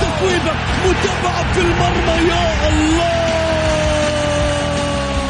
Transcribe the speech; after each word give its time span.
تسويبة 0.00 0.52
متابعة 0.86 1.52
في 1.54 1.60
المرمى. 1.60 2.28
يا 2.28 2.68
الله. 2.68 3.15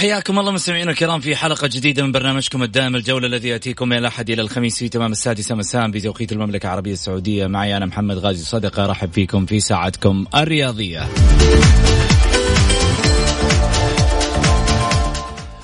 حياكم 0.00 0.38
الله 0.38 0.52
مستمعينا 0.52 0.90
الكرام 0.90 1.20
في 1.20 1.36
حلقة 1.36 1.66
جديدة 1.66 2.02
من 2.02 2.12
برنامجكم 2.12 2.62
الدائم 2.62 2.96
الجولة 2.96 3.26
الذي 3.26 3.48
يأتيكم 3.48 3.88
من 3.88 3.96
الأحد 3.96 4.30
إلى 4.30 4.42
الخميس 4.42 4.78
في 4.78 4.88
تمام 4.88 5.12
السادسة 5.12 5.54
مساء 5.54 5.90
بتوقيت 5.90 6.32
المملكة 6.32 6.66
العربية 6.66 6.92
السعودية. 6.92 7.46
معي 7.46 7.76
أنا 7.76 7.86
محمد 7.86 8.18
غازي 8.18 8.44
صدقة 8.44 8.84
أرحب 8.84 9.12
فيكم 9.12 9.46
في 9.46 9.60
ساعتكم 9.60 10.26
الرياضية. 10.34 11.08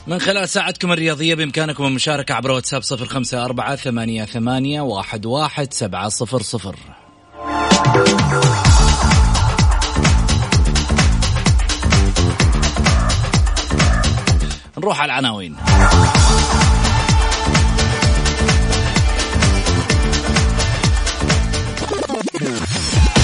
من 0.06 0.18
خلال 0.18 0.48
ساعتكم 0.48 0.92
الرياضية 0.92 1.34
بإمكانكم 1.34 1.84
المشاركة 1.84 2.34
عبر 2.34 2.50
واتساب 2.50 2.82
صفر 2.82 3.06
خمسة 3.06 3.44
أربعة 3.44 3.76
ثمانية, 3.76 4.24
ثمانية 4.24 4.80
واحد, 4.80 5.26
واحد 5.26 5.72
سبعة 5.72 6.08
صفر 6.08 6.42
صفر. 6.42 6.76
نروح 14.78 15.00
على 15.00 15.12
العناوين. 15.12 15.56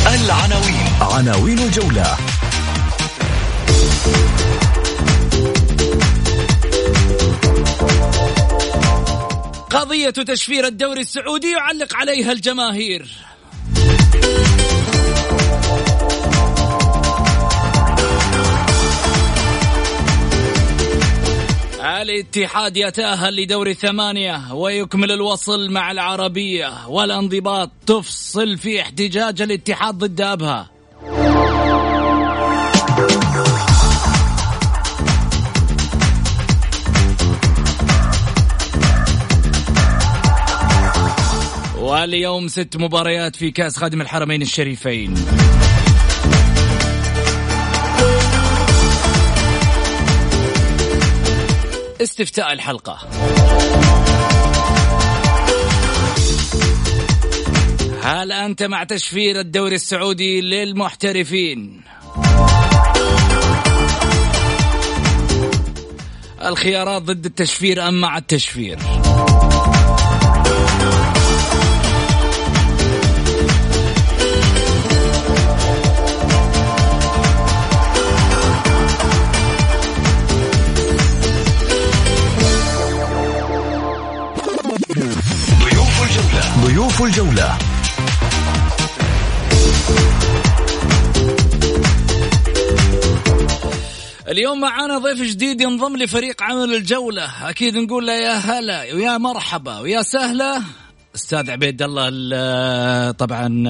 العناوين. 0.06 0.88
عناوين 1.00 1.58
الجولة. 1.58 2.16
قضية 9.70 10.10
تشفير 10.10 10.66
الدوري 10.66 11.00
السعودي 11.00 11.52
يعلق 11.52 11.96
عليها 11.96 12.32
الجماهير. 12.32 13.08
الاتحاد 22.02 22.76
يتأهل 22.76 23.36
لدور 23.36 23.66
الثمانية 23.66 24.54
ويكمل 24.54 25.12
الوصل 25.12 25.70
مع 25.70 25.90
العربية 25.90 26.88
والانضباط. 26.88 27.70
تفصل 27.86 28.58
في 28.58 28.80
احتجاج 28.80 29.42
الاتحاد 29.42 29.98
ضد 29.98 30.20
أبها. 30.20 30.70
واليوم 41.78 42.48
ست 42.48 42.76
مباريات 42.76 43.36
في 43.36 43.50
كأس 43.50 43.76
خادم 43.76 44.00
الحرمين 44.00 44.42
الشريفين. 44.42 45.14
استفتاء 52.02 52.52
الحلقة. 52.52 52.98
هل 58.02 58.32
أنت 58.32 58.62
مع 58.62 58.84
تشفير 58.84 59.40
الدوري 59.40 59.74
السعودي 59.74 60.40
للمحترفين؟ 60.40 61.82
الخيارات 66.44 67.02
ضد 67.02 67.26
التشفير 67.26 67.88
أم 67.88 68.00
مع 68.00 68.18
التشفير؟ 68.18 68.78
الجولة. 87.04 87.58
اليوم 94.28 94.60
معانا 94.60 94.98
ضيف 94.98 95.22
جديد 95.22 95.60
ينضم 95.60 95.96
لفريق 95.96 96.42
عمل 96.42 96.74
الجولة. 96.74 97.48
أكيد 97.50 97.76
نقول 97.76 98.06
له 98.06 98.12
يا 98.12 98.34
هلا 98.34 98.94
ويا 98.94 99.18
مرحبا 99.18 99.78
ويا 99.78 100.02
سهلا. 100.02 100.62
أستاذ 101.14 101.50
عبيد 101.50 101.82
الله 101.82 102.08
ال- 102.12 103.16
طبعا 103.16 103.64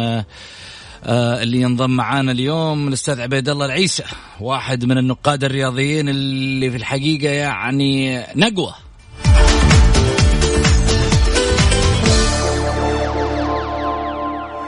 آه، 1.05 1.43
اللي 1.43 1.61
ينضم 1.61 1.91
معانا 1.91 2.33
اليوم 2.33 2.89
الأستاذ 2.89 3.21
عبيد 3.21 3.49
الله 3.49 3.67
العيسى 3.67 4.03
واحد 4.41 4.85
من 4.85 4.99
النقاد 4.99 5.45
الرياضيين 5.45 6.09
اللي 6.09 6.71
في 6.71 6.77
الحقيقة 6.77 7.29
يعني 7.33 8.23
نقوة. 8.37 8.75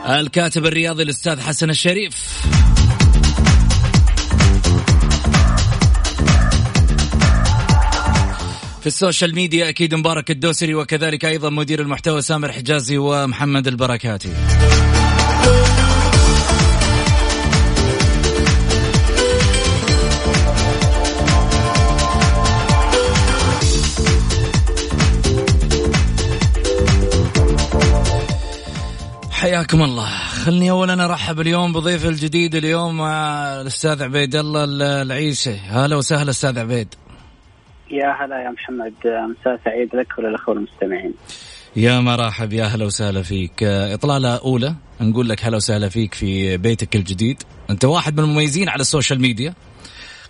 الكاتب 0.09 0.66
الرياضي 0.66 1.03
الأستاذ 1.03 1.41
حسن 1.41 1.70
الشريف 1.70 2.15
في 8.81 8.87
السوشيال 8.87 9.34
ميديا 9.34 9.69
أكيد 9.69 9.94
مبارك 9.94 10.31
الدوسري 10.31 10.75
وكذلك 10.75 11.25
أيضا 11.25 11.50
مدير 11.50 11.81
المحتوى 11.81 12.22
سامر 12.22 12.53
حجازي 12.53 12.98
ومحمد 12.98 13.66
البركاتي. 13.66 14.28
حياكم 29.65 29.83
الله. 29.83 30.09
خلني 30.29 30.71
اولا 30.71 31.05
أرحب 31.05 31.41
اليوم 31.41 31.73
بضيف 31.73 32.07
الجديد 32.07 32.55
اليوم 32.55 32.97
مع 32.97 33.45
الأستاذ 33.61 34.03
عبيد 34.03 34.37
الله 34.37 34.65
العيسي. 35.03 35.57
هلا 35.57 35.97
وسهلا 35.97 36.31
أستاذ 36.31 36.59
عبيد. 36.59 36.95
يا 37.91 38.07
هلا 38.07 38.45
يا 38.45 38.51
محمد. 38.51 38.93
مساء 39.05 39.61
سعيد 39.65 39.89
لك 39.95 40.19
وللأخوة 40.19 40.55
المستمعين. 40.55 41.15
يا 41.77 42.01
مرحب 42.01 42.53
يا 42.53 42.65
هلا 42.65 42.84
وسهلا 42.84 43.22
فيك. 43.22 43.63
آه، 43.63 43.95
إطلالة 43.95 44.37
أولى 44.37 44.75
نقول 45.01 45.28
لك 45.28 45.45
هلا 45.45 45.57
وسهلا 45.57 45.89
فيك 45.89 46.15
في 46.15 46.57
بيتك 46.57 46.97
الجديد. 46.97 47.43
أنت 47.71 47.84
واحد 47.84 48.21
من 48.21 48.25
المميزين 48.25 48.69
على 48.69 48.81
السوشيال 48.81 49.21
ميديا. 49.21 49.55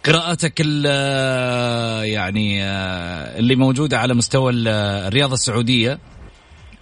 قراءتك 0.07 0.63
آه، 0.87 2.03
يعني 2.03 2.65
آه، 2.65 3.39
اللي 3.39 3.57
موجودة 3.57 3.99
على 3.99 4.15
مستوى 4.15 4.53
ال- 4.53 4.69
آه، 4.69 5.09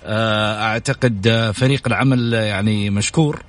آه، 0.04 0.62
أعتقد 0.62 1.26
آه، 1.26 1.50
فريق 1.50 1.86
العمل 1.86 2.32
يعني 2.32 2.90
مشكور. 2.90 3.42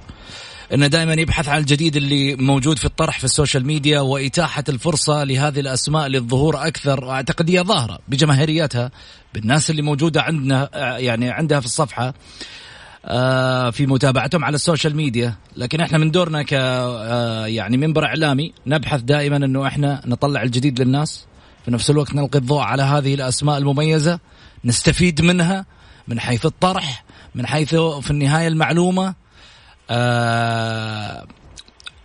إنه 0.73 0.87
دائما 0.87 1.13
يبحث 1.13 1.49
عن 1.49 1.59
الجديد 1.59 1.95
اللي 1.95 2.35
موجود 2.35 2.77
في 2.77 2.85
الطرح 2.85 3.17
في 3.17 3.23
السوشيال 3.23 3.65
ميديا 3.65 3.99
وإتاحة 3.99 4.63
الفرصة 4.69 5.23
لهذه 5.23 5.59
الأسماء 5.59 6.07
للظهور 6.07 6.67
أكثر. 6.67 7.05
واعتقد 7.05 7.49
هي 7.49 7.61
ظاهرة 7.61 7.99
بجماهيريتها 8.07 8.91
بالناس 9.33 9.69
اللي 9.69 9.81
موجودة 9.81 10.21
عندنا 10.21 10.69
آه، 10.73 10.97
يعني 10.97 11.31
عندها 11.31 11.59
في 11.59 11.65
الصفحة 11.65 12.13
آه، 13.05 13.69
في 13.69 13.85
متابعتهم 13.85 14.45
على 14.45 14.55
السوشيال 14.55 14.95
ميديا. 14.95 15.35
لكن 15.57 15.81
إحنا 15.81 15.97
من 15.97 16.11
دورنا 16.11 16.43
ك 16.43 16.51
يعني 17.47 17.77
منبر 17.77 18.05
إعلامي 18.05 18.53
نبحث 18.67 19.01
دائما 19.01 19.37
إنه 19.37 19.67
إحنا 19.67 20.01
نطلع 20.05 20.43
الجديد 20.43 20.81
للناس. 20.81 21.25
في 21.65 21.71
نفس 21.71 21.89
الوقت 21.89 22.15
نلقي 22.15 22.39
الضوء 22.39 22.61
على 22.61 22.83
هذه 22.83 23.13
الأسماء 23.13 23.57
المميزة 23.57 24.19
نستفيد 24.65 25.21
منها 25.21 25.65
من 26.07 26.19
حيث 26.19 26.45
الطرح 26.45 27.03
من 27.35 27.45
حيث 27.47 27.75
في 27.75 28.11
النهاية 28.11 28.47
المعلومة 28.47 29.15
آه 29.89 31.25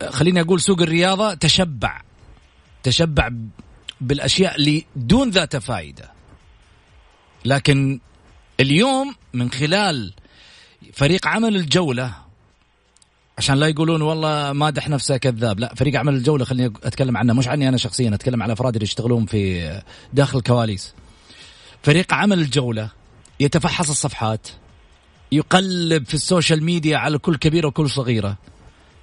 خليني 0.08 0.40
أقول 0.40 0.60
سوق 0.60 0.82
الرياضة 0.82 1.34
تشبع 1.34 2.00
تشبع 2.82 3.30
بالأشياء 4.00 4.56
اللي 4.56 4.84
دون 4.96 5.30
ذات 5.30 5.56
فائدة. 5.56 6.10
لكن 7.44 8.00
اليوم 8.60 9.14
من 9.32 9.50
خلال 9.50 10.14
فريق 10.92 11.26
عمل 11.26 11.56
الجولة 11.56 12.14
عشان 13.38 13.58
لا 13.58 13.68
يقولون 13.68 14.02
والله 14.02 14.52
مادح 14.52 14.88
نفسه 14.88 15.16
كذاب 15.16 15.60
لا 15.60 15.74
فريق 15.74 16.00
عمل 16.00 16.14
الجولة 16.14 16.44
خليني 16.44 16.72
أتكلم 16.84 17.16
عنه 17.16 17.32
مش 17.32 17.48
عني 17.48 17.68
أنا 17.68 17.76
شخصيا 17.76 18.14
أتكلم 18.14 18.42
على 18.42 18.52
الافراد 18.52 18.74
اللي 18.74 18.84
يشتغلون 18.84 19.26
في 19.26 19.82
داخل 20.12 20.38
الكواليس. 20.38 20.94
فريق 21.82 22.14
عمل 22.14 22.38
الجولة 22.38 22.90
يتفحص 23.40 23.90
الصفحات 23.90 24.48
يقلب 25.32 26.04
في 26.04 26.14
السوشيال 26.14 26.64
ميديا 26.64 26.96
على 26.96 27.18
كل 27.18 27.36
كبيرة 27.36 27.66
وكل 27.66 27.90
صغيرة 27.90 28.36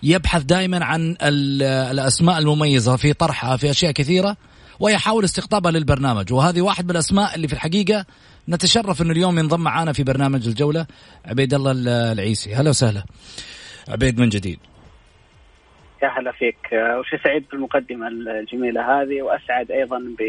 يبحث 0.04 0.44
دائما 0.44 0.86
عن 0.86 1.18
الأسماء 1.22 2.40
المميزة 2.40 2.96
في 2.96 3.14
طرحها 3.14 3.58
في 3.58 3.70
أشياء 3.70 3.92
كثيرة 3.92 4.38
ويحاول 4.80 5.24
استقطابها 5.24 5.72
للبرنامج. 5.72 6.34
وهذه 6.34 6.62
واحد 6.62 6.86
من 6.86 6.92
الأسماء 6.92 7.36
اللي 7.36 7.48
في 7.48 7.54
الحقيقة 7.54 8.06
نتشرف 8.50 9.02
إنه 9.02 9.12
اليوم 9.12 9.40
ينضم 9.40 9.62
معنا 9.62 9.94
في 9.94 10.04
برنامج 10.04 10.48
الجولة 10.48 10.86
عبيد 11.26 11.54
الله 11.54 11.72
العيسي. 12.12 12.56
هلا 12.56 12.70
وسهلا. 12.70 13.04
عبيد 13.88 14.20
من 14.20 14.30
جديد. 14.30 14.60
يا 16.04 16.08
هلا 16.20 16.32
فيك. 16.32 16.58
وسعيد 16.74 17.46
بالمقدمة 17.52 18.08
الجميلة 18.08 18.82
هذه؟ 18.82 19.22
وأسعد 19.22 19.72
أيضا 19.72 19.98
ب 19.98 20.22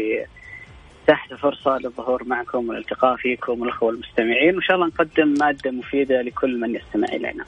تحت 1.07 1.33
فرصة 1.33 1.77
للظهور 1.77 2.23
معكم 2.23 2.69
والالتقاء 2.69 3.15
فيكم 3.15 3.61
والأخوة 3.61 3.89
المستمعين. 3.89 4.55
وإن 4.55 4.61
شاء 4.61 4.75
الله 4.75 4.87
نقدم 4.87 5.33
مادة 5.39 5.71
مفيدة 5.71 6.21
لكل 6.21 6.59
من 6.59 6.75
يستمع 6.75 7.07
إلينا. 7.07 7.45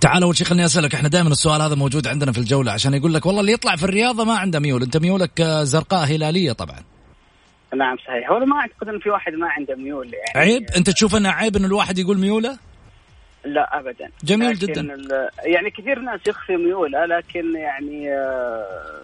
تعال 0.00 0.22
أول 0.22 0.36
شيء 0.36 0.46
خليني 0.46 0.64
أسألك 0.64 0.94
إحنا 0.94 1.08
دائما 1.08 1.28
السؤال 1.28 1.62
هذا 1.62 1.74
موجود 1.74 2.06
عندنا 2.06 2.32
في 2.32 2.38
الجولة 2.38 2.72
عشان 2.72 2.94
يقول 2.94 3.14
لك 3.14 3.26
والله 3.26 3.40
اللي 3.40 3.52
يطلع 3.52 3.76
في 3.76 3.84
الرياضة 3.84 4.24
ما 4.24 4.38
عنده 4.38 4.60
ميول 4.60 4.82
أنت 4.82 4.96
ميولك 4.96 5.42
زرقاء 5.42 6.04
هلالية 6.06 6.52
طبعا. 6.52 6.78
نعم 7.76 7.96
صحيح. 7.96 8.30
هو 8.30 8.38
ما 8.38 8.56
أعتقد 8.56 8.88
إن 8.88 8.98
في 8.98 9.10
واحد 9.10 9.32
ما 9.32 9.48
عنده 9.48 9.74
ميول 9.74 10.06
يعني. 10.14 10.50
عيب؟ 10.50 10.66
أنت 10.76 10.90
تشوف 10.90 11.16
انه 11.16 11.28
عيب 11.28 11.56
إن 11.56 11.64
الواحد 11.64 11.98
يقول 11.98 12.18
ميوله؟ 12.18 12.58
لا 13.44 13.78
ابدا. 13.78 14.10
جميل 14.24 14.54
جدا. 14.54 14.98
يعني 15.44 15.70
كثير 15.70 15.98
ناس 15.98 16.20
يخفي 16.26 16.56
ميوله 16.56 17.06
لكن 17.06 17.56
يعني 17.56 18.12
آه، 18.12 19.00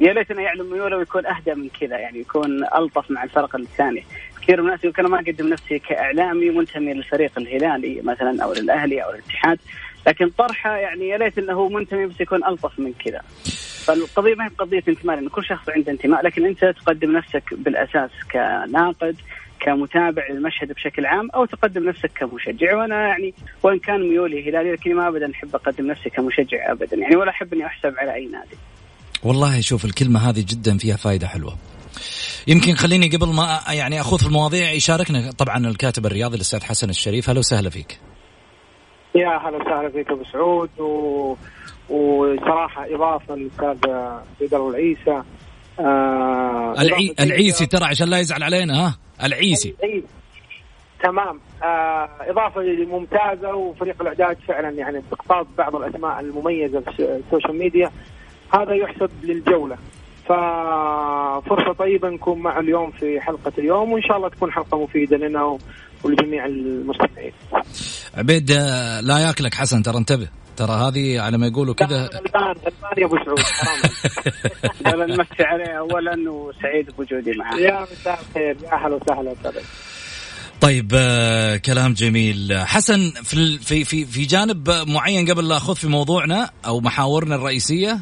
يا 0.00 0.12
ليت 0.12 0.30
انه 0.30 0.42
يعلم 0.42 0.70
ميوله 0.70 0.96
ويكون 0.96 1.26
أهدى 1.26 1.54
من 1.54 1.68
كذا 1.80 1.98
يعني 1.98 2.18
يكون 2.18 2.64
ألطف 2.64 3.10
مع 3.10 3.24
الفرق 3.24 3.56
الثانية 3.56 4.02
كثير 4.42 4.62
من 4.62 4.72
الناس 4.72 4.98
أنا 4.98 5.08
ما 5.08 5.20
أقدم 5.20 5.48
نفسي 5.48 5.78
كإعلامي 5.78 6.50
منتمي 6.50 6.94
للفريق 6.94 7.32
الهلالي 7.38 8.00
مثلا 8.04 8.44
أو 8.44 8.52
للأهلي 8.52 9.04
أو 9.04 9.10
الاتحاد 9.10 9.58
لكن 10.06 10.28
طرحه 10.28 10.76
يعني 10.76 11.08
يا 11.08 11.18
ليت 11.18 11.38
إنه 11.38 11.68
منتمي 11.68 12.06
بس 12.06 12.20
يكون 12.20 12.44
ألطف 12.44 12.78
من 12.78 12.92
كذا. 13.04 13.20
فالقضية 13.86 14.34
ما 14.34 14.44
هي 14.44 14.48
قضية 14.48 14.82
انتماء 14.88 15.16
لأن 15.16 15.28
كل 15.28 15.44
شخص 15.44 15.68
عنده 15.68 15.92
انتماء 15.92 16.24
لكن 16.24 16.46
أنت 16.46 16.64
تقدم 16.64 17.12
نفسك 17.12 17.54
بالأساس 17.54 18.10
كناقد 18.32 19.16
كمتابع 19.60 20.28
للمشهد 20.30 20.72
بشكل 20.72 21.06
عام 21.06 21.30
أو 21.30 21.44
تقدم 21.44 21.88
نفسك 21.88 22.10
كمشجع. 22.14 22.76
وأنا 22.76 23.08
يعني 23.08 23.34
وإن 23.62 23.78
كان 23.78 24.00
ميولي 24.00 24.50
هلالي 24.50 24.72
لكني 24.72 24.94
ما 24.94 25.08
ابدا 25.08 25.30
أحب 25.30 25.54
أقدم 25.54 25.86
نفسي 25.86 26.10
كمشجع 26.10 26.72
ابدا 26.72 26.96
يعني 26.96 27.16
ولا 27.16 27.30
أحب 27.30 27.54
إني 27.54 27.66
أحسب 27.66 27.94
على 27.98 28.14
أي 28.14 28.26
نادي. 28.26 28.56
والله 29.24 29.60
شوف 29.60 29.84
الكلمة 29.84 30.30
هذه 30.30 30.44
جدا 30.48 30.78
فيها 30.78 30.96
فائده 30.96 31.26
حلوة. 31.26 31.56
يمكن 32.46 32.74
خليني 32.74 33.08
قبل 33.08 33.26
ما 33.26 33.60
يعني 33.70 34.00
أخوض 34.00 34.18
في 34.18 34.26
المواضيع 34.26 34.72
يشاركنا 34.72 35.32
طبعا 35.38 35.66
الكاتب 35.66 36.06
الرياضي 36.06 36.36
الأستاذ 36.36 36.64
حسن 36.64 36.90
الشريف. 36.90 37.28
أهلا 37.28 37.38
وسهلا 37.38 37.70
فيك. 37.70 37.98
يا 39.14 39.28
هلا 39.28 39.56
وسهلا 39.56 39.90
فيك 39.90 40.10
أبو 40.10 40.24
سعود 40.32 40.70
و... 40.78 41.36
وصراحة 41.88 42.94
إضافة 42.94 43.34
للأستاذ 43.34 43.90
عبد 43.90 44.54
الله 44.54 44.70
العيسى. 44.70 45.22
آه 45.80 46.74
العي... 46.78 47.14
العيسي 47.20 47.66
ترى 47.66 47.84
عشان 47.84 48.08
لا 48.08 48.18
يزعل 48.18 48.42
علينا 48.42 48.86
ها؟ 48.86 48.98
العيسي. 49.22 49.74
العيسي. 49.84 50.06
تمام. 51.02 51.40
آه 51.62 52.08
إضافة 52.20 52.60
ممتازه 52.86 53.54
وفريق 53.54 54.02
الأعداد 54.02 54.36
فعلا 54.48 54.70
يعني 54.70 54.98
استقطاب 54.98 55.46
بعض 55.58 55.76
الأسماء 55.76 56.20
المميزة 56.20 56.80
في 56.80 57.20
السوشيال 57.26 57.58
ميديا. 57.58 57.90
هذا 58.52 58.74
يحسب 58.74 59.10
للجولة. 59.22 59.76
ففرصة 60.24 61.72
طيبة 61.78 62.08
نكون 62.08 62.38
معه 62.38 62.60
اليوم 62.60 62.90
في 62.90 63.20
حلقة 63.20 63.52
اليوم 63.58 63.92
وإن 63.92 64.02
شاء 64.02 64.16
الله 64.16 64.28
تكون 64.28 64.52
حلقة 64.52 64.82
مفيدة 64.82 65.16
لنا 65.16 65.58
ولجميع 66.04 66.46
المستمعين. 66.46 67.32
عبيد 68.14 68.50
آه، 68.50 69.00
لا 69.00 69.18
ياكلك 69.18 69.54
حسن 69.54 69.82
ترى 69.82 69.98
انتبه. 69.98 70.28
ترى 70.56 70.72
هذه 70.72 71.20
على 71.20 71.38
ما 71.38 71.46
يقولوا 71.46 71.74
كذا. 71.74 72.04
الآن 72.06 72.54
يا 72.98 73.06
أبو 73.06 73.16
سعود 73.16 73.38
حرام. 73.38 75.00
نمسي 75.10 75.42
عليه 75.42 75.78
اولا 75.78 76.30
وسعيد 76.30 76.90
بوجودي 76.98 77.32
معه. 77.38 77.56
يا 77.56 77.86
مساء 77.92 78.20
الخير 78.20 78.56
يا 78.62 78.72
أهلا 78.72 78.94
وسهلا 78.94 79.34
طيب 80.60 80.92
آه 80.94 81.56
كلام 81.56 81.92
جميل. 81.92 82.58
حسن 82.58 83.10
في 83.10 83.58
في 83.58 83.84
في 83.84 84.04
في 84.04 84.22
جانب 84.22 84.70
معين 84.88 85.30
قبل 85.30 85.48
لا 85.48 85.56
أخذ 85.56 85.74
في 85.74 85.88
موضوعنا 85.88 86.50
أو 86.66 86.80
محاورنا 86.80 87.34
الرئيسية 87.34 87.98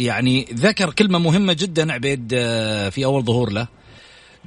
يعني 0.00 0.46
ذكر 0.54 0.90
كلمة 0.90 1.18
مهمة 1.18 1.52
جدا 1.52 1.92
عبيد 1.92 2.32
آه 2.34 2.88
في 2.88 3.04
أول 3.04 3.24
ظهور 3.24 3.52
له 3.52 3.68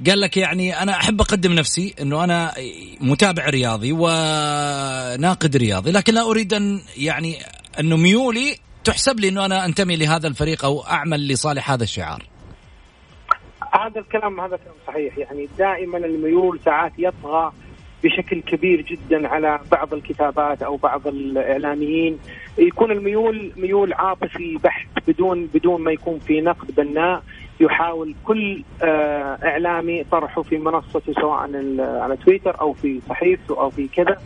قال 0.06 0.20
لك 0.20 0.36
يعني 0.36 0.82
أنا 0.82 0.92
أحب 0.92 1.20
أقدم 1.20 1.52
نفسي 1.52 1.94
إنه 2.00 2.24
أنا 2.24 2.54
متابع 3.00 3.48
رياضي 3.48 3.92
وناقد 3.92 5.56
رياضي 5.56 5.90
لكن 5.90 6.14
لا 6.14 6.30
أريد 6.30 6.54
أن 6.54 6.80
يعني 6.96 7.36
انه 7.80 7.96
ميولي 7.96 8.56
تحسب 8.84 9.20
لي 9.20 9.28
إنه 9.28 9.44
أنا 9.44 9.64
أنتمي 9.64 9.96
لهذا 9.96 10.28
الفريق 10.28 10.64
أو 10.64 10.80
أعمل 10.80 11.28
لصالح 11.28 11.70
هذا 11.70 11.82
الشعار. 11.82 12.22
هذا 13.72 14.00
الكلام 14.00 14.40
هذا 14.40 14.56
كلام 14.56 14.74
صحيح 14.86 15.18
يعني 15.18 15.48
دائما 15.58 15.98
الميول 15.98 16.60
ساعات 16.64 16.92
يطغى 16.98 17.52
بشكل 18.04 18.40
كبير 18.40 18.80
جدا 18.80 19.28
على 19.28 19.60
بعض 19.72 19.94
الكتابات 19.94 20.62
أو 20.62 20.76
بعض 20.76 21.06
الإعلاميين. 21.06 22.18
يكون 22.58 22.90
الميول 22.90 23.52
ميول 23.56 23.92
عاطفي 23.92 24.58
بحت 24.64 24.88
بدون 25.08 25.46
بدون 25.46 25.80
ما 25.80 25.92
يكون 25.92 26.18
في 26.18 26.40
نقد 26.40 26.74
بناء. 26.74 27.22
يحاول 27.60 28.14
كل 28.24 28.62
آه، 28.82 29.38
إعلامي 29.44 30.04
طرحه 30.04 30.42
في 30.42 30.58
منصته 30.58 31.12
سواء 31.12 31.38
على 31.80 32.16
تويتر 32.16 32.60
أو 32.60 32.72
في 32.72 33.00
صحيفته 33.08 33.60
أو 33.60 33.70
في 33.70 33.88
كذا. 33.88 34.16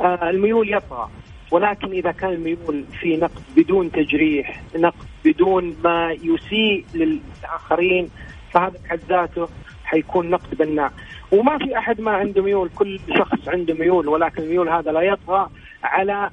آه، 0.00 0.30
الميول 0.30 0.74
يطغى. 0.74 1.08
ولكن 1.50 1.90
إذا 1.90 2.10
كان 2.12 2.32
الميول 2.32 2.84
في 3.00 3.16
نقد 3.16 3.42
بدون 3.56 3.92
تجريح 3.92 4.62
نقد 4.76 5.06
بدون 5.24 5.76
ما 5.84 6.12
يسيء 6.12 6.84
للآخرين 6.94 8.10
فهذا 8.50 8.74
بحد 8.84 9.00
ذاته 9.08 9.48
حيكون 9.84 10.30
نقد 10.30 10.54
بناء. 10.58 10.92
وما 11.32 11.58
في 11.58 11.78
أحد 11.78 12.00
ما 12.00 12.10
عنده 12.10 12.42
ميول 12.42 12.70
كل 12.74 13.00
شخص 13.18 13.48
عنده 13.48 13.74
ميول 13.74 14.08
ولكن 14.08 14.42
الميول 14.42 14.68
هذا 14.68 14.92
لا 14.92 15.00
يطغى 15.00 15.48
على 15.82 16.30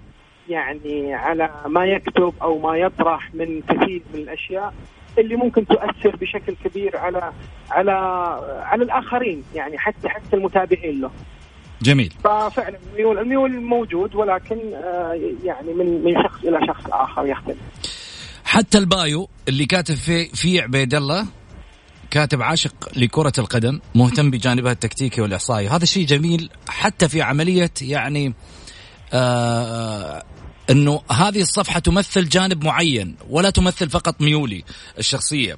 يعني 0.50 1.14
على 1.14 1.50
ما 1.68 1.86
يكتب 1.86 2.34
أو 2.42 2.60
ما 2.60 2.78
يطرح 2.78 3.34
من 3.34 3.62
كثير 3.62 4.02
من 4.14 4.20
الأشياء 4.20 4.74
اللي 5.18 5.36
ممكن 5.36 5.66
تؤثر 5.68 6.16
بشكل 6.16 6.56
كبير 6.64 6.98
على 6.98 7.32
على 7.72 7.92
على 8.64 8.84
الآخرين 8.84 9.44
يعني 9.56 9.78
حتى 9.78 10.10
حتى 10.10 10.36
المتابعين 10.36 11.02
له. 11.02 11.12
جميل. 11.82 12.14
ففعلا 12.24 12.78
الميول 12.92 13.20
الميول 13.20 13.62
موجود 13.62 14.16
ولكن 14.16 14.58
آه، 14.74 15.20
يعني 15.44 15.74
من 15.74 16.04
من 16.04 16.24
شخص 16.24 16.44
إلى 16.44 16.60
شخص 16.68 16.84
آخر 16.92 17.26
يختلف. 17.26 17.58
حتى 18.46 18.78
البايو 18.78 19.28
اللي 19.48 19.66
كاتب 19.66 19.96
في 19.96 20.26
في 20.26 20.62
عبيد 20.62 20.94
الله 20.94 21.28
كاتب 22.12 22.42
عاشق 22.42 22.90
لكرة 22.96 23.34
القدم 23.38 23.80
مهتم 23.96 24.32
بجانبها 24.32 24.72
التكتيكي 24.72 25.22
والإحصائي. 25.22 25.68
هذا 25.68 25.86
شيء 25.86 26.06
جميل 26.06 26.50
حتى 26.68 27.10
في 27.10 27.22
عملية 27.22 27.72
يعني 27.82 28.34
آه 29.14 30.24
إنه 30.70 31.02
هذه 31.12 31.42
الصفحة 31.42 31.80
تمثل 31.80 32.30
جانب 32.30 32.64
معين 32.64 33.16
ولا 33.30 33.50
تمثل 33.50 33.90
فقط 33.90 34.22
ميولي 34.22 34.64
الشخصية. 35.00 35.58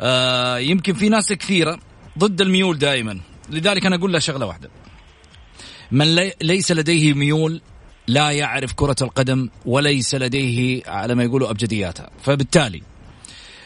آه 0.00 0.58
يمكن 0.58 0.94
في 0.94 1.08
ناس 1.08 1.32
كثيرة 1.32 1.78
ضد 2.18 2.40
الميول 2.40 2.78
دائما. 2.78 3.20
لذلك 3.50 3.86
أنا 3.86 3.96
أقول 3.96 4.12
له 4.12 4.18
شغلة 4.18 4.46
واحدة. 4.46 4.70
من 5.90 6.14
لي 6.14 6.32
ليس 6.42 6.72
لديه 6.72 7.14
ميول 7.14 7.60
لا 8.06 8.30
يعرف 8.30 8.72
كرة 8.72 8.96
القدم 9.02 9.48
وليس 9.66 10.14
لديه 10.14 10.82
على 10.86 11.14
ما 11.14 11.24
يقولوا 11.24 11.50
أبجدياتها. 11.50 12.10
فبالتالي 12.22 12.82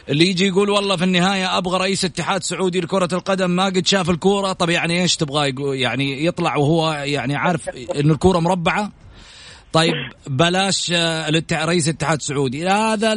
اللي 0.09 0.27
يجي 0.27 0.47
يقول 0.47 0.69
والله 0.69 0.95
في 0.95 1.03
النهاية 1.03 1.57
أبغى 1.57 1.77
رئيس 1.77 2.05
اتحاد 2.05 2.43
سعودي 2.43 2.79
لكرة 2.79 3.09
القدم 3.13 3.49
ما 3.49 3.65
قد 3.65 3.87
شاف 3.87 4.09
الكورة. 4.09 4.53
طب 4.53 4.69
يعني 4.69 5.01
إيش 5.01 5.15
تبغى 5.15 5.53
يعني 5.79 6.25
يطلع 6.25 6.55
وهو 6.57 6.91
يعني 6.91 7.35
عارف 7.35 7.69
إنه 7.69 8.13
الكورة 8.13 8.39
مربعة؟ 8.39 8.91
طيب 9.73 9.93
بلاش 10.27 10.91
آه، 10.95 11.29
رئيس 11.51 11.87
الاتحاد 11.87 12.17
السعودي 12.17 12.67
هذا 12.67 13.13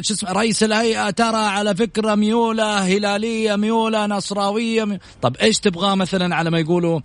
شو 0.00 0.14
اسمه 0.14 0.32
رئيس 0.32 0.62
الهيئة 0.62 1.10
ترى 1.10 1.36
على 1.36 1.74
فكرة 1.74 2.14
ميولة 2.14 2.78
هلالية 2.78 3.56
ميولة 3.56 4.06
نصراوية 4.06 4.84
مي... 4.84 4.98
طب 5.22 5.36
إيش 5.36 5.58
تبغاه 5.58 5.94
مثلا 5.94 6.36
على 6.36 6.50
ما 6.50 6.58
يقولوا 6.58 7.00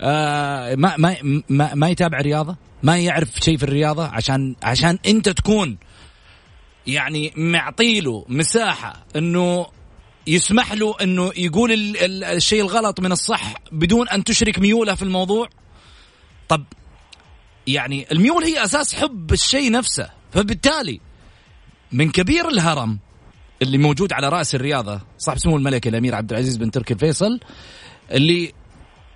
آه 0.00 0.74
ما 0.74 0.94
ما 0.96 1.16
ما, 1.48 1.74
ما 1.74 1.88
يتابع 1.88 2.20
رياضة؟ 2.20 2.56
ما 2.82 2.98
يعرف 2.98 3.28
شيء 3.40 3.56
في 3.56 3.62
الرياضة؟ 3.62 4.06
عشان 4.06 4.56
عشان 4.62 4.98
أنت 5.06 5.28
تكون 5.28 5.76
يعني 6.86 7.32
معطيله 7.36 8.24
مساحة 8.28 9.06
إنه 9.16 9.66
يسمح 10.26 10.72
له 10.72 10.94
إنه 11.02 11.32
يقول 11.36 11.96
الشيء 12.24 12.62
الغلط 12.62 13.00
من 13.00 13.12
الصح 13.12 13.54
بدون 13.72 14.08
أن 14.08 14.24
تشرك 14.24 14.58
ميوله 14.58 14.94
في 14.94 15.02
الموضوع. 15.02 15.48
طب 16.48 16.64
يعني 17.66 18.06
الميول 18.12 18.44
هي 18.44 18.64
أساس 18.64 18.94
حب 18.94 19.32
الشيء 19.32 19.70
نفسه. 19.70 20.10
فبالتالي 20.32 21.00
من 21.92 22.10
كبير 22.10 22.48
الهرم 22.48 22.98
اللي 23.62 23.78
موجود 23.78 24.12
على 24.12 24.28
رأس 24.28 24.54
الرياضة 24.54 25.00
صاحب 25.18 25.38
سمو 25.38 25.56
الملك 25.56 25.86
الأمير 25.86 26.14
عبد 26.14 26.30
العزيز 26.30 26.56
بن 26.56 26.70
تركي 26.70 26.94
الفيصل 26.94 27.40
اللي 28.10 28.52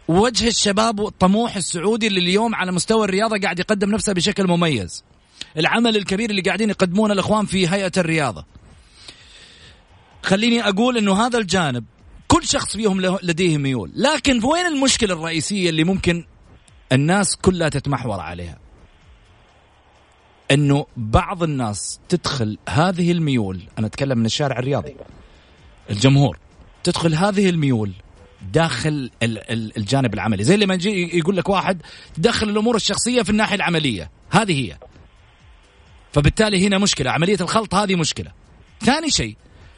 وجه 0.09 0.49
الشباب 0.49 1.01
والطموح 1.01 1.57
السعودي 1.57 2.07
اللي 2.07 2.21
اليوم 2.21 2.55
على 2.55 2.73
مستوى 2.73 3.05
الرياضة 3.05 3.39
قاعد 3.39 3.59
يقدم 3.59 3.91
نفسه 3.91 4.13
بشكل 4.13 4.47
مميز. 4.47 5.05
العمل 5.57 5.97
الكبير 5.97 6.31
اللي 6.31 6.43
قاعدين 6.43 6.71
يقدمونه 6.71 7.15
الإخوان 7.15 7.47
في 7.47 7.69
هيئة 7.69 7.93
الرياضة. 7.97 8.45
خليني 10.23 10.69
أقول 10.69 10.99
إنه 10.99 11.27
هذا 11.27 11.39
الجانب 11.39 11.85
كل 12.29 12.45
شخص 12.45 12.77
فيهم 12.77 13.01
لديه 13.01 13.59
ميول. 13.59 13.93
لكن 13.95 14.45
وين 14.45 14.67
المشكلة 14.67 15.15
الرئيسية 15.15 15.71
اللي 15.71 15.85
ممكن 15.85 16.25
الناس 16.93 17.37
كلها 17.37 17.69
تتمحور 17.69 18.21
عليها؟ 18.21 18.59
إنه 20.51 20.87
بعض 20.97 21.43
الناس 21.43 22.01
تدخل 22.09 22.59
هذه 22.69 23.13
الميول 23.13 23.63
أنا 23.79 23.87
أتكلم 23.87 24.19
من 24.19 24.27
الشارع 24.27 24.59
الرياضي 24.59 24.97
الجمهور 25.91 26.39
تدخل 26.85 27.15
هذه 27.15 27.49
الميول 27.49 27.93
داخل 28.53 29.11
الجانب 29.77 30.15
العملي. 30.15 30.45
زي 30.45 30.57
لما 30.57 30.75
يجي 30.75 31.19
يقول 31.19 31.37
لك 31.37 31.49
واحد 31.49 31.83
تدخل 32.15 32.49
الأمور 32.49 32.77
الشخصية 32.77 33.23
في 33.23 33.31
الناحية 33.31 33.57
العملية. 33.57 34.11
هذه 34.31 34.53
هي. 34.53 34.79
فبالتالي 36.13 36.67
هنا 36.67 36.79
مشكلة. 36.79 37.11
عملية 37.11 37.37
الخلط 37.41 37.75
هذه 37.75 37.95
مشكلة. 37.95 38.33
ثاني 38.81 39.11
شيء 39.11 39.37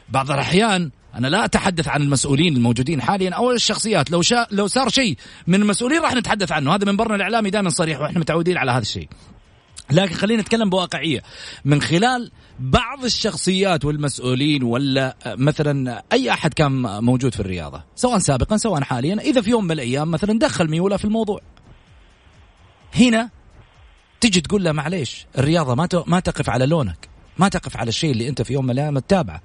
بعض 0.09 0.31
الأحيان 0.31 0.91
أنا 1.15 1.27
لا 1.27 1.45
أتحدث 1.45 1.89
عن 1.89 2.03
المسؤولين 2.03 2.57
الموجودين 2.57 3.03
حاليا 3.03 3.31
أو 3.31 3.53
الشخصيات. 3.53 4.11
لو 4.11 4.23
شا 4.23 4.47
لو 4.51 4.67
صار 4.67 4.89
شيء 4.89 5.17
من 5.47 5.63
المسؤولين 5.63 6.03
راح 6.03 6.15
نتحدث 6.15 6.53
عنه. 6.53 6.75
هذا 6.75 6.85
منبرنا 6.85 7.15
الإعلامي 7.15 7.51
دائما 7.51 7.71
صريح 7.71 8.01
وإحنا 8.01 8.19
متعودين 8.19 8.57
على 8.57 8.71
هذا 8.71 8.83
الشيء. 8.83 9.09
لكن 9.91 10.15
خلينا 10.15 10.43
نتكلم 10.43 10.71
بواقعية. 10.71 11.23
من 11.65 11.83
خلال 11.83 12.31
بعض 12.61 13.05
الشخصيات 13.05 13.85
والمسؤولين 13.85 14.63
ولا 14.63 15.17
مثلا 15.27 16.03
أي 16.13 16.31
أحد 16.31 16.55
كان 16.55 16.73
موجود 17.05 17.35
في 17.35 17.41
الرياضة 17.41 17.83
سواء 17.97 18.19
سابقا 18.19 18.57
سواء 18.57 18.83
حاليا 18.83 19.15
إذا 19.15 19.41
في 19.41 19.51
يوم 19.51 19.65
من 19.65 19.73
الأيام 19.73 20.11
مثلا 20.11 20.39
دخل 20.39 20.71
ميوله 20.71 20.97
في 20.97 21.05
الموضوع. 21.05 21.41
هنا 22.95 23.31
تجي 24.21 24.41
تقول 24.41 24.65
له 24.65 24.73
معليش 24.73 25.27
الرياضة 25.39 25.75
ما 25.75 25.89
ما 26.07 26.21
تقف 26.21 26.51
على 26.51 26.67
لونك 26.67 27.09
ما 27.39 27.49
تقف 27.49 27.77
على 27.77 27.89
الشيء 27.89 28.11
اللي 28.11 28.29
أنت 28.29 28.43
في 28.43 28.53
يوم 28.53 28.65
من 28.65 28.71
الأيام 28.71 28.99
تتابعه 28.99 29.41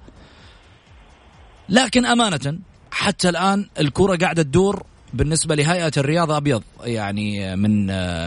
لكن 1.68 2.06
أمانة 2.06 2.58
حتى 2.90 3.28
الآن 3.28 3.68
الكرة 3.80 4.16
قاعدة 4.16 4.42
تدور 4.42 4.82
بالنسبة 5.14 5.54
لهيئة 5.54 5.92
الرياضة 5.96 6.36
أبيض 6.36 6.62
يعني 6.84 7.56
من 7.56 7.86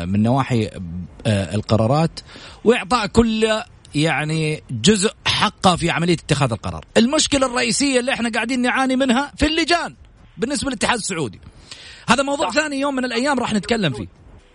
من 0.09 0.23
نواحي 0.23 0.69
آه، 1.27 1.55
القرارات 1.55 2.19
وإعطاء 2.63 3.07
كل 3.07 3.61
يعني 3.95 4.63
جزء 4.71 5.13
حقه 5.25 5.75
في 5.75 5.89
عملية 5.89 6.13
اتخاذ 6.13 6.51
القرار. 6.51 6.85
المشكلة 6.97 7.45
الرئيسية 7.45 7.99
اللي 7.99 8.13
إحنا 8.13 8.29
قاعدين 8.29 8.61
نعاني 8.61 8.95
منها 8.95 9.31
في 9.37 9.45
اللجان 9.45 9.95
بالنسبة 10.37 10.69
للاتحاد 10.69 10.97
السعودي. 10.97 11.39
هذا 12.09 12.23
موضوع 12.23 12.49
صح. 12.49 12.55
ثاني 12.55 12.79
يوم 12.79 12.95
من 12.95 13.05
الأيام 13.05 13.39
راح 13.39 13.53
نتكلم 13.53 13.93
فيه. 13.93 14.07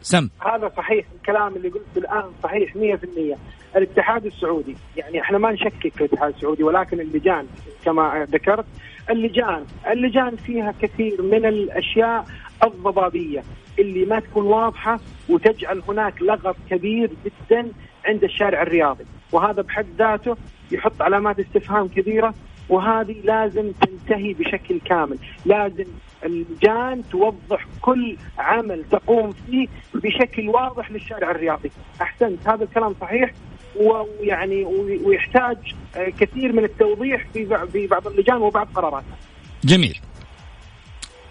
سم. 0.05 0.29
هذا 0.47 0.73
صحيح 0.77 1.07
الكلام 1.17 1.57
اللي 1.57 1.69
قلته 1.69 1.99
الان 1.99 2.25
صحيح 2.43 2.75
100% 2.75 3.37
الاتحاد 3.77 4.27
السعودي 4.27 4.77
يعني 4.97 5.21
إحنا 5.21 5.39
ما 5.39 5.53
نشكك 5.53 5.93
في 5.95 6.01
الاتحاد 6.05 6.35
السعودي 6.35 6.63
ولكن 6.63 7.01
اللجان 7.01 7.47
كما 7.85 8.27
ذكرت 8.31 8.65
اللجان 9.11 9.65
اللجان 9.91 10.37
فيها 10.37 10.75
كثير 10.83 11.23
من 11.23 11.47
الأشياء 11.47 12.25
الضبابية 12.65 13.43
اللي 13.79 14.05
ما 14.05 14.21
تكون 14.21 14.47
واضحة 14.47 15.01
وتجعل 15.29 15.83
هناك 15.89 16.23
لغط 16.23 16.57
كبير 16.71 17.11
جدا 17.25 17.69
عند 18.05 18.25
الشارع 18.25 18.63
الرياضي. 18.63 19.05
وهذا 19.33 19.63
بحد 19.63 19.87
ذاته 19.99 20.37
يحط 20.73 21.03
علامات 21.03 21.41
استفهام 21.41 21.89
كبيرة 21.89 22.35
وهذه 22.69 23.17
لازم 23.25 23.73
تنتهي 23.73 24.33
بشكل 24.33 24.81
كامل. 24.81 25.19
لازم 25.47 25.85
اللجان 26.25 27.03
توضح 27.11 27.67
كل 27.81 28.17
عمل 28.39 28.85
تقوم 28.91 29.33
فيه 29.33 29.67
بشكل 29.95 30.49
واضح 30.49 30.91
للشارع 30.91 31.31
الرياضي. 31.31 31.71
أحسنت 32.03 32.49
هذا 32.49 32.65
الكلام 32.65 32.95
صحيح. 33.01 33.31
ويعني 33.77 34.65
ويحتاج 35.05 35.57
كثير 35.95 36.53
من 36.53 36.65
التوضيح 36.65 37.27
في 37.73 37.87
بعض 37.87 38.07
اللجان 38.07 38.37
وبعض 38.37 38.69
قراراتها 38.75 39.17
جميل. 39.65 40.01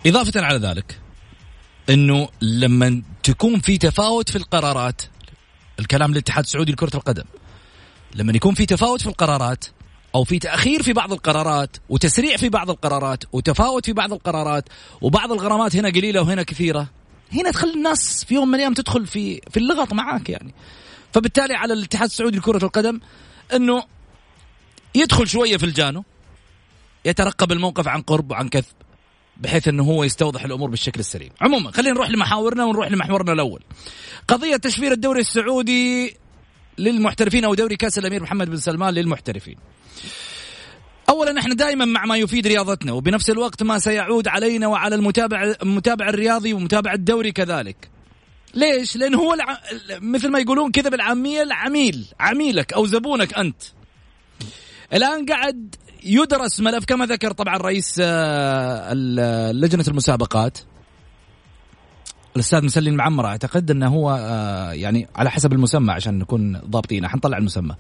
إضافة 0.06 0.42
على 0.42 0.58
ذلك 0.58 1.00
أنه 1.90 2.28
لما 2.42 3.02
تكون 3.24 3.60
في 3.60 3.78
تفاوت 3.78 4.30
في 4.30 4.36
القرارات 4.36 5.02
الكلام 5.80 6.12
للاتحاد 6.12 6.44
السعودي 6.44 6.72
لكرة 6.72 6.96
القدم 6.96 7.24
لما 8.16 8.34
يكون 8.36 8.54
في 8.54 8.66
تفاوت 8.66 9.02
في 9.02 9.08
القرارات 9.08 9.66
أو 10.16 10.24
في 10.24 10.40
تأخير 10.40 10.84
في 10.84 10.94
بعض 10.94 11.14
القرارات 11.14 11.78
وتسريع 11.90 12.38
في 12.38 12.50
بعض 12.50 12.70
القرارات 12.70 13.24
وتفاوت 13.32 13.86
في 13.86 13.94
بعض 13.94 14.14
القرارات 14.14 14.70
وبعض 15.02 15.32
الغرامات 15.32 15.76
هنا 15.76 15.90
قليلة 15.90 16.22
وهنا 16.22 16.44
كثيرة 16.44 16.90
هنا 17.34 17.52
تخلي 17.52 17.74
الناس 17.74 18.26
في 18.26 18.36
يوم 18.36 18.48
من 18.48 18.56
الأيام 18.56 18.74
تدخل 18.74 19.08
في 19.08 19.42
في 19.52 19.58
اللغط 19.58 19.94
معاك 19.94 20.30
يعني 20.30 20.54
فبالتالي 21.14 21.54
على 21.54 21.74
الاتحاد 21.74 22.10
السعودي 22.10 22.38
لكرة 22.38 22.66
القدم 22.66 23.00
إنه 23.54 23.84
يدخل 24.96 25.28
شوية 25.28 25.58
في 25.58 25.66
الجانو 25.66 26.04
يترقب 27.06 27.52
الموقف 27.52 27.88
عن 27.88 28.02
قرب 28.02 28.32
وعن 28.32 28.50
كذب 28.50 28.66
بحيث 29.38 29.68
إنه 29.68 29.84
هو 29.84 30.04
يستوضح 30.04 30.44
الأمور 30.44 30.70
بالشكل 30.70 31.00
السليم. 31.00 31.30
عموما 31.42 31.72
خلينا 31.72 31.94
نروح 31.94 32.10
لمحاورنا 32.10 32.66
ونروح 32.66 32.92
لمحورنا 32.92 33.34
الأول. 33.34 33.64
قضية 34.28 34.56
تشفير 34.56 34.92
الدوري 34.92 35.20
السعودي 35.20 36.18
للمحترفين 36.78 37.46
أو 37.46 37.54
دوري 37.54 37.76
كأس 37.76 38.00
الأمير 38.00 38.24
محمد 38.24 38.50
بن 38.50 38.58
سلمان 38.58 38.94
للمحترفين. 38.94 39.56
اولا 41.10 41.40
إحنا 41.40 41.56
دائما 41.56 41.86
مع 41.86 42.06
ما 42.06 42.18
يفيد 42.18 42.48
رياضتنا 42.48 42.92
وبنفس 42.92 43.30
الوقت 43.30 43.64
ما 43.64 43.80
سيعود 43.80 44.28
علينا 44.28 44.68
وعلى 44.68 44.96
المتابع 44.96 45.56
المتابع 45.62 46.10
الرياضي 46.10 46.54
ومتابع 46.54 46.94
الدوري 46.94 47.32
كذلك. 47.32 47.90
ليش؟ 48.54 48.96
لأن 48.98 49.16
هو 49.16 49.34
الع... 49.34 49.60
مثل 50.02 50.30
ما 50.30 50.40
يقولون 50.40 50.72
كذا 50.72 50.90
بالعامية 50.90 51.44
العميل 51.44 52.06
عميلك 52.20 52.74
أو 52.74 52.86
زبونك 52.86 53.34
أنت. 53.34 53.62
الآن 54.94 55.26
قاعد 55.26 55.76
يدرس 56.04 56.60
ملف 56.60 56.86
كما 56.86 57.06
ذكر 57.06 57.32
طبعا 57.32 57.58
رئيس 57.58 57.96
آه، 58.02 58.94
لجنة 59.54 59.86
المسابقات 59.88 60.58
الأستاذ 62.36 62.66
مسلي 62.66 62.90
المعمر 62.90 63.26
أعتقد 63.26 63.72
إنه 63.72 63.88
هو 63.88 64.18
آه، 64.22 64.72
يعني 64.72 65.08
على 65.16 65.32
حسب 65.32 65.54
المسمى 65.54 65.92
عشان 65.92 66.20
نكون 66.20 66.62
ضابطين. 66.70 67.08
حنطلع 67.08 67.38
المسمى. 67.38 67.76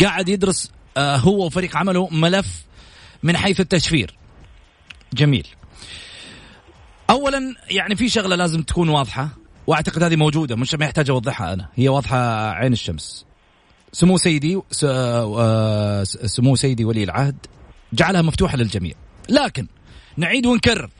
قاعد 0.00 0.28
يدرس 0.28 0.70
آه، 0.96 1.16
هو 1.16 1.46
وفريق 1.46 1.76
عمله 1.76 2.08
ملف 2.08 2.64
من 3.22 3.36
حيث 3.36 3.60
التشفير. 3.60 4.14
جميل. 5.14 5.46
اولا 7.10 7.54
يعني 7.70 7.96
في 7.96 8.08
شغلة 8.08 8.36
لازم 8.36 8.62
تكون 8.62 8.88
واضحة 8.88 9.28
وأعتقد 9.66 10.02
هذه 10.02 10.16
موجودة 10.16 10.56
مش 10.56 10.74
ما 10.74 10.84
يحتاج 10.84 11.10
أوضحها 11.10 11.52
أنا 11.52 11.68
هي 11.74 11.88
واضحة 11.88 12.50
عين 12.50 12.72
الشمس. 12.72 13.26
سمو 13.92 14.16
سيدي 14.16 14.60
آه، 14.84 16.04
سمو 16.04 16.56
سيدي 16.56 16.84
ولي 16.84 17.04
العهد 17.04 17.36
جعلها 17.92 18.22
مفتوحة 18.22 18.56
للجميع. 18.56 18.94
لكن 19.28 19.66
نعيد 20.16 20.46
ونكرر. 20.46 20.90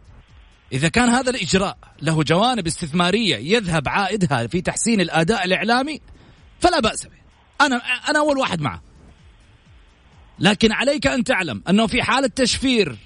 إذا 0.75 0.89
كان 0.89 1.09
هذا 1.09 1.31
الإجراء 1.31 1.79
له 2.03 2.23
جوانب 2.23 2.67
استثمارية 2.67 3.37
يذهب 3.37 3.89
عائدها 3.89 4.47
في 4.47 4.61
تحسين 4.61 5.01
الأداء 5.01 5.45
الإعلامي 5.45 6.01
فلا 6.61 6.81
بأس 6.81 7.05
به. 7.05 7.17
أنا 7.61 7.77
أنا 8.11 8.19
أول 8.19 8.39
واحد 8.39 8.61
معه. 8.61 8.83
لكن 10.39 10.73
عليك 10.73 11.07
أن 11.07 11.25
تعلم 11.25 11.63
أنه 11.69 11.87
في 11.87 12.03
حالة 12.03 12.27
تشفير 12.27 12.97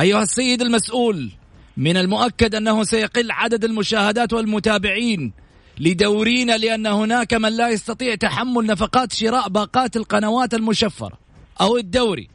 أيها 0.00 0.22
السيد 0.22 0.62
المسؤول 0.62 1.30
من 1.76 1.96
المؤكد 1.96 2.54
أنه 2.54 2.84
سيقل 2.84 3.30
عدد 3.30 3.64
المشاهدات 3.64 4.32
والمتابعين 4.32 5.32
لدورينا 5.78 6.56
لأن 6.56 6.86
هناك 6.86 7.34
من 7.34 7.56
لا 7.56 7.68
يستطيع 7.68 8.14
تحمل 8.14 8.66
نفقات 8.66 9.12
شراء 9.12 9.48
باقات 9.48 9.96
القنوات 9.96 10.54
المشفرة 10.54 11.18
أو 11.60 11.76
الدوري. 11.76 12.28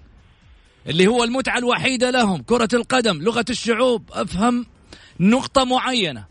اللي 0.87 1.07
هو 1.07 1.23
المتعة 1.23 1.57
الوحيدة 1.57 2.09
لهم 2.09 2.41
كرة 2.41 2.69
القدم 2.73 3.21
لغة 3.21 3.45
الشعوب. 3.49 4.09
أفهم 4.11 4.65
نقطة 5.19 5.63
معينة. 5.63 6.25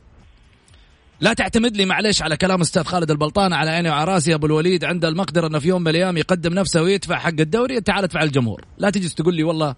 لا 1.20 1.32
تعتمد 1.32 1.76
لي 1.76 1.84
معلش 1.84 2.22
على 2.22 2.36
كلام 2.36 2.60
أستاذ 2.60 2.82
خالد 2.82 3.10
البلطان 3.10 3.52
على 3.52 3.70
عيني 3.70 3.90
وعلى 3.90 4.12
راسي 4.12 4.34
أبو 4.34 4.46
الوليد. 4.46 4.84
عنده 4.84 5.08
المقدرة 5.08 5.46
إنه 5.46 5.58
في 5.58 5.68
يوم 5.68 5.82
من 5.82 5.88
الأيام 5.88 6.16
يقدم 6.16 6.54
نفسه 6.54 6.82
ويدفع 6.82 7.18
حق 7.18 7.28
الدوري. 7.28 7.80
تعال 7.80 8.04
ادفع 8.04 8.22
الجمهور. 8.22 8.64
لا 8.78 8.90
تجي 8.90 9.08
تقول 9.08 9.34
لي 9.34 9.42
والله 9.42 9.74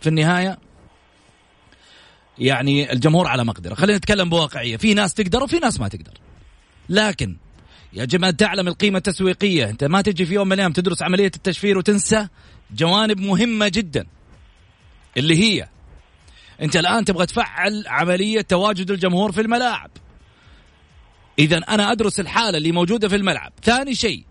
في 0.00 0.08
النهاية 0.08 0.58
يعني 2.38 2.92
الجمهور 2.92 3.26
على 3.26 3.44
مقدرة. 3.44 3.74
خلينا 3.74 3.98
نتكلم 3.98 4.28
بواقعية. 4.28 4.76
في 4.76 4.94
ناس 4.94 5.14
تقدر 5.14 5.42
وفي 5.42 5.58
ناس 5.58 5.80
ما 5.80 5.88
تقدر. 5.88 6.12
لكن 6.88 7.36
يا 7.92 8.04
جماعة 8.04 8.32
تعلم 8.32 8.68
القيمة 8.68 8.98
التسويقية. 8.98 9.70
أنت 9.70 9.84
ما 9.84 10.02
تجي 10.02 10.26
في 10.26 10.34
يوم 10.34 10.46
من 10.46 10.52
الأيام 10.52 10.72
تدرس 10.72 11.02
عملية 11.02 11.30
التشفير 11.36 11.78
وتنسى 11.78 12.28
جوانب 12.74 13.20
مهمة 13.20 13.68
جدا. 13.68 14.06
اللي 15.16 15.36
هي 15.36 15.68
انت 16.62 16.76
الان 16.76 17.04
تبغى 17.04 17.26
تفعل 17.26 17.84
عملية 17.86 18.40
تواجد 18.40 18.90
الجمهور 18.90 19.32
في 19.32 19.40
الملاعب. 19.40 19.90
اذا 21.38 21.56
أنا 21.56 21.92
أدرس 21.92 22.20
الحالة 22.20 22.58
اللي 22.58 22.72
موجودة 22.72 23.08
في 23.08 23.16
الملعب. 23.16 23.52
ثاني 23.62 23.94
شيء 23.94 24.24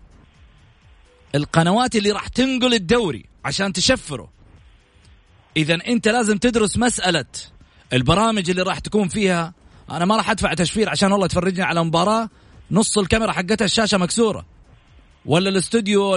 القنوات 1.34 1.96
اللي 1.96 2.10
راح 2.10 2.28
تنقل 2.28 2.74
الدوري 2.74 3.24
عشان 3.44 3.72
تشفره. 3.72 4.30
اذا 5.56 5.74
أنت 5.74 6.08
لازم 6.08 6.38
تدرس 6.38 6.78
مسألة 6.78 7.24
البرامج 7.92 8.50
اللي 8.50 8.62
راح 8.62 8.78
تكون 8.78 9.08
فيها. 9.08 9.54
أنا 9.90 10.04
ما 10.04 10.16
راح 10.16 10.30
أدفع 10.30 10.54
تشفير 10.54 10.88
عشان 10.88 11.12
والله 11.12 11.26
تفرجني 11.26 11.62
على 11.62 11.84
مباراة 11.84 12.28
نص 12.70 12.98
الكاميرا 12.98 13.32
حقتها 13.32 13.64
الشاشة 13.64 13.98
مكسورة. 13.98 14.46
ولا 15.24 15.48
الاستوديو 15.48 16.16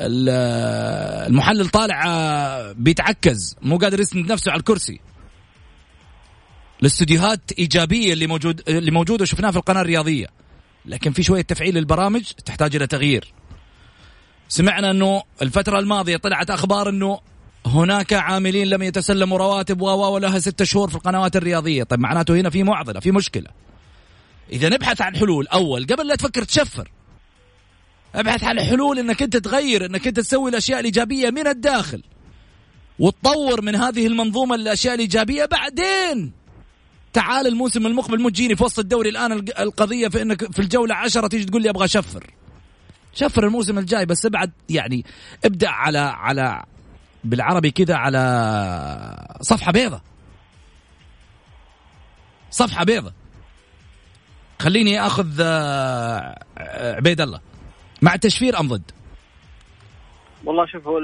المحلل 0.00 1.68
طالع 1.68 2.72
بيتعكز 2.72 3.56
مو 3.62 3.76
قادر 3.76 4.00
يسند 4.00 4.32
نفسه 4.32 4.52
على 4.52 4.58
الكرسي. 4.58 5.00
الاستديوهات 6.80 7.52
إيجابية 7.58 8.12
اللي 8.12 8.26
موجود 8.26 8.62
اللي 8.68 8.90
موجودة 8.90 9.24
شفناها 9.24 9.50
في 9.50 9.56
القناة 9.56 9.80
الرياضية. 9.80 10.26
لكن 10.86 11.12
في 11.12 11.22
شوية 11.22 11.42
تفعيل 11.42 11.78
البرامج 11.78 12.22
تحتاج 12.22 12.76
إلى 12.76 12.86
تغيير. 12.86 13.34
سمعنا 14.48 14.90
إنه 14.90 15.22
الفترة 15.42 15.78
الماضية 15.78 16.16
طلعت 16.16 16.50
أخبار 16.50 16.88
إنه 16.88 17.20
هناك 17.66 18.12
عاملين 18.12 18.66
لم 18.66 18.82
يتسلموا 18.82 19.38
رواتب 19.38 19.80
و 19.80 19.86
ولها 19.86 20.38
ستة 20.38 20.64
شهور 20.64 20.88
في 20.88 20.94
القنوات 20.94 21.36
الرياضية. 21.36 21.82
طيب 21.82 22.00
معناته 22.00 22.34
هنا 22.40 22.50
في 22.50 22.62
معضلة 22.62 23.00
في 23.00 23.10
مشكلة. 23.10 23.50
إذا 24.52 24.68
نبحث 24.68 25.02
عن 25.02 25.16
حلول. 25.16 25.46
أول 25.46 25.86
قبل 25.86 26.06
لا 26.06 26.16
تفكر 26.16 26.44
تشفر 26.44 26.90
أبحث 28.14 28.44
عن 28.44 28.60
حلول 28.60 28.98
إنك 28.98 29.22
أنت 29.22 29.36
تغير 29.36 29.86
إنك 29.86 30.06
أنت 30.06 30.20
تسوي 30.20 30.50
الأشياء 30.50 30.80
الإيجابية 30.80 31.30
من 31.30 31.46
الداخل. 31.46 32.02
وتطور 32.98 33.62
من 33.62 33.76
هذه 33.76 34.06
المنظومة 34.06 34.54
الأشياء 34.54 34.94
الإيجابية 34.94 35.44
بعدين. 35.44 36.32
تعال 37.12 37.46
الموسم 37.46 37.86
المقبل 37.86 38.20
مو 38.20 38.28
تجيني 38.28 38.56
في 38.56 38.64
وسط 38.64 38.78
الدوري 38.78 39.10
الآن 39.10 39.32
القضية 39.58 40.08
في 40.08 40.22
إنك 40.22 40.52
في 40.52 40.58
الجولة 40.58 40.94
عشرة 40.94 41.26
تيجي 41.26 41.44
تقول 41.44 41.62
لي 41.62 41.70
أبغى 41.70 41.84
اشفر 41.84 42.30
شفر 43.14 43.46
الموسم 43.46 43.78
الجاي 43.78 44.06
بس 44.06 44.26
ابعد 44.26 44.50
يعني 44.68 45.04
ابدأ 45.44 45.68
على 45.68 45.98
على 45.98 46.64
بالعربي 47.24 47.70
كذا 47.70 47.94
على 47.94 49.38
صفحة 49.40 49.72
بيضة. 49.72 50.00
صفحة 52.50 52.84
بيضة. 52.84 53.12
خليني 54.60 55.06
أخذ 55.06 55.40
آه، 55.40 56.44
عبيد 56.96 57.20
الله. 57.20 57.40
مع 58.02 58.14
التشفير 58.14 58.60
أم 58.60 58.68
ضد؟ 58.68 58.90
والله 60.44 60.66
شوف 60.66 60.86
هو 60.86 61.00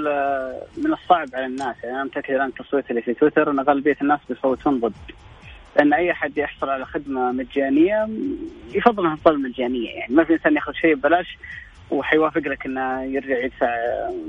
من 0.77 0.93
الصعب 0.93 1.29
على 1.35 1.47
الناس. 1.47 1.77
يعني 1.85 1.97
أنا 1.97 2.05
متأكد 2.05 2.35
الان 2.35 2.49
التصويت 2.49 2.91
اللي 2.91 3.03
في 3.03 3.15
تويتر 3.15 3.51
إن 3.51 3.59
اغلبيه 3.59 3.97
الناس 4.03 4.21
بيصوتون 4.29 4.81
ضد. 4.81 4.93
لأن 5.77 5.93
أي 5.93 6.13
احد 6.13 6.39
يحصل 6.39 6.69
على 6.69 6.85
خدمة 6.85 7.33
مجانية 7.33 8.09
يفضل 8.73 9.05
إنها 9.05 9.17
تظل 9.25 9.43
مجانية. 9.43 9.91
يعني 9.91 10.15
ما 10.15 10.25
في 10.25 10.33
إنسان 10.33 10.55
ياخذ 10.55 10.73
شيء 10.73 10.95
ببلاش 10.95 11.39
وحيوافق 11.91 12.41
لك 12.41 12.67
إنه 12.67 13.03
يرجع 13.03 13.39
يدفع 13.45 13.77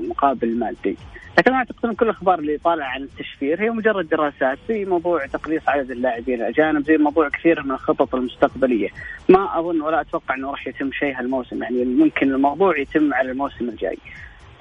مقابل 0.08 0.58
مادي. 0.58 0.96
لكن 1.38 1.50
أنا 1.50 1.58
أعتقد 1.58 1.86
إن 1.86 1.94
كل 1.94 2.06
الأخبار 2.06 2.38
اللي 2.38 2.58
طالعة 2.58 2.88
عن 2.88 3.02
التشفير 3.02 3.62
هي 3.62 3.70
مجرد 3.70 4.08
دراسات 4.08 4.58
زي 4.68 4.84
موضوع 4.84 5.26
تقليص 5.26 5.68
عدد 5.68 5.90
اللاعبين 5.90 6.34
الأجانب 6.34 6.86
زي 6.86 6.96
موضوع 6.96 7.28
كثير 7.28 7.62
من 7.62 7.70
الخطط 7.70 8.14
المستقبلية. 8.14 8.88
ما 9.28 9.58
أظن 9.58 9.80
ولا 9.80 10.00
أتوقع 10.00 10.34
إنه 10.34 10.50
راح 10.50 10.66
يتم 10.66 10.92
شيء 10.92 11.18
هالموسم 11.18 11.62
يعني 11.62 11.84
ممكن 11.84 12.34
الموضوع 12.34 12.78
يتم 12.78 13.14
على 13.14 13.30
الموسم 13.30 13.68
الجاي. 13.68 13.98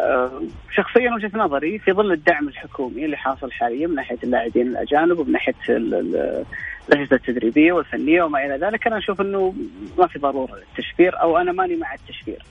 أه، 0.01 0.41
شخصيا 0.71 1.11
وجهة 1.11 1.31
نظري 1.33 1.79
في 1.79 1.91
ظل 1.91 2.11
الدعم 2.11 2.47
الحكومي 2.47 3.05
اللي 3.05 3.17
حاصل 3.17 3.51
حاليا 3.51 3.87
من 3.87 3.95
ناحية 3.95 4.17
اللاعبين 4.23 4.67
الأجانب 4.67 5.19
ومن 5.19 5.31
ناحية 5.31 5.53
الاجهزه 5.69 7.15
التدريبية 7.15 7.73
والفنية 7.73 8.23
وما 8.23 8.45
إلى 8.45 8.57
ذلك 8.65 8.87
أنا 8.87 8.97
أشوف 8.97 9.21
إنه 9.21 9.53
ما 9.97 10.07
في 10.07 10.19
ضرورة 10.19 10.55
للتشفير 10.55 11.21
أو 11.21 11.37
أنا 11.37 11.51
ماني 11.51 11.75
مع 11.75 11.93
التشفير. 11.93 12.43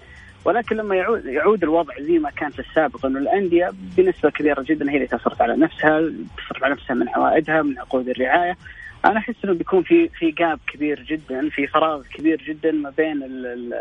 ولكن 0.46 0.76
لما 0.76 0.96
يعود 0.96 1.24
يعود 1.24 1.62
الوضع 1.62 1.94
زي 2.00 2.18
ما 2.18 2.30
كان 2.30 2.50
في 2.50 2.58
السابق 2.58 3.06
إنه 3.06 3.18
الأندية 3.18 3.70
بنسبة 3.96 4.30
كبيرة 4.30 4.62
جدا 4.62 4.90
هي 4.90 4.96
اللي 4.96 5.06
تصرف 5.06 5.42
على 5.42 5.56
نفسها 5.56 6.00
تصرف 6.38 6.64
على 6.64 6.74
نفسها 6.74 6.94
من 6.94 7.08
عوائدها 7.08 7.62
من 7.62 7.78
عقود 7.78 8.08
الرعاية. 8.08 8.56
أنا 9.04 9.18
أحس 9.18 9.34
إنه 9.44 9.54
بيكون 9.54 9.82
في 9.82 10.08
في 10.08 10.30
جاب 10.30 10.58
كبير 10.66 11.02
جدا 11.02 11.48
في 11.48 11.66
فراغ 11.66 12.02
كبير 12.02 12.42
جدا 12.48 12.72
ما 12.72 12.90
بين 12.90 13.22
ال 13.22 13.46
ال 13.46 13.74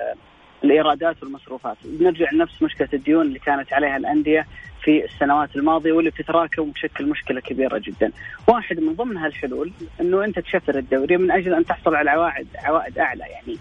الإيرادات 0.63 1.23
والمصروفات. 1.23 1.77
بنرجع 1.83 2.31
لنفس 2.31 2.61
مشكلة 2.61 2.89
الديون 2.93 3.25
اللي 3.25 3.39
كانت 3.39 3.73
عليها 3.73 3.97
الأندية 3.97 4.45
في 4.83 5.05
السنوات 5.05 5.55
الماضية 5.55 5.91
واللي 5.91 6.09
بتتراكم 6.09 6.69
وتشكل 6.69 7.05
مشكلة 7.05 7.41
كبيرة 7.41 7.77
جدا. 7.77 8.11
واحد 8.47 8.79
من 8.79 8.93
ضمن 8.93 9.17
هالحلول 9.17 9.71
إنه 10.01 10.23
أنت 10.23 10.39
تشفر 10.39 10.77
الدوري 10.77 11.17
من 11.17 11.31
أجل 11.31 11.53
أن 11.53 11.65
تحصل 11.65 11.95
على 11.95 12.09
عوائد 12.09 12.47
عوائد 12.55 12.99
أعلى. 12.99 13.23
يعني 13.23 13.57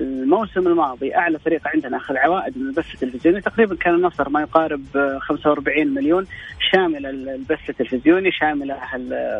الموسم 0.00 0.66
الماضي 0.66 1.16
أعلى 1.16 1.38
فريق 1.38 1.68
عندنا 1.68 1.96
أخذ 1.96 2.16
عوائد 2.16 2.58
من 2.58 2.68
البث 2.68 2.94
التلفزيوني. 2.94 3.40
تقريبا 3.40 3.76
كان 3.76 3.94
النصر 3.94 4.28
ما 4.28 4.40
يقارب 4.40 5.18
45 5.20 5.94
مليون 5.94 6.26
شامل 6.72 7.06
البث 7.06 7.70
التلفزيوني 7.70 8.32
شامل 8.32 8.74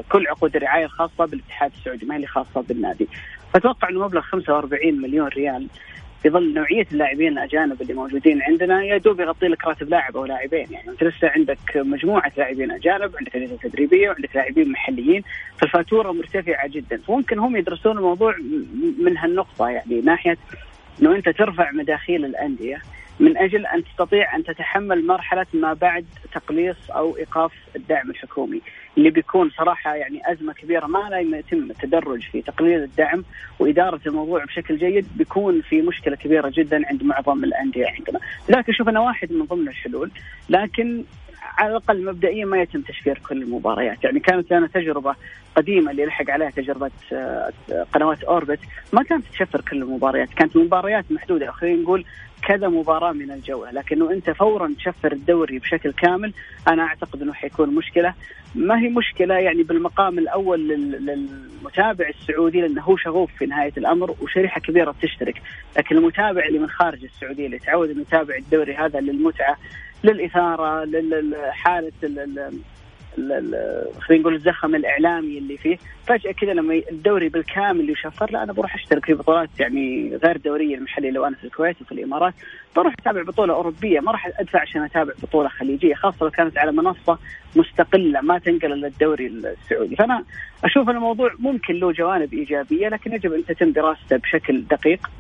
كل 0.09 0.27
عقود 0.27 0.57
الرعاية 0.57 0.85
الخاصة 0.85 1.25
بالاتحاد 1.25 1.73
السعودي 1.79 2.07
ما 2.07 2.17
هي 2.17 2.27
خاصة 2.27 2.63
بالنادي. 2.69 3.09
فأتوقع 3.53 3.89
إنه 3.89 4.05
مبلغ 4.05 4.21
45 4.21 5.01
مليون 5.01 5.29
ريال 5.29 5.67
في 6.27 6.33
ظل 6.33 6.55
نوعية 6.55 6.87
اللاعبين 6.93 7.33
الأجانب 7.33 7.83
اللي 7.83 7.95
موجودين 7.95 8.43
عندنا 8.43 8.83
يا 8.83 8.99
دوب 8.99 9.21
يغطي 9.21 9.47
لك 9.47 9.67
راتب 9.67 9.89
لاعب 9.89 10.17
أو 10.17 10.25
لاعبين. 10.25 10.67
يعني 10.71 10.89
أنت 10.89 11.05
لسه 11.05 11.29
عندك 11.29 11.59
مجموعة 11.77 12.33
لاعبين 12.37 12.71
أجانب 12.71 13.17
عندك 13.17 13.37
اجهزه 13.37 13.57
تدريبية 13.63 14.09
وعندك 14.09 14.37
لاعبين 14.37 14.73
محليين 14.73 15.23
فالفاتورة 15.59 16.13
مرتفعة 16.13 16.69
جدا. 16.69 16.97
فممكن 16.97 17.39
هم 17.39 17.57
يدرسون 17.57 17.97
الموضوع 17.97 18.35
من 18.99 19.17
هالنقطة 19.19 19.69
يعني 19.69 20.01
ناحية 20.01 20.37
إنه 21.03 21.17
أنت 21.17 21.29
ترفع 21.29 21.71
مداخيل 21.71 22.25
الأندية. 22.25 22.83
من 23.21 23.39
أجل 23.39 23.67
أن 23.67 23.85
تستطيع 23.85 24.37
أن 24.37 24.45
تتحمل 24.45 25.07
مرحلة 25.07 25.47
ما 25.55 25.73
بعد 25.73 26.07
تقليص 26.33 26.91
أو 26.91 27.17
إيقاف 27.17 27.53
الدعم 27.77 28.11
الحكومي 28.11 28.61
اللي 28.99 29.11
بيكون 29.11 29.51
صراحة 29.51 29.95
يعني 29.95 30.33
أزمة 30.33 30.53
كبيرة 30.53 30.87
ما 30.87 31.09
لا 31.11 31.39
يتم 31.39 31.71
التدرج 31.71 32.23
في 32.23 32.43
تقليل 32.43 32.83
الدعم 32.83 33.25
وإدارة 33.59 34.01
الموضوع 34.07 34.45
بشكل 34.45 34.77
جيد 34.77 35.07
بيكون 35.17 35.61
في 35.61 35.83
مشكلة 35.83 36.17
كبيرة 36.17 36.53
جدا 36.55 36.89
عند 36.89 37.03
معظم 37.03 37.45
الأندية 37.45 37.87
عندنا، 37.87 38.21
لذلك 38.49 38.69
أشوف 38.69 38.89
انه 38.89 39.05
واحد 39.05 39.33
من 39.33 39.45
ضمن 39.45 39.69
الحلول 39.69 40.11
لكن 40.49 41.05
على 41.59 41.71
الأقل 41.71 42.05
مبدئيا 42.05 42.45
ما 42.45 42.63
يتم 42.63 42.81
تشفير 42.81 43.19
كل 43.29 43.43
المباريات، 43.43 44.05
يعني 44.05 44.21
كانت 44.21 44.53
لنا 44.53 44.67
تجربة 44.67 45.15
قديمة 45.57 45.91
اللي 45.91 46.07
لحق 46.07 46.31
عليها 46.31 46.51
تجربة 46.51 46.91
آه، 47.13 47.53
قنوات 47.93 48.25
أوربت 48.25 48.59
ما 48.93 49.03
كانت 49.03 49.27
تشفر 49.33 49.61
كل 49.61 49.83
المباريات، 49.83 50.29
كانت 50.29 50.57
المباريات 50.57 51.05
محدودة 51.11 51.51
خلينا 51.51 51.83
نقول 51.83 52.05
كذا 52.47 52.69
مباراة 52.69 53.13
من 53.13 53.31
الجولة، 53.31 53.71
لكنه 53.71 54.11
أنت 54.11 54.31
فورا 54.31 54.75
تشفر 54.79 55.13
الدوري 55.13 55.59
بشكل 55.59 55.93
كامل. 55.93 56.33
أنا 56.69 56.83
أعتقد 56.83 57.23
إنه 57.23 57.33
حيكون 57.33 57.75
مشكلة، 57.75 58.15
ما 58.55 58.81
هي 58.81 58.89
مشكلة 58.89 59.35
يعني 59.35 59.63
بالمقام 59.63 60.19
الأول 60.19 60.69
للمتابع 60.69 62.09
السعودي 62.09 62.61
لأنه 62.61 62.83
هو 62.83 62.97
شغوف 62.97 63.31
في 63.39 63.47
نهاية 63.47 63.73
الأمر 63.77 64.15
وشريحة 64.21 64.61
كبيرة 64.61 64.91
بتشترك، 64.91 65.43
لكن 65.79 65.97
المتابع 65.97 66.47
اللي 66.47 66.59
من 66.59 66.71
خارج 66.71 67.05
السعودية 67.05 67.47
اللي 67.47 67.59
تعود 67.59 67.91
إنه 67.91 68.01
يتابع 68.01 68.37
الدوري 68.37 68.75
هذا 68.75 69.01
للمتعة 69.01 69.57
للإثارة 70.05 70.85
لحالة 70.85 71.93
خلينا 74.01 74.23
نقول 74.23 74.35
الزخم 74.35 74.75
الإعلامي 74.75 75.39
اللي 75.39 75.57
فيه. 75.57 75.77
فجأة 76.07 76.33
كذا 76.33 76.53
لما 76.53 76.83
الدوري 76.93 77.29
بالكامل 77.29 77.91
يشفر 77.91 78.31
لا 78.31 78.43
أنا 78.43 78.53
بروح 78.53 78.75
أشترك 78.75 79.07
في 79.07 79.15
بطولات 79.15 79.49
يعني 79.61 80.17
غير 80.25 80.37
دورية 80.37 80.75
المحلية 80.75 81.11
لو 81.11 81.27
أنا 81.27 81.37
في 81.37 81.45
الكويت 81.45 81.83
وفي 81.83 81.93
الإمارات. 81.93 82.35
بروح 82.77 82.95
أتابع 83.01 83.23
بطولة 83.23 83.55
أوروبية 83.55 84.01
ما 84.01 84.13
راح 84.13 84.31
أدفع 84.41 84.61
عشان 84.61 84.83
أتابع 84.83 85.13
بطولة 85.23 85.49
خليجية 85.49 85.95
خاصة 85.95 86.25
لو 86.25 86.31
كانت 86.31 86.59
على 86.59 86.73
منصة 86.73 87.19
مستقلة 87.57 88.21
ما 88.21 88.39
تنقل 88.39 88.69
للدوري 88.69 89.27
السعودي. 89.27 89.97
فأنا 89.97 90.25
أشوف 90.65 90.91
الموضوع 90.91 91.31
ممكن 91.39 91.75
له 91.75 91.93
جوانب 91.93 92.35
إيجابية 92.35 92.89
لكن 92.89 93.13
يجب 93.13 93.33
أن 93.33 93.45
تتم 93.45 93.73
دراسته 93.73 94.17
بشكل 94.17 94.63
دقيق 94.63 95.11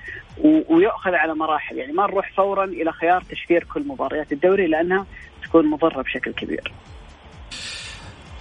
ويؤخذ 0.68 1.14
على 1.14 1.34
مراحل. 1.34 1.76
يعني 1.76 1.92
ما 1.92 2.06
نروح 2.06 2.32
فورا 2.32 2.64
إلى 2.64 2.92
خيار 2.92 3.22
تشفير 3.30 3.64
كل 3.74 3.82
مباريات 3.86 4.32
الدوري 4.32 4.66
لأنها 4.66 5.06
تكون 5.42 5.66
مضرة 5.66 6.02
بشكل 6.02 6.32
كبير. 6.32 6.72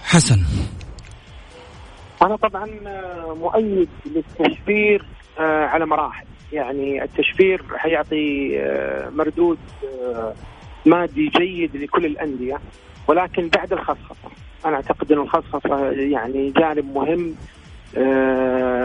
حسن. 0.06 0.40
أنا 2.22 2.36
طبعا 2.36 2.70
آه، 2.86 3.34
مؤيد 3.34 3.88
للتشفير 4.06 5.04
آه، 5.38 5.66
على 5.66 5.86
مراحل. 5.86 6.26
يعني 6.52 7.02
التشفير 7.02 7.62
حيعطي 7.76 8.58
آه، 8.60 9.10
مردود 9.10 9.58
مادي 10.86 11.28
جيد 11.28 11.76
لكل 11.76 12.06
الأندية 12.06 12.58
ولكن 13.08 13.48
بعد 13.48 13.72
الخصخصة. 13.72 14.30
أنا 14.66 14.76
أعتقد 14.76 15.12
إن 15.12 15.18
الخصخصة 15.18 15.90
يعني 15.90 16.50
جانب 16.50 16.94
مهم 16.94 17.34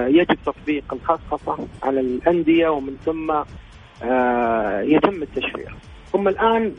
يجب 0.07 0.37
تطبيق 0.45 0.83
الخصخصة 0.93 1.67
على 1.83 1.99
الأندية 1.99 2.69
ومن 2.69 2.97
ثم 3.05 3.31
يتم 4.95 5.23
التشفير. 5.23 5.75
هم 6.13 6.27
الآن 6.27 6.73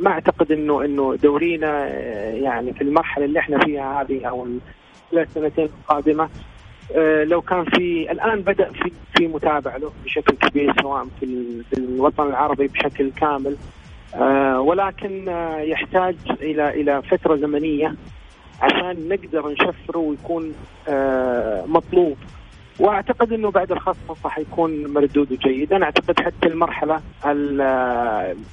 ما 0.00 0.10
أعتقد 0.10 0.52
إنه 0.52 0.84
إنه 0.84 1.14
دورينا 1.22 1.88
يعني 2.30 2.72
في 2.72 2.82
المرحلة 2.82 3.24
اللي 3.24 3.38
إحنا 3.38 3.58
فيها 3.58 4.02
هذه 4.02 4.24
أو 4.24 4.46
السنتين 5.12 5.64
القادمة 5.64 6.28
آه، 6.94 7.24
لو 7.24 7.42
كان 7.42 7.64
في 7.64 8.12
الآن 8.12 8.40
بدأ 8.40 8.72
في 8.72 8.92
في 9.16 9.26
متابعة 9.26 9.76
له 9.76 9.92
بشكل 10.04 10.36
كبير 10.36 10.74
سواء 10.82 11.06
في, 11.20 11.62
الوطن 11.78 12.26
العربي 12.26 12.66
بشكل 12.66 13.10
كامل 13.10 13.56
آه، 14.14 14.60
ولكن 14.60 15.28
آه، 15.28 15.58
يحتاج 15.58 16.16
إلى 16.30 16.68
إلى 16.68 17.02
فترة 17.02 17.36
زمنية 17.36 17.94
عشان 18.62 19.08
نقدر 19.08 19.48
نشفره 19.48 19.98
ويكون 19.98 20.52
مطلوب. 21.66 22.16
وأعتقد 22.78 23.32
إنه 23.32 23.50
بعد 23.50 23.72
الخصخصه 23.72 24.28
حيكون 24.28 24.92
مردوده 24.92 25.36
جيد، 25.36 25.72
أنا 25.72 25.84
أعتقد 25.84 26.20
حتى 26.20 26.46
المرحلة 26.46 27.00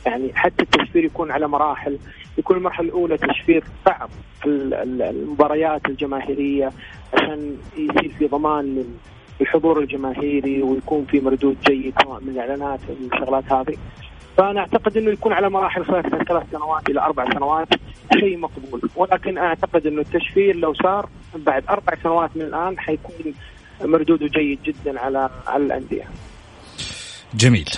يعني 0.06 0.32
حتى 0.34 0.64
التشفير 0.64 1.06
يكون 1.06 1.32
على 1.32 1.48
مراحل، 1.48 1.98
يكون 2.38 2.58
المرحلة 2.58 2.88
الأولى 2.88 3.18
تشفير 3.18 3.64
بعض 3.86 4.10
المباريات 4.46 5.90
الجماهيرية 5.90 6.72
عشان 7.14 7.58
يصير 7.78 8.12
في 8.20 8.28
ضمان 8.28 8.84
للحضور 9.40 9.80
الجماهيري 9.80 10.62
ويكون 10.62 11.06
في 11.06 11.20
مردود 11.20 11.58
جيد 11.62 11.94
سواء 12.04 12.22
من 12.22 12.30
الإعلانات 12.30 12.80
من 12.90 13.10
الشغلات 13.14 13.52
هذه. 13.52 13.78
فأنا 14.38 14.60
أعتقد 14.60 14.98
إنه 14.98 15.12
يكون 15.12 15.34
على 15.34 15.50
مراحل 15.50 15.86
خلال 15.86 16.26
ثلاث 16.26 16.44
سنوات 16.52 16.90
إلى 16.90 17.02
أربع 17.02 17.34
سنوات 17.34 17.68
شيء 18.20 18.38
مقبول، 18.38 18.82
ولكن 18.96 19.38
أعتقد 19.38 19.88
إنه 19.88 20.02
التشفير 20.02 20.56
لو 20.56 20.74
صار 20.74 21.10
بعد 21.36 21.64
أربع 21.70 21.94
سنوات 22.04 22.30
من 22.36 22.42
الآن 22.42 22.80
حيكون 22.80 23.34
مردوده 23.86 24.28
جيد 24.28 24.60
جدا 24.64 25.00
على 25.00 25.30
على 25.48 25.64
الأندية. 25.64 26.04
جميل. 27.34 27.70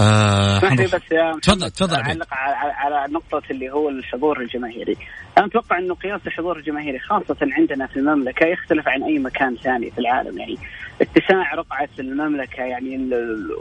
آه 0.00 0.58
بس 0.58 1.12
يا 1.12 1.38
تفضل 1.42 1.70
تفضل 1.70 1.96
أعلق 1.96 2.26
على, 2.30 2.72
على 2.72 3.12
نقطة 3.12 3.42
اللي 3.50 3.70
هو 3.70 3.88
الحضور 3.88 4.40
الجماهيري. 4.40 4.96
أنا 5.38 5.46
أتوقع 5.46 5.78
إنه 5.78 5.94
قياس 5.94 6.20
الحضور 6.26 6.58
الجماهيري 6.58 6.98
خاصة 6.98 7.36
عندنا 7.42 7.86
في 7.86 7.96
المملكة 7.96 8.46
يختلف 8.46 8.88
عن 8.88 9.02
أي 9.02 9.18
مكان 9.18 9.56
ثاني 9.56 9.90
في 9.90 9.98
العالم 9.98 10.38
يعني 10.38 10.58
اتساع 11.00 11.54
رقعة 11.54 11.88
المملكة 11.98 12.62
يعني 12.62 13.10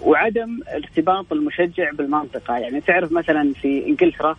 وعدم 0.02 0.60
ارتباط 0.74 1.34
المشجع 1.34 1.92
بالمنطقة 1.92 2.58
يعني 2.58 2.82
تعرف 2.82 3.12
مثلا 3.12 3.54
في 3.62 3.86
إنجلترا 3.88 4.38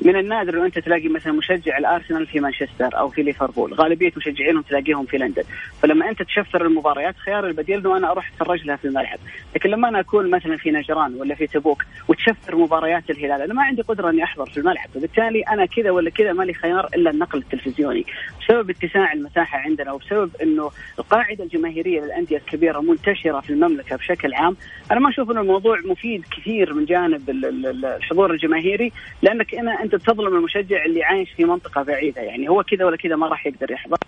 من 0.00 0.16
النادر 0.16 0.54
انه 0.54 0.66
انت 0.66 0.78
تلاقي 0.78 1.08
مثلا 1.08 1.32
مشجع 1.32 1.78
الأرسنال 1.78 2.26
في 2.26 2.40
مانشستر 2.40 2.98
أو 2.98 3.08
في 3.08 3.22
ليفربول، 3.22 3.74
غالبية 3.74 4.12
مشجعينهم 4.16 4.62
تلاقيهم 4.62 5.06
في 5.06 5.18
لندن، 5.18 5.42
فلما 5.82 6.08
انت 6.08 6.22
تشفر 6.22 6.66
المباريات 6.66 7.16
خيار 7.16 7.46
البديل 7.46 7.78
إنه 7.78 7.96
أنا 7.96 8.10
أروح 8.10 8.30
أتفرج 8.32 8.66
لها 8.66 8.76
في 8.76 8.84
الملعب، 8.84 9.18
لكن 9.54 9.70
لما 9.70 9.88
أنا 9.88 10.00
أكون 10.00 10.30
مثلا 10.30 10.56
في 10.56 10.70
نجران 10.70 11.14
ولا 11.14 11.34
في 11.34 11.46
تبوك 11.46 11.84
وتشفر 12.08 12.56
مباريات 12.56 13.10
الهلال، 13.10 13.42
أنا 13.42 13.54
ما 13.54 13.62
عندي 13.62 13.82
قدرة 13.82 14.10
إني 14.10 14.24
أحضر 14.24 14.46
في 14.46 14.56
الملعب، 14.56 14.88
فبالتالي 14.94 15.42
أنا 15.42 15.66
كذا 15.66 15.90
ولا 15.90 16.10
كذا 16.10 16.32
ما 16.32 16.42
لي 16.42 16.54
خيار 16.54 16.88
إلا 16.94 17.10
النقل 17.10 17.38
التلفزيوني، 17.38 18.06
بسبب 18.40 18.70
اتساع 18.70 19.12
المساحة 19.12 19.58
عندنا 19.58 19.92
وبسبب 19.92 20.30
إنه 20.42 20.70
القاعدة 20.98 21.44
الجماهيرية 21.44 22.00
للأندية 22.00 22.36
الكبيرة 22.36 22.80
منتشرة 22.80 23.40
في 23.40 23.50
المملكة 23.50 23.96
بشكل 23.96 24.34
عام، 24.34 24.56
أنا 24.90 25.00
ما 25.00 25.08
أشوف 25.08 25.30
إنه 25.30 25.40
الموضوع 25.40 25.78
مفيد 25.84 26.24
كثير 26.36 26.74
من 26.74 26.84
جانب 26.84 27.30
الحضور 27.30 28.30
الجماهيري 28.30 28.92
لأنك 29.22 29.54
أنا 29.54 29.84
أنت 29.94 30.02
تظلم 30.06 30.36
المشجع 30.36 30.84
اللي 30.84 31.02
عايش 31.02 31.32
في 31.32 31.44
منطقة 31.44 31.82
بعيدة. 31.82 32.22
يعني 32.22 32.48
هو 32.48 32.62
كذا 32.62 32.84
ولا 32.84 32.96
كذا 32.96 33.16
ما 33.16 33.28
راح 33.28 33.46
يقدر 33.46 33.70
يحضر. 33.70 33.98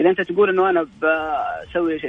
إذا 0.00 0.10
أنت 0.10 0.20
تقول 0.20 0.48
إنه 0.50 0.70
أنا 0.70 0.86
بسوي 1.02 2.00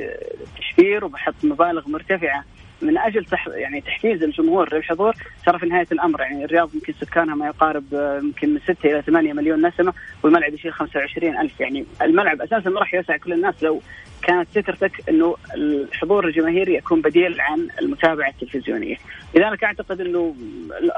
تشفير 0.57 1.05
وبحط 1.05 1.35
مبالغ 1.43 1.89
مرتفعة 1.89 2.45
من 2.81 2.97
أجل 2.97 3.25
تح 3.25 3.47
يعني 3.47 3.81
تحفيز 3.81 4.23
الجمهور 4.23 4.75
للحضور 4.75 5.13
ترى 5.45 5.59
في 5.59 5.65
نهاية 5.65 5.87
الأمر 5.91 6.21
يعني 6.21 6.45
الرياض 6.45 6.75
يمكن 6.75 6.93
سكانها 7.01 7.35
ما 7.35 7.47
يقارب 7.47 7.83
يمكن 8.23 8.53
من 8.53 8.59
6 8.59 8.75
إلى 8.89 9.01
8 9.01 9.33
مليون 9.33 9.65
نسمة 9.67 9.93
والملعب 10.23 10.53
يشيل 10.53 10.73
25 10.73 11.37
ألف 11.37 11.59
يعني 11.59 11.85
الملعب 12.01 12.41
أساسا 12.41 12.69
ما 12.69 12.79
راح 12.79 12.93
يوسع 12.93 13.17
كل 13.17 13.33
الناس 13.33 13.63
لو 13.63 13.81
كانت 14.21 14.47
فكرتك 14.55 15.09
إنه 15.09 15.35
الحضور 15.55 16.27
الجماهيري 16.27 16.75
يكون 16.75 17.01
بديل 17.01 17.41
عن 17.41 17.67
المتابعة 17.81 18.29
التلفزيونية، 18.29 18.95
لذلك 19.35 19.63
أعتقد 19.63 20.01
إنه 20.01 20.35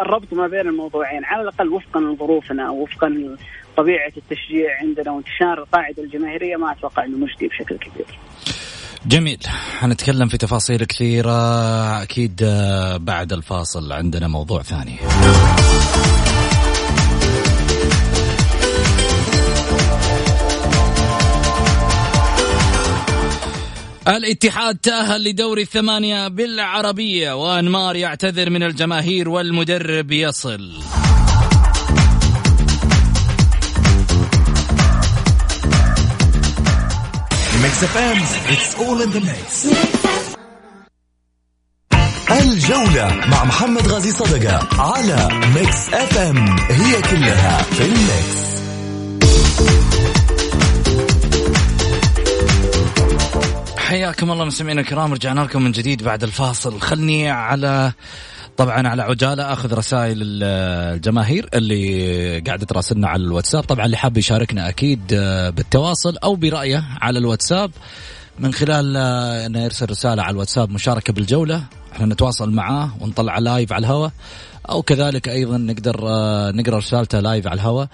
الربط 0.02 0.34
ما 0.34 0.48
بين 0.48 0.68
الموضوعين 0.68 1.26
على 1.26 1.42
الأقل 1.42 1.70
وفقا 1.70 2.00
لظروفنا 2.00 2.70
وفقا 2.70 3.38
طبيعه 3.78 4.12
التشجيع 4.18 4.80
عندنا 4.80 5.12
وانتشار 5.12 5.58
القاعده 5.58 6.04
الجماهيرية 6.04 6.56
ما 6.56 6.72
أتوقع 6.72 7.06
إنه 7.06 7.18
مجدي 7.18 7.48
بشكل 7.48 7.78
كبير. 7.78 8.06
جميل. 9.06 9.38
حنتكلم 9.80 10.28
في 10.28 10.38
تفاصيل 10.38 10.84
كثيرة. 10.84 11.34
أكيد 12.04 12.44
بعد 12.96 13.34
الفاصل 13.34 13.92
عندنا 13.92 14.28
موضوع 14.28 14.62
ثاني. 14.62 14.96
الاتحاد 24.08 24.78
تأهل 24.78 25.24
لدور 25.24 25.58
الثمانية 25.58 26.28
بالعربية 26.28 27.34
وأنمار 27.34 27.96
يعتذر 27.96 28.50
من 28.50 28.64
الجماهير 28.64 29.30
والمدرب 29.30 30.12
يصل. 30.12 30.72
ميكس 37.74 37.84
اف 37.84 37.98
ام 37.98 38.18
it's 38.54 38.76
all 38.76 39.02
in 39.02 39.10
the 39.10 39.20
mix 39.20 39.68
الجولة 42.32 43.28
مع 43.28 43.44
محمد 43.44 43.88
غازي 43.88 44.12
صدقة 44.12 44.82
على 44.82 45.30
ميكس 45.56 45.94
اف 45.94 46.18
ام 46.18 46.60
هي 46.70 47.02
كلها 47.02 47.58
في 47.64 47.86
الميكس. 47.86 48.44
حياكم 53.78 54.32
الله 54.32 54.46
مستمعينا 54.46 54.82
الكرام 54.82 55.14
رجعنا 55.14 55.42
لكم 55.42 55.62
من 55.62 55.72
جديد 55.72 56.04
بعد 56.04 56.24
الفاصل. 56.24 56.82
خلني 56.82 57.30
على 57.30 57.94
طبعا 58.58 58.88
على 58.88 59.02
عجالة 59.02 59.54
أخذ 59.54 59.74
رسائل 59.74 60.18
الجماهير 60.22 61.50
اللي 61.54 62.40
قاعدة 62.40 62.66
تراسلنا 62.66 63.08
على 63.08 63.24
الواتساب. 63.24 63.64
طبعا 63.64 63.86
اللي 63.86 63.98
حاب 63.98 64.18
يشاركنا 64.18 64.70
أكيد 64.70 65.02
آه، 65.14 65.50
بالتواصل 65.50 66.18
أو 66.18 66.36
برأيه 66.36 66.84
على 67.02 67.20
الواتساب. 67.20 67.72
من 68.40 68.54
خلال 68.54 68.98
آه، 68.98 69.46
انه 69.46 69.64
يرسل 69.64 69.90
رسالة 69.90 70.24
على 70.24 70.32
الواتساب 70.32 70.70
مشاركة 70.70 71.14
بالجولة 71.14 71.64
إحنا 71.94 72.06
نتواصل 72.06 72.52
معاه 72.52 72.90
ونطلع 73.02 73.38
live 73.38 73.74
على 73.74 73.86
الهواء. 73.86 74.12
أو 74.70 74.82
كذلك 74.82 75.30
أيضا 75.30 75.58
نقدر 75.58 76.08
آه، 76.10 76.52
نقرأ 76.52 76.78
رسالته 76.78 77.20
live 77.20 77.48
على 77.48 77.56
الهواء 77.56 77.88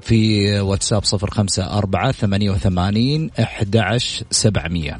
في 0.00 0.60
واتساب 0.60 1.04
صفر 1.04 1.30
خمسة 1.30 1.78
أربعة 1.78 2.12
ثمانية 2.12 2.50
وثمانين 2.50 3.30
أحد 3.40 3.98
سبعمية. 4.30 4.98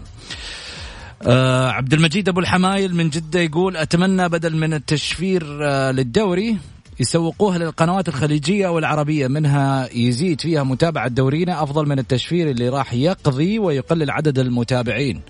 آه 1.27 1.71
عبد 1.71 1.93
المجيد 1.93 2.29
أبو 2.29 2.41
الحمايل 2.41 2.95
من 2.95 3.11
جدة 3.11 3.41
يقول 3.41 3.77
أتمنى 3.77 4.29
بدل 4.29 4.57
من 4.57 4.75
التشفير 4.75 5.43
آه 5.63 5.91
للدوري 5.91 6.59
يسوقوها 7.01 7.59
للقنوات 7.59 8.09
الخليجية 8.09 8.69
والعربيه 8.69 9.27
منها 9.27 9.89
يزيد 9.95 10.41
فيها 10.41 10.63
متابعة 10.63 11.09
دورينا 11.09 11.63
أفضل 11.63 11.89
من 11.89 11.99
التشفير 11.99 12.51
اللي 12.51 12.69
راح 12.69 12.95
يقضي 12.95 13.59
ويقلل 13.59 14.11
عدد 14.11 14.39
المتابعين. 14.39 15.23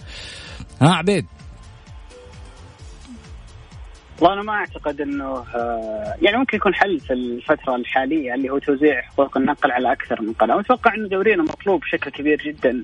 ها 0.81 0.89
عبيد؟ 0.89 1.27
والله 4.21 4.35
أنا 4.35 4.43
ما 4.43 4.53
أعتقد 4.53 5.01
إنه 5.01 5.45
آه، 5.55 6.15
يعني 6.23 6.37
ممكن 6.37 6.57
يكون 6.57 6.75
حل 6.75 7.01
في 7.01 7.13
الفترة 7.13 7.77
الحالية 7.77 8.35
اللي 8.35 8.51
هو 8.51 8.59
توزيع 8.59 9.03
حقوق 9.03 9.37
النقل 9.37 9.71
على 9.71 9.93
أكثر 9.93 10.23
من 10.23 10.33
قناة، 10.33 10.57
واتوقع 10.57 10.95
إنه 10.95 11.09
دورينا 11.09 11.43
مطلوب 11.43 11.81
بشكل 11.81 12.11
كبير 12.11 12.43
جدا. 12.47 12.83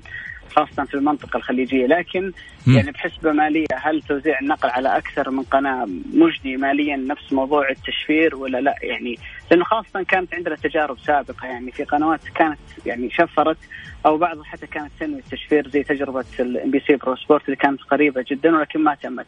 خاصة 0.59 0.83
في 0.83 0.93
المنطقة 0.93 1.37
الخليجية. 1.37 1.87
لكن 1.87 2.31
م. 2.67 2.71
يعني 2.71 2.91
بحسبة 2.91 3.31
مالية 3.31 3.65
هل 3.73 4.01
توزيع 4.01 4.39
النقل 4.39 4.69
على 4.69 4.97
أكثر 4.97 5.29
من 5.29 5.43
قناة 5.43 5.85
مجدي 6.13 6.57
ماليا 6.57 6.95
نفس 6.95 7.33
موضوع 7.33 7.69
التشفير 7.69 8.35
ولا 8.35 8.61
لا؟ 8.61 8.75
يعني 8.81 9.15
لأنه 9.51 9.63
خاصة 9.63 10.03
كانت 10.03 10.33
عندنا 10.33 10.55
تجارب 10.55 10.99
سابقة 10.99 11.47
يعني 11.47 11.71
في 11.71 11.83
قنوات 11.83 12.19
كانت 12.35 12.59
يعني 12.85 13.09
شفرت 13.09 13.57
أو 14.05 14.17
بعضها 14.17 14.43
حتى 14.43 14.67
كانت 14.67 14.91
تنوي 14.99 15.19
التشفير 15.19 15.69
زي 15.69 15.83
تجربة 15.83 16.25
الام 16.39 16.71
بي 16.71 16.79
سي 16.79 16.95
برو 16.95 17.15
سبورت 17.15 17.45
اللي 17.45 17.55
كانت 17.55 17.81
قريبة 17.81 18.25
جدا 18.31 18.57
ولكن 18.57 18.83
ما 18.83 18.95
تمت. 18.95 19.25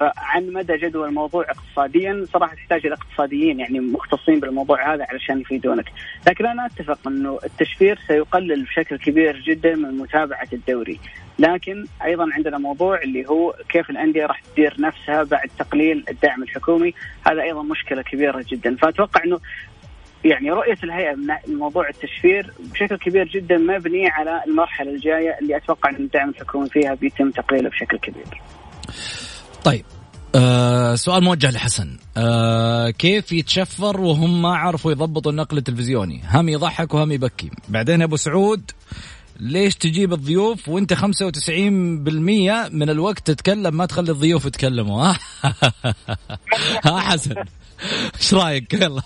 فعن 0.00 0.52
مدى 0.52 0.76
جدوى 0.76 1.08
الموضوع 1.08 1.46
اقتصاديا 1.50 2.26
صراحة 2.32 2.54
تحتاج 2.54 2.86
إلى 2.86 2.94
اقتصاديين 2.94 3.60
يعني 3.60 3.80
مختصين 3.80 4.40
بالموضوع 4.40 4.94
هذا 4.94 5.06
علشان 5.10 5.40
يفيدونك، 5.40 5.92
لكن 6.26 6.46
أنا 6.46 6.66
أتفق 6.66 7.08
إنه 7.08 7.38
التشفير 7.44 7.98
سيقلل 8.06 8.64
بشكل 8.64 8.98
كبير 8.98 9.40
جدا 9.40 9.74
من 9.74 9.98
متابعة 9.98 10.48
الدوري، 10.52 11.00
لكن 11.38 11.84
أيضا 12.04 12.26
عندنا 12.32 12.58
موضوع 12.58 13.02
اللي 13.02 13.26
هو 13.28 13.54
كيف 13.68 13.90
الأندية 13.90 14.26
راح 14.26 14.40
تدير 14.40 14.74
نفسها 14.78 15.22
بعد 15.22 15.50
تقليل 15.58 16.04
الدعم 16.08 16.42
الحكومي، 16.42 16.94
هذا 17.26 17.42
أيضا 17.42 17.62
مشكلة 17.62 18.02
كبيرة 18.02 18.44
جدا، 18.48 18.76
فأتوقع 18.76 19.24
إنه 19.24 19.40
يعني 20.24 20.50
رؤية 20.50 20.76
الهيئة 20.84 21.14
من 21.14 21.54
موضوع 21.54 21.88
التشفير 21.88 22.52
بشكل 22.58 22.96
كبير 22.96 23.28
جدا 23.28 23.58
مبني 23.58 24.08
على 24.08 24.42
المرحلة 24.46 24.90
الجاية 24.90 25.38
اللي 25.40 25.56
أتوقع 25.56 25.90
أن 25.90 25.94
الدعم 25.94 26.28
الحكومي 26.28 26.68
فيها 26.68 26.94
بيتم 26.94 27.30
تقليله 27.30 27.68
بشكل 27.70 27.98
كبير. 27.98 28.40
طيب 29.64 29.84
آه 30.34 30.94
سؤال 30.94 31.24
موجه 31.24 31.50
لحسن. 31.50 31.98
آه 32.16 32.90
كيف 32.90 33.32
يتشفر 33.32 34.00
وهم 34.00 34.42
ما 34.42 34.56
عرفوا 34.56 34.92
يضبطوا 34.92 35.32
النقل 35.32 35.58
التلفزيوني؟ 35.58 36.22
هم 36.30 36.48
يضحك 36.48 36.94
وهم 36.94 37.12
يبكي. 37.12 37.50
بعدين 37.68 38.02
أبو 38.02 38.16
سعود 38.16 38.70
ليش 39.40 39.74
تجيب 39.74 40.12
الضيوف 40.12 40.68
وأنت 40.68 40.94
95% 40.94 41.00
من 42.72 42.90
الوقت 42.90 43.26
تتكلم 43.26 43.76
ما 43.76 43.86
تخلي 43.86 44.12
الضيوف 44.12 44.44
يتكلموا؟ 44.44 45.12
ها 46.84 46.98
حسن 47.00 47.34
إيش 48.20 48.34
رأيك؟ 48.34 48.74
يلا. 48.74 49.02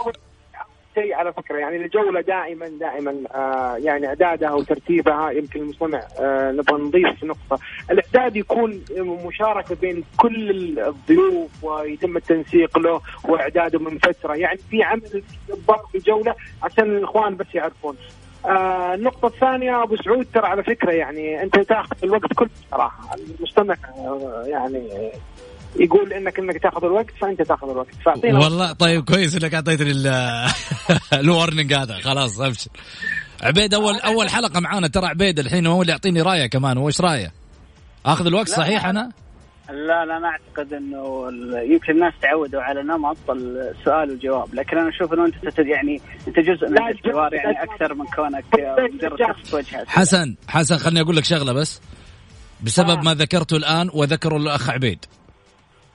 شيء 0.94 1.14
على 1.14 1.32
فكرة. 1.32 1.58
يعني 1.58 1.76
الجولة 1.76 2.20
دائما 2.20 2.68
دائما 2.68 3.14
آه 3.34 3.76
يعني 3.76 4.06
إعدادها 4.06 4.52
وترتيبها 4.52 5.30
يمكن 5.30 5.60
المستمع 5.60 6.02
آه 6.20 6.52
نبغى 6.52 6.82
نضيف 6.82 7.24
نقطة، 7.24 7.58
الإعداد 7.90 8.36
يكون 8.36 8.84
مشاركة 9.26 9.74
بين 9.74 10.04
كل 10.16 10.78
الضيوف 10.78 11.64
ويتم 11.64 12.16
التنسيق 12.16 12.78
له 12.78 13.00
وإعداده 13.24 13.78
من 13.78 13.98
فترة، 13.98 14.34
يعني 14.34 14.58
في 14.70 14.82
عمل 14.82 15.22
ضبط 15.50 15.94
الجوله 15.94 16.34
عشان 16.62 16.84
الإخوان 16.96 17.36
بس 17.36 17.46
يعرفون. 17.54 17.96
آه 18.46 18.94
النقطة 18.94 19.26
الثانية 19.26 19.82
أبو 19.82 19.96
سعود 19.96 20.26
ترى 20.34 20.46
على 20.46 20.62
فكرة 20.62 20.92
يعني 20.92 21.42
أنت 21.42 21.58
تاخذ 21.58 21.96
الوقت 22.04 22.32
كله 22.32 22.50
صراحة. 22.70 23.16
المستمع 23.38 23.76
آه 23.98 24.44
يعني 24.46 25.12
يقول 25.76 26.12
إنك 26.12 26.38
إنك 26.38 26.62
تاخذ 26.62 26.84
الوقت 26.84 27.10
فأنت 27.20 27.42
تاخذ 27.42 27.70
الوقت. 27.70 27.94
فأعطينا 28.04 28.38
والله 28.38 28.72
طيب 28.72 29.04
كويس 29.04 29.34
إنك 29.34 29.54
أعطيتني 29.54 29.92
الورنينج 31.12 31.72
هذا. 31.80 31.94
خلاص 31.94 32.40
أبشر. 32.40 32.70
عبيد 33.42 33.74
اول 33.74 33.94
أول 33.94 34.28
حلقة 34.28 34.60
معانا. 34.60 34.88
ترى 34.88 35.06
عبيد 35.06 35.38
الحين 35.38 35.66
هو 35.66 35.82
اللي 35.82 35.92
يعطيني 35.92 36.22
رأيه 36.22 36.46
كمان. 36.46 36.78
هو 36.78 36.86
إيش 36.86 37.00
رأيه؟ 37.00 37.32
آخذ 38.06 38.26
الوقت 38.26 38.48
صحيح 38.48 38.86
أنا؟ 38.86 39.10
لا 39.70 40.04
لا 40.04 40.16
أنا 40.16 40.28
أعتقد 40.28 40.72
إنه 40.72 41.28
يمكن 41.72 41.92
الناس 41.92 42.12
تعودوا 42.22 42.62
على 42.62 42.82
نمط 42.82 43.30
السؤال 43.30 44.10
والجواب. 44.10 44.54
لكن 44.54 44.78
أنا 44.78 44.88
أشوف 44.88 45.12
إنه 45.12 45.24
أنت 45.24 45.58
يعني 45.58 46.00
أنت 46.28 46.38
جزء 46.38 46.68
من 46.68 46.88
الحوار 46.88 47.34
يعني 47.34 47.62
أكثر 47.62 47.94
من 47.94 48.06
كونك 48.06 48.44
مجرد 48.94 49.18
شخص 49.18 49.54
وجهه 49.54 49.84
حسن 49.86 50.36
حسن 50.48 50.76
خليني 50.76 51.00
أقول 51.00 51.16
لك 51.16 51.24
شغلة 51.24 51.52
بس. 51.52 51.80
بسبب 52.62 52.98
آه. 52.98 53.02
ما 53.02 53.14
ذكرته 53.14 53.56
الآن 53.56 53.90
وذكره 53.94 54.36
الأخ 54.36 54.70
عبيد. 54.70 55.04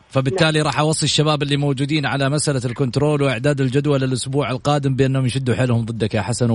فبالتالي 0.09 0.61
راح 0.61 0.79
أوصي 0.79 1.05
الشباب 1.05 1.43
اللي 1.43 1.57
موجودين 1.57 2.05
على 2.05 2.29
مسألة 2.29 2.61
الكنترول 2.65 3.21
وإعداد 3.21 3.61
الجدول 3.61 4.03
الأسبوع 4.03 4.51
القادم 4.51 4.95
بأنهم 4.95 5.25
يشدوا 5.25 5.55
حيلهم 5.55 5.85
ضدك 5.85 6.13
يا 6.13 6.21
حسن 6.21 6.51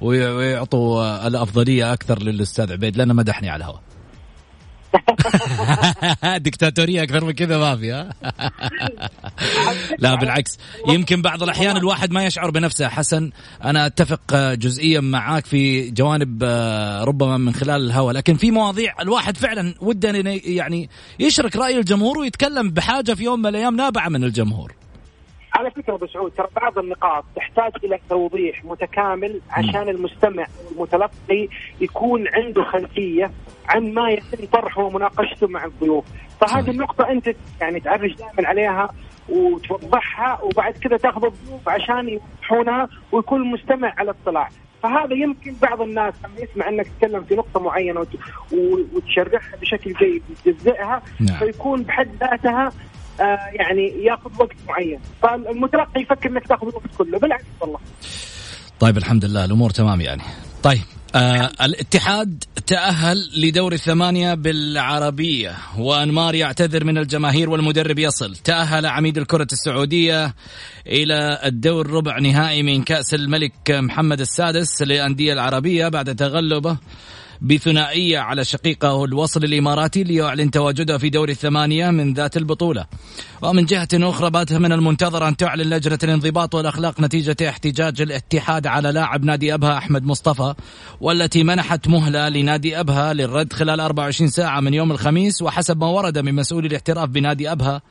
ويعطوا 0.00 1.26
الأفضلية 1.26 1.92
أكثر 1.92 2.22
للأستاذ 2.22 2.72
عبيد 2.72 2.96
لأنه 2.96 3.14
مدحني 3.14 3.48
على 3.50 3.64
الهواء. 3.64 3.85
دكتاتوريه 6.46 7.02
أكثر 7.02 7.24
من 7.24 7.32
كذا 7.32 7.58
ما 7.58 7.76
في 7.76 8.10
لا 9.98 10.14
بالعكس. 10.14 10.58
يمكن 10.88 11.22
بعض 11.22 11.42
الأحيان 11.42 11.76
الواحد 11.76 12.12
ما 12.12 12.26
يشعر 12.26 12.50
بنفسه. 12.50 12.88
حسن 12.88 13.30
أنا 13.64 13.86
أتفق 13.86 14.34
جزئيا 14.54 15.00
معاك 15.00 15.46
في 15.46 15.90
جوانب 15.90 16.42
آه، 16.44 17.04
ربما 17.04 17.36
من 17.36 17.54
خلال 17.54 17.86
الهواء. 17.86 18.14
لكن 18.14 18.34
في 18.34 18.50
مواضيع 18.50 18.94
الواحد 19.00 19.36
فعلا 19.36 19.74
وده 19.80 20.12
يعني 20.44 20.90
يشرك 21.20 21.56
رأي 21.56 21.78
الجمهور 21.78 22.18
ويتكلم 22.18 22.70
بحاجة 22.70 23.14
في 23.14 23.24
يوم 23.24 23.40
من 23.40 23.46
الأيام 23.46 23.76
نابعة 23.76 24.08
من 24.08 24.24
الجمهور. 24.24 24.72
على 25.56 25.70
فكرة 25.70 25.94
أبو 25.94 26.06
سعود 26.06 26.32
ترى 26.32 26.46
بعض 26.56 26.78
النقاط 26.78 27.24
تحتاج 27.36 27.72
إلى 27.84 27.98
توضيح 28.08 28.64
متكامل 28.64 29.40
عشان 29.50 29.88
المستمع 29.88 30.46
المتلقي 30.72 31.48
يكون 31.80 32.28
عنده 32.28 32.64
خلفية 32.64 33.30
عن 33.68 33.94
ما 33.94 34.10
يتم 34.10 34.46
طرحه 34.52 34.82
ومناقشته 34.82 35.46
مع 35.46 35.64
الضيوف. 35.64 36.04
فهذه 36.40 36.70
النقطة 36.70 37.10
أنت 37.10 37.34
يعني 37.60 37.80
تعرج 37.80 38.14
دائما 38.14 38.48
عليها 38.48 38.88
وتوضحها 39.28 40.40
وبعد 40.42 40.72
كذا 40.72 40.96
تأخذ 40.96 41.24
الضيوف 41.24 41.68
عشان 41.68 42.08
يوضحونها 42.08 42.88
ويكون 43.12 43.42
المستمع 43.42 43.94
على 43.98 44.10
اطلاع. 44.10 44.48
فهذا 44.82 45.14
يمكن 45.14 45.54
بعض 45.62 45.80
الناس 45.82 46.14
لما 46.24 46.40
يسمع 46.40 46.68
أنك 46.68 46.86
تتكلم 46.86 47.24
في 47.24 47.34
نقطة 47.34 47.60
معينة 47.60 48.06
وتشرحها 48.92 49.56
بشكل 49.60 49.92
جيد 49.92 50.22
وتجزئها 50.30 51.02
نعم. 51.20 51.38
فيكون 51.38 51.82
بحد 51.82 52.08
ذاتها 52.20 52.72
آه 53.20 53.38
يعني 53.52 54.04
يأخذ 54.04 54.30
وقت 54.38 54.56
معين. 54.68 55.00
فالمتلقي 55.22 56.00
يفكر 56.00 56.30
أنك 56.30 56.46
تأخذ 56.46 56.68
الوقت 56.68 56.96
كله. 56.98 57.18
بالعكس 57.18 57.44
والله. 57.60 57.78
طيب 58.80 58.96
الحمد 58.96 59.24
لله. 59.24 59.44
الأمور 59.44 59.70
تمام 59.70 60.00
يعني. 60.00 60.22
طيب 60.62 60.82
آه 61.16 61.50
الاتحاد 61.60 62.44
تأهل 62.66 63.30
لدور 63.36 63.72
الثمانية 63.72 64.34
بالعربية 64.34 65.54
وأنمار 65.78 66.34
يعتذر 66.34 66.84
من 66.84 66.98
الجماهير 66.98 67.50
والمدرب 67.50 67.98
يصل. 67.98 68.36
تأهل 68.36 68.86
عميد 68.86 69.18
الكرة 69.18 69.46
السعودية 69.52 70.34
إلى 70.86 71.40
الدور 71.44 71.90
ربع 71.90 72.18
نهائي 72.18 72.62
من 72.62 72.82
كأس 72.82 73.14
الملك 73.14 73.70
محمد 73.70 74.20
السادس 74.20 74.82
للأندية 74.82 75.32
العربية 75.32 75.88
بعد 75.88 76.14
تغلبه 76.14 76.78
بثنائية 77.40 78.18
على 78.18 78.44
شقيقه 78.44 79.04
الوصل 79.04 79.44
الإماراتي 79.44 80.02
ليعلن 80.02 80.50
تواجده 80.50 80.98
في 80.98 81.10
دور 81.10 81.28
الثمانية 81.28 81.90
من 81.90 82.14
ذات 82.14 82.36
البطولة. 82.36 82.86
ومن 83.42 83.64
جهة 83.64 83.88
أخرى 83.94 84.30
بات 84.30 84.52
من 84.52 84.72
المنتظر 84.72 85.28
أن 85.28 85.36
تعلن 85.36 85.74
لجنة 85.74 85.98
الانضباط 86.02 86.54
والأخلاق 86.54 87.00
نتيجة 87.00 87.36
احتجاج 87.48 88.00
الاتحاد 88.00 88.66
على 88.66 88.92
لاعب 88.92 89.24
نادي 89.24 89.54
أبها 89.54 89.78
أحمد 89.78 90.04
مصطفى 90.04 90.54
والتي 91.00 91.44
منحت 91.44 91.88
مهلة 91.88 92.28
لنادي 92.28 92.80
أبها 92.80 93.12
للرد 93.12 93.52
خلال 93.52 93.80
24 93.80 94.30
ساعة 94.30 94.60
من 94.60 94.74
يوم 94.74 94.92
الخميس 94.92 95.42
وحسب 95.42 95.78
ما 95.78 95.86
ورد 95.86 96.18
من 96.18 96.34
مسؤول 96.34 96.66
الاحتراف 96.66 97.08
بنادي 97.08 97.52
أبها 97.52 97.82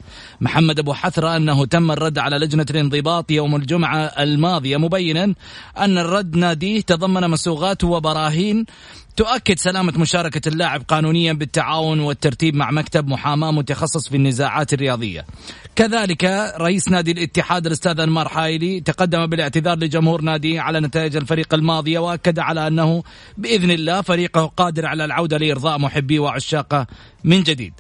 محمد 0.42 0.80
أبو 0.80 0.94
حثرة 0.94 1.36
أنه 1.36 1.66
تم 1.66 1.92
الرد 1.92 2.18
على 2.18 2.38
لجنة 2.38 2.66
الانضباط 2.70 3.32
يوم 3.32 3.56
الجمعة 3.56 4.00
الماضية 4.00 4.78
مبينا 4.78 5.34
أن 5.78 5.98
الرد 5.98 6.36
ناديه 6.36 6.82
تضمن 6.82 7.30
مسوغات 7.30 7.84
وبراهين 7.84 8.66
تؤكد 9.16 9.60
سلامة 9.60 9.94
مشاركة 9.98 10.50
اللاعب 10.50 10.82
قانونيا 10.88 11.34
بالتعاون 11.34 12.00
والترتيب 12.00 12.56
مع 12.56 12.72
مكتب 12.72 13.08
محاماة 13.08 13.52
متخصص 13.52 14.10
في 14.10 14.16
النزاعات 14.16 14.74
الرياضية 14.74 15.26
كذلك 15.76 16.54
رئيس 16.58 16.90
نادي 16.90 17.12
الاتحاد 17.12 17.66
الأستاذ 17.66 18.00
أنمار 18.00 18.28
حايلي 18.28 18.80
تقدم 18.80 19.26
بالاعتذار 19.26 19.78
لجمهور 19.78 20.22
ناديه 20.22 20.62
على 20.62 20.80
نتائج 20.80 21.16
الفريق 21.16 21.54
الماضية 21.54 22.00
وأكد 22.00 22.40
على 22.40 22.68
أنه 22.68 23.04
بإذن 23.38 23.72
الله 23.72 24.02
فريقه 24.02 24.46
قادر 24.46 24.86
على 24.86 25.06
العودة 25.06 25.38
لإرضاء 25.38 25.80
محبيه 25.80 26.20
وعشاقه 26.20 26.88
من 27.24 27.44
جديد 27.44 27.74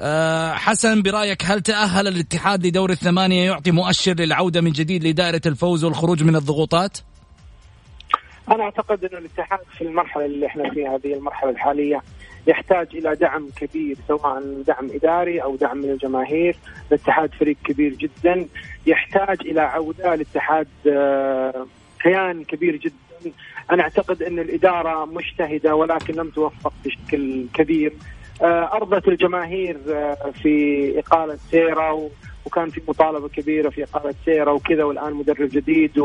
أه 0.00 0.52
حسن 0.52 1.02
برأيك 1.02 1.44
هل 1.44 1.60
تأهل 1.60 2.08
الاتحاد 2.08 2.66
لدور 2.66 2.90
الثمانية 2.90 3.44
يعطي 3.44 3.70
مؤشر 3.70 4.14
للعودة 4.14 4.60
من 4.60 4.72
جديد 4.72 5.06
لدائرة 5.06 5.42
الفوز 5.46 5.84
والخروج 5.84 6.22
من 6.22 6.36
الضغوطات؟ 6.36 6.98
أنا 8.50 8.64
أعتقد 8.64 9.04
أن 9.04 9.18
الاتحاد 9.18 9.60
في 9.78 9.84
المرحلة 9.84 10.24
اللي 10.24 10.46
إحنا 10.46 10.70
فيها 10.70 10.96
هذه 10.96 11.14
المرحلة 11.14 11.50
الحالية 11.50 12.02
يحتاج 12.46 12.86
إلى 12.94 13.14
دعم 13.14 13.48
كبير 13.56 13.96
سواء 14.08 14.42
دعم 14.66 14.90
إداري 14.90 15.42
أو 15.42 15.56
دعم 15.56 15.78
من 15.78 15.90
الجماهير، 15.90 16.56
الاتحاد 16.88 17.30
فريق 17.34 17.56
كبير 17.64 17.94
جدا. 17.94 18.46
يحتاج 18.86 19.40
إلى 19.40 19.60
عودة 19.60 20.14
الاتحاد 20.14 20.68
آه، 20.86 21.66
كيان 22.02 22.44
كبير 22.44 22.76
جدا، 22.76 23.32
أنا 23.70 23.82
أعتقد 23.82 24.22
أن 24.22 24.38
الإدارة 24.38 25.04
مجتهدة 25.04 25.74
ولكن 25.74 26.14
لم 26.14 26.30
توفق 26.30 26.72
بشكل 26.84 27.46
كبير. 27.54 27.92
آه، 28.42 28.70
أرضت 28.72 29.08
الجماهير 29.08 29.76
آه، 29.88 30.32
في 30.42 30.98
إقالة 30.98 31.36
سيرة 31.50 32.10
وكان 32.46 32.70
في 32.70 32.80
مطالبة 32.88 33.28
كبيرة 33.28 33.70
في 33.70 33.82
إقالة 33.84 34.14
سيرة 34.24 34.52
وكذا 34.52 34.84
والآن 34.84 35.14
مدرب 35.14 35.48
جديد 35.48 35.98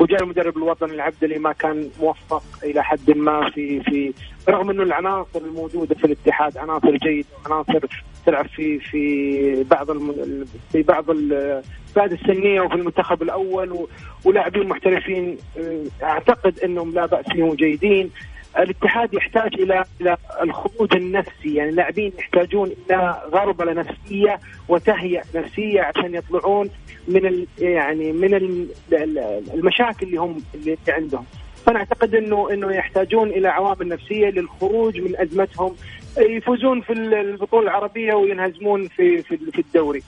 وجاء 0.00 0.22
المدرب 0.22 0.56
الوطني 0.56 0.92
العبدلي 0.92 1.38
ما 1.38 1.52
كان 1.52 1.90
موفق 2.00 2.42
إلى 2.64 2.84
حد 2.84 3.10
ما 3.10 3.50
في 3.50 3.80
في 3.80 4.12
رغم 4.48 4.70
إنه 4.70 4.82
العناصر 4.82 5.40
الموجودة 5.40 5.94
في 5.94 6.04
الاتحاد 6.04 6.58
عناصر 6.58 6.96
جيدة 6.96 7.26
عناصر 7.46 7.78
تلعب 8.26 8.46
في 8.46 8.78
في 8.78 9.64
بعض 9.70 9.90
الم... 9.90 10.44
في 10.72 10.82
بعض 10.82 11.10
الفئات 11.10 12.12
السنية 12.12 12.60
وفي 12.60 12.74
المنتخب 12.74 13.22
الأول 13.22 13.86
ولاعبين 14.24 14.68
محترفين 14.68 15.36
أعتقد 16.02 16.58
إنهم 16.58 16.94
لا 16.94 17.06
بأس 17.06 17.24
فيهم 17.32 17.54
جيدين. 17.54 18.10
الاتحاد 18.58 19.14
يحتاج 19.14 19.54
إلى 19.54 19.84
إلى 20.00 20.16
الخروج 20.42 20.96
النفسي. 20.96 21.54
يعني 21.54 21.70
اللاعبين 21.70 22.12
يحتاجون 22.18 22.70
إلى 22.90 23.22
غربلة 23.32 23.72
نفسية 23.72 24.40
وتهيئة 24.68 25.22
نفسية 25.34 25.80
عشان 25.80 26.14
يطلعون 26.14 26.70
من 27.08 27.46
يعني 27.58 28.12
من 28.12 28.34
ال 28.34 28.68
المشاكل 29.54 30.06
اللي 30.06 30.16
هم 30.16 30.42
اللي 30.54 30.76
عندهم. 30.88 31.24
فأنا 31.66 31.78
أعتقد 31.78 32.14
انه 32.14 32.50
إنه 32.52 32.72
يحتاجون 32.72 33.28
إلى 33.28 33.48
عوامل 33.48 33.88
نفسية 33.88 34.26
للخروج 34.30 35.00
من 35.00 35.16
أزمتهم. 35.16 35.76
يفوزون 36.18 36.80
في 36.80 36.92
البطولة 36.92 37.62
العربية 37.64 38.14
وينهزمون 38.14 38.88
في 38.88 39.22
في, 39.22 39.36
في 39.36 39.58
الدوري. 39.58 40.02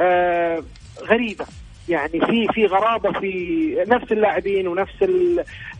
آه 0.00 0.62
غريبة. 1.02 1.46
يعني 1.88 2.20
في 2.20 2.46
في 2.54 2.66
غرابة 2.66 3.12
في 3.20 3.84
نفس 3.88 4.12
اللاعبين 4.12 4.68
ونفس 4.68 5.02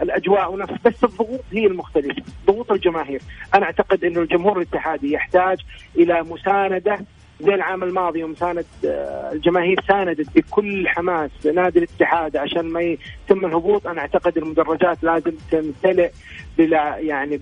الأجواء 0.02 0.52
ونفس 0.52 0.74
بس 0.84 1.04
الضغوط 1.04 1.40
هي 1.52 1.66
المختلفة 1.66 2.22
ضغوط 2.46 2.72
الجماهير. 2.72 3.20
أنا 3.54 3.64
أعتقد 3.64 4.04
إنه 4.04 4.20
الجمهور 4.20 4.56
الاتحادي 4.56 5.12
يحتاج 5.12 5.58
إلى 5.96 6.22
مساندة 6.22 6.98
زي 7.40 7.54
العام 7.54 7.82
الماضي 7.82 8.20
يوم 8.20 8.34
ساند 8.34 8.64
آه، 8.84 9.32
الجماهير 9.32 9.80
ساندت 9.88 10.36
بكل 10.36 10.88
حماس 10.88 11.30
نادي 11.46 11.78
الاتحاد 11.78 12.36
عشان 12.36 12.62
ما 12.62 12.80
يتم 12.80 13.44
الهبوط. 13.44 13.86
أنا 13.86 14.00
أعتقد 14.00 14.38
المدرجات 14.38 15.04
لازم 15.04 15.32
تمتلئ 15.50 16.10
بلا 16.58 16.98
يعني 16.98 17.36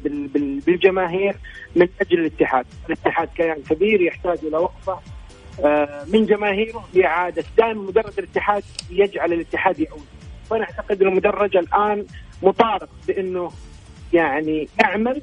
بالجماهير 0.66 1.37
من 1.77 1.88
أجل 2.01 2.20
الاتحاد، 2.20 2.66
الاتحاد 2.87 3.29
كيان 3.37 3.62
كبير 3.70 4.01
يحتاج 4.01 4.38
إلى 4.42 4.57
وقفة. 4.57 4.98
من 6.07 6.27
جماهيره 6.27 6.88
لإعادة 6.94 7.44
دائما 7.59 7.83
مدرج 7.83 8.12
الاتحاد 8.18 8.62
يجعل 8.90 9.33
الاتحاد 9.33 9.81
يعود 9.81 10.05
فأنا 10.51 10.64
أعتقد 10.64 11.03
أن 11.03 11.09
المدرج 11.09 11.57
الآن 11.57 12.07
مطالب 12.42 12.88
بأنه 13.09 13.51
يعني 14.12 14.68
يعمل 14.81 15.22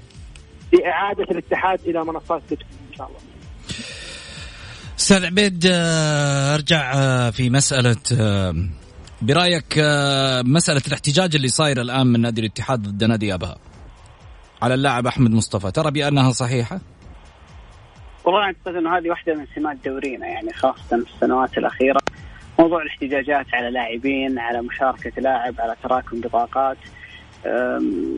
لاعاده 0.74 1.24
الاتحاد 1.24 1.80
إلى 1.86 2.06
منصات 2.06 2.42
التتويج 2.42 2.72
إن 2.92 2.98
شاء 2.98 3.08
الله. 3.08 3.20
أستاذ 5.00 5.26
عبيد 5.26 5.66
آه، 5.72 6.56
أرجع 6.56 6.94
آه، 6.96 7.30
في 7.30 7.50
مسألة 7.50 7.96
برأيك 9.22 9.74
مسألة 10.46 10.82
الاحتجاج 10.88 11.36
اللي 11.36 11.48
صاير 11.48 11.82
الآن 11.82 12.08
من 12.08 12.22
نادي 12.22 12.42
الاتحاد 12.42 12.82
ضد 12.82 13.04
نادي 13.04 13.34
أبها 13.34 13.58
على 14.62 14.74
اللاعب 14.74 15.08
أحمد 15.08 15.32
مصطفى 15.32 15.72
ترى 15.72 15.92
بأنها 15.92 16.32
صحيحة؟ 16.32 16.80
والله 18.30 18.44
أعتقد 18.44 18.76
إنه 18.76 18.98
هذه 18.98 19.10
واحدة 19.10 19.36
من 19.36 19.46
سمات 19.56 19.78
دورينا 19.86 20.28
يعني 20.28 20.54
خاصة 20.54 21.04
في 21.04 21.12
السنوات 21.16 21.58
الأخيرة. 21.58 22.00
موضوع 22.60 22.82
الاحتجاجات 22.82 23.46
على 23.54 23.70
لاعبين 23.70 24.40
على 24.40 24.62
مشاركة 24.62 25.22
لاعب 25.22 25.56
على 25.60 25.76
تراكم 25.84 26.22
بطاقات 26.22 26.78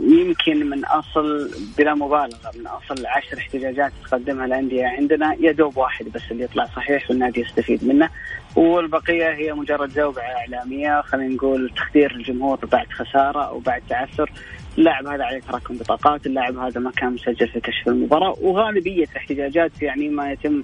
يمكن 0.07 0.69
من 0.69 0.85
أصل 0.85 1.51
بلا 1.77 1.93
مبالغة 1.93 2.51
من 2.59 2.67
أصل 2.67 3.05
عشر 3.05 3.37
احتجاجات 3.37 3.91
تقدمها 4.03 4.45
الأندية 4.45 4.87
عندنا 4.87 5.35
يا 5.39 5.51
دوب 5.51 5.77
واحد 5.77 6.05
بس 6.05 6.21
اللي 6.31 6.43
يطلع 6.43 6.65
صحيح 6.65 7.09
والنادي 7.09 7.41
يستفيد 7.41 7.85
منه. 7.85 8.09
والبقية 8.55 9.33
هي 9.33 9.53
مجرد 9.53 9.89
زوبعه 9.89 10.23
إعلامية 10.23 11.01
خلينا 11.01 11.35
نقول 11.35 11.71
تخدير 11.75 12.11
الجمهور 12.11 12.65
بعد 12.65 12.87
خسارة 12.91 13.43
أو 13.43 13.59
بعد 13.59 13.81
تعثر. 13.89 14.31
اللاعب 14.77 15.07
هذا 15.07 15.23
عليه 15.23 15.39
تراكم 15.39 15.77
بطاقات 15.77 16.25
اللاعب 16.25 16.57
هذا 16.57 16.79
ما 16.79 16.91
كان 16.91 17.13
مسجل 17.13 17.47
في 17.47 17.59
كشف 17.59 17.87
المباراة 17.87 18.35
وغالبية 18.41 19.03
الاحتجاجات 19.03 19.81
يعني 19.81 20.09
ما 20.09 20.31
يتم 20.31 20.63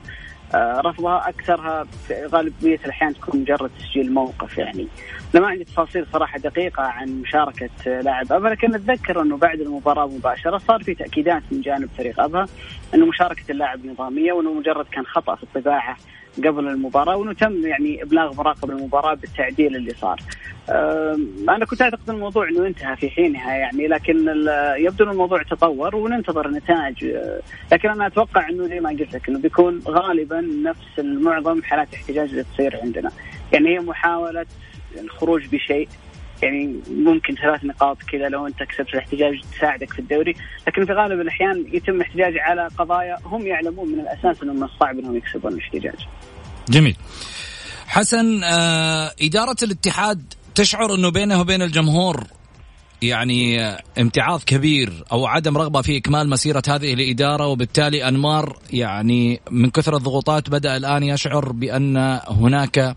آه، 0.55 0.81
رفضها 0.85 1.29
أكثرها 1.29 1.83
في 2.07 2.25
غالبية 2.25 2.79
الأحيان 2.85 3.13
تكون 3.13 3.41
مجرد 3.41 3.71
تسجيل 3.79 4.13
موقف 4.13 4.57
يعني. 4.57 4.87
أنا 5.35 5.41
ما 5.43 5.47
عندي 5.47 5.63
تفاصيل 5.63 6.05
صراحة 6.13 6.39
دقيقة 6.39 6.83
عن 6.83 7.21
مشاركة 7.21 7.69
لاعب 7.85 8.33
أبها 8.33 8.49
لكن 8.49 8.75
أتذكر 8.75 9.21
أنه 9.21 9.37
بعد 9.37 9.61
المباراة 9.61 10.07
مباشرة 10.07 10.57
صار 10.57 10.83
في 10.83 10.93
تأكيدات 10.93 11.43
من 11.51 11.61
جانب 11.61 11.89
فريق 11.97 12.19
أبها 12.19 12.47
انه 12.93 13.05
مشاركة 13.05 13.51
اللاعب 13.51 13.85
نظامية 13.85 14.33
وأنه 14.33 14.53
مجرد 14.53 14.85
كان 14.85 15.05
خطأ 15.05 15.35
في 15.35 15.43
الطباعة 15.43 15.97
قبل 16.37 16.67
المباراة 16.67 17.17
وأنه 17.17 17.33
تم 17.33 17.65
يعني 17.65 18.03
إبلاغ 18.03 18.35
مراقب 18.35 18.69
المباراة 18.69 19.13
بالتعديل 19.13 19.75
اللي 19.75 19.93
صار. 19.93 20.21
أنا 21.49 21.65
كنت 21.65 21.81
أعتقد 21.81 22.09
الموضوع 22.09 22.49
إنه 22.49 22.67
انتهى 22.67 22.95
في 22.95 23.09
حينها 23.09 23.53
يعني 23.53 23.87
لكن 23.87 24.15
يبدو 24.77 25.03
أن 25.03 25.09
الموضوع 25.09 25.43
تطور 25.43 25.95
وننتظر 25.95 26.45
النتائج 26.45 27.05
أه، 27.05 27.39
لكن 27.71 27.89
أنا 27.89 28.07
أتوقع 28.07 28.49
أنه 28.49 28.67
زي 28.67 28.79
ما 28.79 28.89
قلت 28.89 29.13
لك 29.13 29.29
أنه 29.29 29.39
بيكون 29.39 29.81
غالبا 29.87 30.41
نفس 30.41 30.99
المعظم 30.99 31.63
حالات 31.63 31.87
الاحتجاج 31.89 32.29
اللي 32.29 32.43
تصير 32.43 32.79
عندنا. 32.83 33.11
يعني 33.53 33.69
هي 33.69 33.79
محاولة 33.79 34.45
الخروج 34.99 35.45
بشيء 35.45 35.87
يعني 36.43 36.79
ممكن 36.89 37.35
ثلاث 37.35 37.63
نقاط 37.63 37.97
كذا 38.03 38.29
لو 38.29 38.47
انت 38.47 38.63
كسبت 38.63 38.93
الاحتجاج 38.93 39.41
تساعدك 39.57 39.93
في 39.93 39.99
الدوري 39.99 40.35
لكن 40.67 40.85
في 40.85 40.93
غالب 40.93 41.21
الأحيان 41.21 41.65
يتم 41.73 42.01
احتجاج 42.01 42.37
على 42.37 42.67
قضايا 42.77 43.17
هم 43.25 43.47
يعلمون 43.47 43.91
من 43.91 43.99
الأساس 43.99 44.43
انه 44.43 44.53
من 44.53 44.63
الصعب 44.63 44.99
إنهم 44.99 45.17
يكسبون 45.17 45.53
الاحتجاج. 45.53 46.07
جميل. 46.69 46.95
حسن 47.87 48.43
آه 48.43 49.11
إدارة 49.21 49.55
الاتحاد 49.63 50.33
تشعر 50.55 50.95
إنه 50.95 51.09
بينه 51.09 51.39
وبين 51.41 51.61
الجمهور 51.61 52.23
يعني 53.01 53.65
آه، 53.65 53.79
امتعاض 53.99 54.43
كبير 54.43 55.03
أو 55.11 55.25
عدم 55.25 55.57
رغبة 55.57 55.81
في 55.81 55.97
إكمال 55.97 56.29
مسيرة 56.29 56.63
هذه 56.67 56.93
الإدارة 56.93 57.47
وبالتالي 57.47 58.07
أنمار 58.07 58.59
يعني 58.71 59.41
من 59.51 59.69
كثر 59.69 59.95
الضغوطات 59.95 60.49
بدأ 60.49 60.77
الآن 60.77 61.03
يشعر 61.03 61.51
بأن 61.51 62.19
هناك 62.27 62.95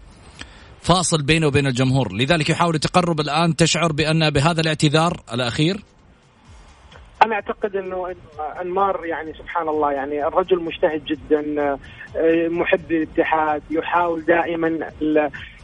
فاصل 0.83 1.23
بينه 1.23 1.47
وبين 1.47 1.67
الجمهور. 1.67 2.13
لذلك 2.13 2.51
يحاول 2.51 2.75
التقرب 2.75 3.21
الآن 3.21 3.57
تشعر 3.57 3.93
بأن 3.93 4.31
بهذا 4.31 4.61
الاعتذار 4.61 5.13
الأخير؟ 5.33 5.77
أنا 7.25 7.35
أعتقد 7.35 7.77
إنه 7.77 8.15
أنمار 8.63 9.05
يعني 9.05 9.33
سبحان 9.33 9.69
الله 9.69 9.93
يعني 9.93 10.27
الرجل 10.27 10.63
مجتهد 10.63 11.05
جدا 11.05 11.63
آه، 12.17 12.49
محب 12.49 12.93
للاتحاد 12.93 13.63
يحاول 13.71 14.25
دائما 14.25 14.79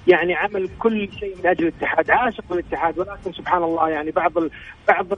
يعني 0.07 0.35
عمل 0.35 0.69
كل 0.79 1.09
شيء 1.21 1.37
من 1.39 1.47
أجل 1.47 1.67
الاتحاد 1.67 2.11
عاشق 2.11 2.53
للاتحاد. 2.53 2.99
ولكن 2.99 3.33
سبحان 3.33 3.63
الله 3.63 3.89
يعني 3.89 4.11
بعض 4.11 4.39
ال 4.39 4.51
بعض 4.89 5.13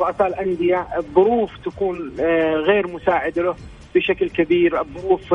رؤساء 0.00 0.26
الأندية 0.26 0.86
الظروف 0.96 1.50
تكون 1.64 2.12
آه، 2.20 2.54
غير 2.54 2.86
مساعدة 2.86 3.42
له 3.42 3.56
بشكل 3.94 4.30
كبير. 4.30 4.80
الظروف 4.80 5.34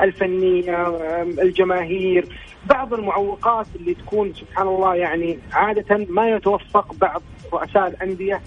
الفنية 0.00 0.96
الجماهير 1.22 2.24
بعض 2.68 2.94
المعوقات 2.94 3.66
اللي 3.76 3.94
تكون 3.94 4.34
سبحان 4.34 4.66
الله 4.68 4.94
يعني 4.94 5.38
عادة 5.52 6.06
ما 6.08 6.30
يتوفق 6.30 6.94
بعض 6.94 7.22
رؤساء 7.52 7.88
الأندية 7.88 8.40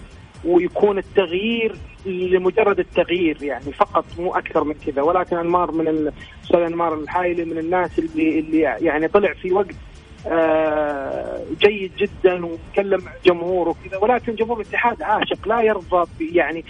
ويكون 0.44 0.98
التغيير 0.98 1.76
لمجرد 2.06 2.78
التغيير 2.78 3.42
يعني 3.42 3.72
فقط 3.72 4.04
مو 4.18 4.34
أكثر 4.34 4.64
من 4.64 4.74
كذا. 4.74 5.02
ولكن 5.02 5.36
أنمار 5.36 5.72
من 5.72 5.88
الاستاذ 5.88 6.60
أنمار 6.60 6.94
الحايلي 6.94 7.44
من 7.44 7.58
الناس 7.58 7.98
اللي 7.98 8.38
اللي 8.38 8.58
يعني 8.60 9.08
طلع 9.08 9.32
في 9.32 9.52
وقت 9.52 9.74
آه 10.26 11.42
جيد 11.60 11.92
جدا 11.96 12.46
وتكلم 12.46 13.04
مع 13.04 13.12
الجمهور 13.14 13.68
وكذا. 13.68 13.98
ولكن 13.98 14.34
جمهور 14.34 14.60
الاتحاد 14.60 15.02
عاشق 15.02 15.48
لا 15.48 15.60
يرضى 15.62 16.08
يعني 16.20 16.64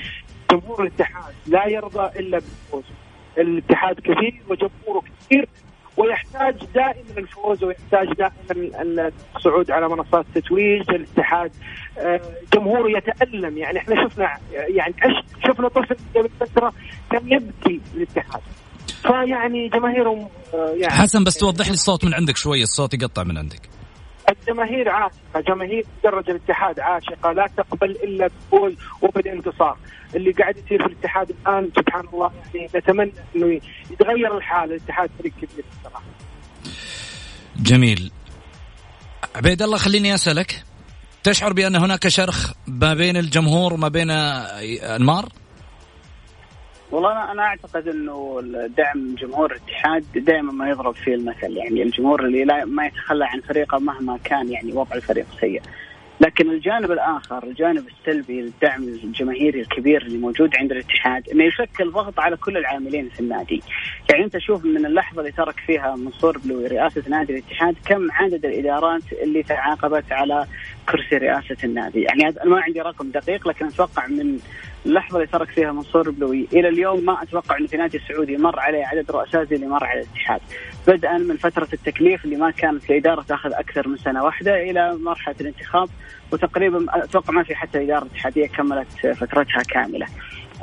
جمهور 0.50 0.82
الاتحاد 0.82 1.34
لا 1.46 1.66
يرضى 1.68 2.18
إلا 2.20 2.38
بالفوز 2.38 2.84
الاتحاد 3.38 4.00
كثير 4.00 4.42
وجمهوره 4.48 5.02
كثير 5.20 5.48
ويحتاج 5.96 6.54
دائما 6.74 7.18
الفوز 7.18 7.64
ويحتاج 7.64 8.08
دائما 8.12 9.10
الصعود 9.36 9.70
على 9.70 9.88
منصات 9.88 10.26
التتويج 10.36 10.90
الاتحاد. 10.90 11.52
آه، 11.98 12.20
جمهوره 12.54 12.98
يتألم. 12.98 13.58
يعني 13.58 13.78
إحنا 13.78 14.04
شفنا 14.04 14.38
يعني 14.52 14.94
شفنا 15.46 15.68
طفل 15.68 15.96
قبل 16.16 16.30
فترة 16.40 16.72
كان 17.10 17.32
يبكي 17.32 17.80
الاتحاد 17.94 18.40
فيعني 19.02 19.68
جماهيرهم 19.68 20.28
آه، 20.54 20.74
يعني 20.76 20.92
حسن 20.92 21.24
بس 21.24 21.34
توضح 21.34 21.66
لي 21.66 21.72
الصوت 21.72 22.04
من 22.04 22.14
عندك 22.14 22.36
شوية 22.36 22.62
الصوت 22.62 22.94
يقطع 22.94 23.22
من 23.22 23.38
عندك. 23.38 23.60
الجماهير 24.48 24.88
عاشقة 24.88 25.40
جماهير 25.48 25.84
مدرج 25.98 26.30
الاتحاد 26.30 26.80
عاشقة 26.80 27.32
لا 27.32 27.46
تقبل 27.56 27.90
إلا 27.90 28.28
بالفوز 28.28 28.72
وبالانتصار. 29.02 29.76
اللي 30.16 30.32
قاعد 30.32 30.56
يصير 30.56 30.82
في 30.82 30.92
الاتحاد 30.92 31.30
الآن 31.30 31.70
سبحان 31.76 32.04
الله 32.12 32.32
يعني 32.54 32.68
نتمنى 32.74 33.12
إنه 33.36 33.60
يتغير 33.90 34.36
الحال 34.36 34.72
الاتحاد 34.72 35.10
فريق 35.18 35.32
كبير 35.32 35.64
بصراحه 35.80 36.02
جميل. 37.56 38.10
عبيد 39.34 39.62
الله 39.62 39.76
خليني 39.76 40.14
أسألك 40.14 40.64
تشعر 41.22 41.52
بأن 41.52 41.76
هناك 41.76 42.08
شرخ 42.08 42.52
ما 42.66 42.94
بين 42.94 43.16
الجمهور 43.16 43.74
وما 43.74 43.88
بين 43.88 44.10
انمار؟ 44.10 45.28
والله 46.92 47.12
أنا 47.12 47.32
أنا 47.32 47.42
أعتقد 47.42 47.88
إنه 47.88 48.40
دعم 48.76 49.14
جمهور 49.14 49.52
الاتحاد 49.52 50.04
دائما 50.14 50.52
ما 50.52 50.70
يضرب 50.70 50.94
فيه 50.94 51.14
المثل 51.14 51.56
يعني 51.56 51.82
الجمهور 51.82 52.24
اللي 52.24 52.44
لا 52.44 52.64
ما 52.64 52.86
يتخلى 52.86 53.24
عن 53.24 53.40
فريقه 53.40 53.78
مهما 53.78 54.18
كان 54.24 54.52
يعني 54.52 54.72
وضع 54.72 54.96
الفريق 54.96 55.26
سيء. 55.40 55.62
لكن 56.20 56.50
الجانب 56.50 56.92
الآخر 56.92 57.44
الجانب 57.44 57.84
السلبي 57.88 58.40
للدعم 58.40 58.82
الجماهيري 58.82 59.60
الكبير 59.60 60.02
اللي 60.02 60.18
موجود 60.18 60.56
عند 60.56 60.72
الاتحاد 60.72 61.28
إنه 61.28 61.44
يشكل 61.44 61.90
ضغط 61.90 62.20
على 62.20 62.36
كل 62.36 62.56
العاملين 62.56 63.08
في 63.08 63.20
النادي. 63.20 63.62
يعني 64.10 64.24
أنت 64.24 64.38
شوف 64.38 64.64
من 64.64 64.86
اللحظة 64.86 65.20
اللي 65.20 65.32
ترك 65.32 65.60
فيها 65.66 65.96
منصور 65.96 66.38
بلوي 66.38 66.66
رئاسة 66.66 67.02
نادي 67.08 67.32
الاتحاد 67.32 67.76
كم 67.84 68.12
عدد 68.12 68.44
الإدارات 68.44 69.02
اللي 69.12 69.42
تعاقبت 69.42 70.12
على 70.12 70.46
كرسي 70.88 71.16
رئاسة 71.16 71.56
النادي 71.64 72.02
يعني 72.02 72.28
أنا 72.28 72.44
ما 72.44 72.60
عندي 72.62 72.80
رقم 72.80 73.10
دقيق 73.10 73.48
لكن 73.48 73.66
أتوقع 73.66 74.06
من 74.06 74.38
اللحظة 74.86 75.16
اللي 75.16 75.26
ترك 75.26 75.48
فيها 75.48 75.72
منصور 75.72 76.10
بلوي 76.10 76.48
إلى 76.52 76.68
اليوم 76.68 77.04
ما 77.04 77.22
أتوقع 77.22 77.58
انه 77.58 77.66
في 77.66 77.76
نادي 77.76 78.00
سعودي 78.08 78.36
مر 78.36 78.60
عليه 78.60 78.86
عدد 78.86 79.10
رؤساء 79.10 79.44
زي 79.44 79.56
اللي 79.56 79.66
مر 79.66 79.84
على 79.84 80.00
الاتحاد 80.00 80.40
بدءا 80.86 81.18
من 81.18 81.36
فترة 81.36 81.68
التكليف 81.72 82.24
اللي 82.24 82.36
ما 82.36 82.50
كانت 82.50 82.90
الاداره 82.90 83.22
تأخذ 83.22 83.52
أكثر 83.52 83.88
من 83.88 83.96
سنة 83.96 84.24
واحدة 84.24 84.62
إلى 84.62 84.96
مرحلة 84.96 85.34
الانتخاب 85.40 85.88
وتقريبا 86.32 86.86
أتوقع 86.88 87.34
ما 87.34 87.42
في 87.42 87.54
حتى 87.54 87.84
إدارة 87.84 88.06
اتحادية 88.06 88.46
كملت 88.46 89.06
فترتها 89.06 89.62
كاملة. 89.62 90.06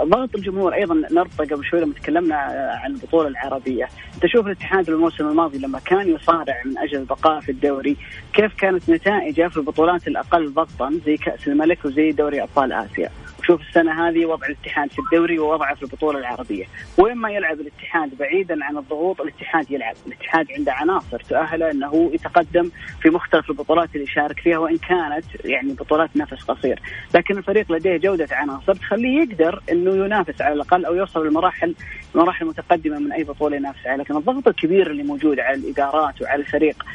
ضغط 0.01 0.35
الجمهور 0.35 0.73
أيضا 0.73 0.95
نربطه 1.11 1.45
قبل 1.45 1.65
شوي 1.65 1.81
لما 1.81 1.93
تكلمنا 1.93 2.35
عن 2.83 2.91
البطولة 2.91 3.27
العربية، 3.27 3.87
تشوف 4.21 4.45
الاتحاد 4.45 4.89
الموسم 4.89 5.27
الماضي 5.27 5.57
لما 5.57 5.79
كان 5.79 6.09
يصارع 6.15 6.55
من 6.65 6.77
أجل 6.77 6.97
البقاء 6.97 7.39
في 7.39 7.51
الدوري، 7.51 7.97
كيف 8.33 8.53
كانت 8.53 8.89
نتائجه 8.89 9.47
في 9.47 9.57
البطولات 9.57 10.07
الأقل 10.07 10.53
ضغطا 10.53 10.99
زي 11.05 11.17
كأس 11.17 11.47
الملك 11.47 11.85
وزي 11.85 12.11
دوري 12.11 12.43
أبطال 12.43 12.71
آسيا. 12.71 13.09
شوف 13.50 13.62
السنة 13.62 14.08
هذه 14.08 14.26
وضع 14.26 14.47
الاتحاد 14.47 14.91
في 14.91 15.00
الدوري 15.00 15.39
ووضعه 15.39 15.76
في 15.76 15.84
البطولة 15.84 16.20
العربية، 16.20 16.66
وين 16.97 17.18
ما 17.18 17.32
يلعب 17.32 17.60
الاتحاد 17.60 18.18
بعيدا 18.18 18.64
عن 18.64 18.78
الضغوط 18.78 19.22
الاتحاد 19.22 19.72
يلعب، 19.72 19.95
الاتحاد 20.08 20.47
عنده 20.58 20.74
عناصر 20.74 21.20
تؤهله 21.20 21.72
إنه 21.72 22.12
يتقدم 22.14 22.72
في 23.02 23.10
مختلف 23.10 23.50
البطولات 23.50 23.89
اللي 23.93 24.04
يشارك 24.04 24.39
فيها 24.39 24.58
وإن 24.58 24.78
كانت 24.78 25.26
يعني 25.45 25.74
بطولات 25.74 26.18
نفس 26.18 26.43
قصير، 26.43 26.82
لكن 27.16 27.38
الفريق 27.38 27.72
لديه 27.72 27.97
جودة 27.97 28.28
عناصر 28.32 28.74
تخليه 28.74 29.22
يقدر 29.22 29.62
إنه 29.72 30.06
ينافس 30.06 30.41
على 30.41 30.54
الأقل 30.54 30.86
أو 30.86 30.95
يوصل 30.95 31.26
للمراحل 31.26 31.76
مراحل 32.16 32.45
متقدمه 32.45 33.00
من 33.00 33.12
أي 33.12 33.24
بطولة 33.24 33.56
ينافس 33.56 33.88
عليها، 33.88 34.04
لكن 34.04 34.18
الضغط 34.18 34.47
الكبير 34.47 34.91
اللي 34.91 35.04
موجود 35.04 35.39
على 35.39 35.58
الإدارات 35.58 36.22
وعلى 36.22 36.41
الفريق 36.41 36.86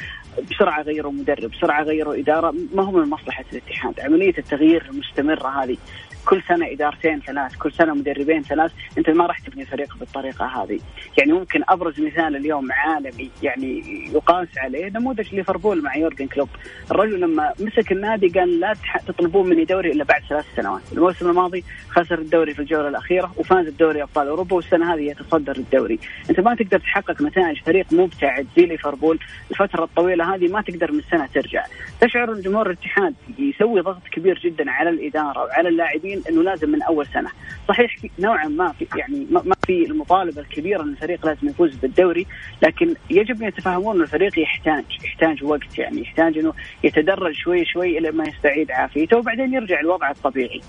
بسرعة 0.51 0.81
غيروا 0.81 1.11
مدرب، 1.11 1.51
بسرعة 1.51 1.83
غيروا 1.83 2.15
إدارة، 2.15 2.53
ما 2.73 2.83
هو 2.83 2.91
من 2.91 3.09
مصلحة 3.09 3.45
الاتحاد، 3.53 3.99
عملية 3.99 4.37
التغيير 4.37 4.85
المستمرة 4.89 5.63
هذه 5.63 5.77
كل 6.25 6.41
سنة 6.47 6.71
إدارتين 6.71 7.19
ثلاث 7.19 7.55
كل 7.55 7.71
سنة 7.71 7.93
مدربين 7.93 8.41
ثلاث 8.41 8.71
أنت 8.97 9.09
ما 9.09 9.25
راح 9.25 9.39
تبني 9.39 9.65
فريق 9.65 9.97
بالطريقة 9.97 10.45
هذه. 10.45 10.79
يعني 11.17 11.33
ممكن 11.33 11.63
أبرز 11.69 12.01
مثال 12.01 12.35
اليوم 12.35 12.71
عالمي 12.71 13.31
يعني 13.43 13.83
يقاس 14.13 14.47
عليه 14.57 14.89
نموذج 14.89 15.35
ليفربول 15.35 15.83
مع 15.83 15.97
يورجن 15.97 16.27
كلوب. 16.27 16.49
الرجل 16.91 17.19
لما 17.19 17.53
مسك 17.59 17.91
النادي 17.91 18.27
قال 18.27 18.59
لا 18.59 18.73
تطلبون 19.07 19.49
مني 19.49 19.65
دوري 19.65 19.91
إلا 19.91 20.03
بعد 20.03 20.21
ثلاث 20.29 20.45
سنوات. 20.55 20.81
الموسم 20.93 21.29
الماضي 21.29 21.63
خسر 21.89 22.19
الدوري 22.19 22.53
في 22.53 22.59
الجولة 22.59 22.87
الأخيرة 22.87 23.31
وفاز 23.37 23.69
بدوري 23.69 24.03
أبطال 24.03 24.27
أوروبا 24.27 24.55
والسنة 24.55 24.93
هذه 24.93 25.01
يتصدر 25.01 25.55
الدوري. 25.55 25.99
أنت 26.29 26.39
ما 26.39 26.55
تقدر 26.55 26.79
تحقق 26.79 27.21
نتائج 27.21 27.61
فريق 27.61 27.85
مبتعد 27.93 28.47
زي 28.57 28.65
ليفربول. 28.65 29.19
الفترة 29.51 29.83
الطويلة 29.83 30.35
هذه 30.35 30.47
ما 30.47 30.61
تقدر 30.61 30.91
من 30.91 31.01
سنه 31.11 31.25
ترجع. 31.25 31.65
تشعر 32.01 32.31
الجمهور 32.31 32.67
الاتحاد 32.67 33.13
يسوي 33.39 33.81
ضغط 33.81 34.07
كبير 34.11 34.39
جدا 34.39 34.71
على 34.71 34.89
الإدارة 34.89 35.43
وعلى 35.43 35.69
اللاعبين 35.69 36.14
اللاعبين 36.15 36.23
إنه 36.29 36.43
لازم 36.43 36.69
من 36.69 36.81
أول 36.83 37.07
سنة، 37.13 37.29
صحيح 37.67 37.95
نوعا 38.19 38.47
ما 38.47 38.71
في 38.79 38.87
يعني 38.97 39.27
ما 39.31 39.55
في 39.65 39.85
المطالبة 39.85 40.41
الكبيرة 40.41 40.83
إن 40.83 40.89
الفريق 40.89 41.25
لازم 41.25 41.47
يفوز 41.47 41.75
بالدوري، 41.75 42.25
لكن 42.63 42.95
يجب 43.09 43.41
أن 43.41 43.47
يتفهمون 43.47 43.95
إن 43.95 44.01
الفريق 44.01 44.39
يحتاج 44.39 44.83
يحتاج 45.03 45.43
وقت 45.43 45.77
يعني 45.77 46.01
يحتاج 46.01 46.37
إنه 46.37 46.53
يتدرج 46.83 47.33
شوي 47.43 47.65
شوي 47.65 47.97
إلى 47.97 48.11
ما 48.11 48.23
يستعيد 48.27 48.71
عافيته 48.71 49.17
وبعدين 49.17 49.53
يرجع 49.53 49.79
الوضع 49.79 50.11
الطبيعي. 50.11 50.61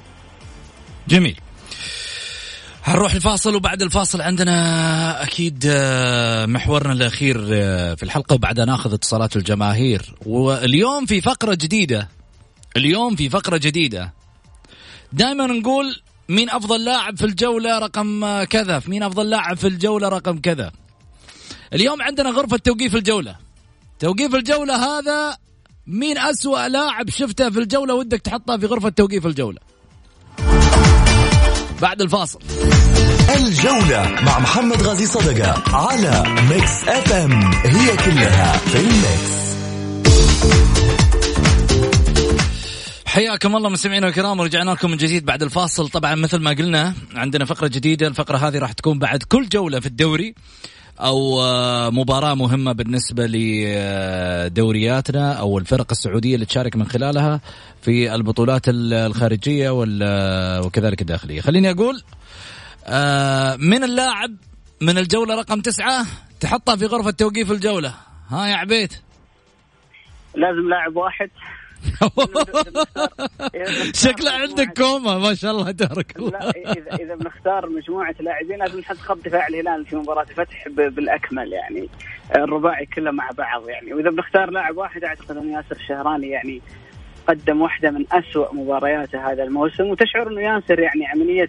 جميل. 1.09 1.37
هنروح 2.85 3.15
الفاصل 3.15 3.55
وبعد 3.55 3.83
الفاصل 3.83 4.21
عندنا 4.21 5.23
أكيد 5.23 5.65
آه، 5.69 6.47
محورنا 6.47 6.93
الأخير 6.93 7.49
آه، 7.53 7.95
في 7.95 8.03
الحلقة 8.03 8.35
وبعدها 8.35 8.65
ناخذ 8.65 8.93
اتصالات 8.93 9.37
الجماهير 9.37 10.15
واليوم 10.27 11.07
في 11.07 11.21
فقرة 11.21 11.55
جديدة 11.55 12.09
اليوم 12.77 13.17
في 13.17 13.31
فقرة 13.31 13.57
جديدة 13.57 14.13
دائما 15.13 15.47
نقول 15.47 16.03
مين 16.29 16.51
أفضل 16.51 16.85
لاعب 16.85 17.17
في 17.17 17.25
الجولة 17.25 17.79
رقم 17.79 18.43
كذا 18.45 18.83
مين 18.87 19.03
أفضل 19.03 19.31
لاعب 19.31 19.57
في 19.57 19.67
الجولة 19.67 20.09
رقم 20.09 20.39
كذا. 20.39 20.73
اليوم 21.73 22.03
عندنا 22.03 22.31
غرفة 22.31 22.57
توقيف 22.57 22.97
الجولة. 22.97 23.37
توقيف 23.99 24.35
الجولة 24.35 24.75
هذا 24.75 25.37
مين 25.87 26.19
أسوأ 26.19 26.69
لاعب 26.69 27.11
شفته 27.11 27.51
في 27.51 27.59
الجولة 27.59 27.95
ودك 27.95 28.21
تحطه 28.21 28.57
في 28.59 28.67
غرفة 28.67 28.89
توقيف 28.89 29.27
الجولة. 29.27 29.59
بعد 31.83 32.03
الفاصل. 32.03 32.39
الجولة 33.37 34.21
مع 34.23 34.39
محمد 34.39 34.83
غازي 34.83 35.07
صدقة 35.07 35.77
على 35.77 36.25
ميكس 36.51 36.89
أف 36.89 37.13
أم. 37.13 37.53
هي 37.65 37.97
كلها 37.97 38.59
في 38.59 38.81
الميكس. 38.81 39.56
حياكم 43.17 43.57
الله 43.57 43.69
مستمعينا 43.69 44.09
الكرام 44.09 44.41
ورجعنا 44.41 44.71
لكم 44.71 44.91
من 44.91 44.97
جديد 44.97 45.25
بعد 45.25 45.43
الفاصل. 45.43 45.89
طبعا 45.89 46.15
مثل 46.15 46.39
ما 46.39 46.51
قلنا 46.51 46.95
عندنا 47.15 47.45
فقرة 47.45 47.69
جديدة 47.69 48.07
الفقرة 48.07 48.37
هذه 48.37 48.59
راح 48.59 48.73
تكون 48.73 48.99
بعد 48.99 49.23
كل 49.23 49.49
جولة 49.49 49.81
في 49.81 49.87
الدوري 49.87 50.35
أو 51.01 51.43
آه، 51.43 51.91
مباراة 51.91 52.35
مهمة 52.35 52.73
بالنسبة 52.73 53.27
لدورياتنا 54.47 55.33
أو 55.33 55.59
الفرق 55.59 55.87
السعودية 55.91 56.35
اللي 56.35 56.47
تشارك 56.47 56.77
من 56.77 56.87
خلالها 56.87 57.41
في 57.83 58.15
البطولات 58.15 58.63
الخارجية 58.69 59.71
وكذلك 60.65 61.01
الداخلية. 61.01 61.41
خليني 61.41 61.71
أقول 61.71 62.03
آه، 62.87 63.57
من 63.57 63.85
اللاعب 63.85 64.37
من 64.81 64.99
الجولة 64.99 65.35
رقم 65.35 65.61
تسعة 65.61 66.07
تحطها 66.41 66.77
في 66.77 66.87
غرفة 66.87 67.11
توقيف 67.11 67.51
الجولة؟ 67.51 67.95
ها 68.29 68.47
يا 68.47 68.57
عبيد. 68.57 68.93
لازم 70.35 70.69
لاعب 70.69 70.97
واحد. 70.97 71.31
شكله 74.05 74.31
عندك 74.31 74.79
كوما 74.79 75.19
ما 75.19 75.35
شاء 75.35 75.51
الله 75.51 75.71
تبارك 75.71 76.17
الله. 76.17 76.31
لا 76.31 76.51
اذا 76.51 76.95
إذا 76.95 77.15
بنختار 77.15 77.69
مجموعة 77.69 78.15
لاعبين 78.21 78.59
لازم 78.59 78.79
نحط 78.79 78.97
خط 78.97 79.19
دفاع 79.25 79.47
الهلال 79.47 79.87
في 79.87 79.97
مباراة 79.97 80.27
الفتح 80.31 80.69
بالأكمل 80.69 81.53
يعني 81.53 81.89
الرباعي 82.37 82.87
كله 82.87 83.11
مع 83.11 83.31
بعض 83.39 83.69
يعني. 83.69 83.95
وإذا 83.95 84.11
بنختار 84.11 84.51
لاعب 84.51 84.77
واحد 84.77 85.05
أعتقد 85.05 85.37
أن 85.37 85.53
ياسر 85.53 85.77
الشهراني 85.77 86.29
يعني 86.29 86.61
قدم 87.29 87.63
واحدة 87.63 87.91
من 87.91 88.05
أسوأ 88.13 88.55
مبارياته 88.55 89.33
هذا 89.33 89.43
الموسم 89.43 89.85
وتشعر 89.85 90.29
أنه 90.29 90.41
ياسر 90.41 90.81
يعني 90.81 91.07
عملية 91.07 91.49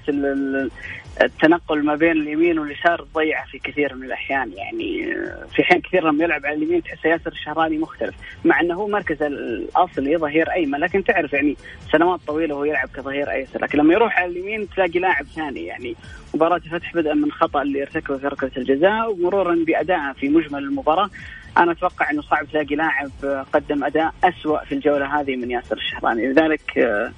التنقل 1.22 1.86
ما 1.86 1.96
بين 1.96 2.12
اليمين 2.12 2.60
واليسار 2.60 3.06
ضيعه 3.14 3.46
في 3.46 3.60
كثير 3.60 3.96
من 3.96 4.04
الأحيان 4.04 4.52
يعني 4.52 5.16
في 5.56 5.64
حين 5.64 5.82
كثير 5.82 6.08
لما 6.08 6.24
يلعب 6.24 6.46
على 6.46 6.56
اليمين 6.56 6.84
تحس 6.84 7.06
ياسر 7.06 7.32
الشهراني 7.32 7.78
مختلف 7.78 8.16
مع 8.46 8.62
إنه 8.62 8.76
هو 8.76 8.88
مركز 8.88 9.24
الأصلي 9.24 10.18
ظهير 10.18 10.52
أيمن 10.52 10.80
لكن 10.80 11.04
تعرف 11.04 11.34
يعني 11.34 11.58
سنوات 11.92 12.20
طويلة 12.28 12.56
وهو 12.56 12.66
يلعب 12.66 12.90
كظهير 12.96 13.32
أيسر 13.32 13.62
لكن 13.62 13.78
لما 13.78 13.94
يروح 13.94 14.20
على 14.20 14.32
اليمين 14.32 14.70
تلاقي 14.70 15.00
لاعب 15.00 15.26
ثاني 15.26 15.66
يعني 15.66 15.96
مباراة 16.34 16.58
الفتح 16.58 16.94
بدأ 16.94 17.14
من 17.14 17.32
خطأ 17.32 17.62
اللي 17.62 17.82
ارتكبه 17.82 18.18
في 18.18 18.28
ركلة 18.28 18.52
الجزاء 18.58 19.12
ومرورا 19.12 19.56
بأدائه 19.68 20.14
في 20.20 20.30
مجمل 20.30 20.64
المباراة. 20.64 21.10
أنا 21.58 21.72
أتوقع 21.72 22.12
أنه 22.12 22.22
صعب 22.22 22.46
تلاقي 22.46 22.76
لاعب 22.76 23.12
قدم 23.54 23.84
أداء 23.84 24.14
أسوأ 24.24 24.66
في 24.66 24.76
الجولة 24.76 25.20
هذه 25.20 25.36
من 25.36 25.52
ياسر 25.52 25.78
الشهراني. 25.78 26.28
لذلك 26.28 26.78
آه، 26.78 27.12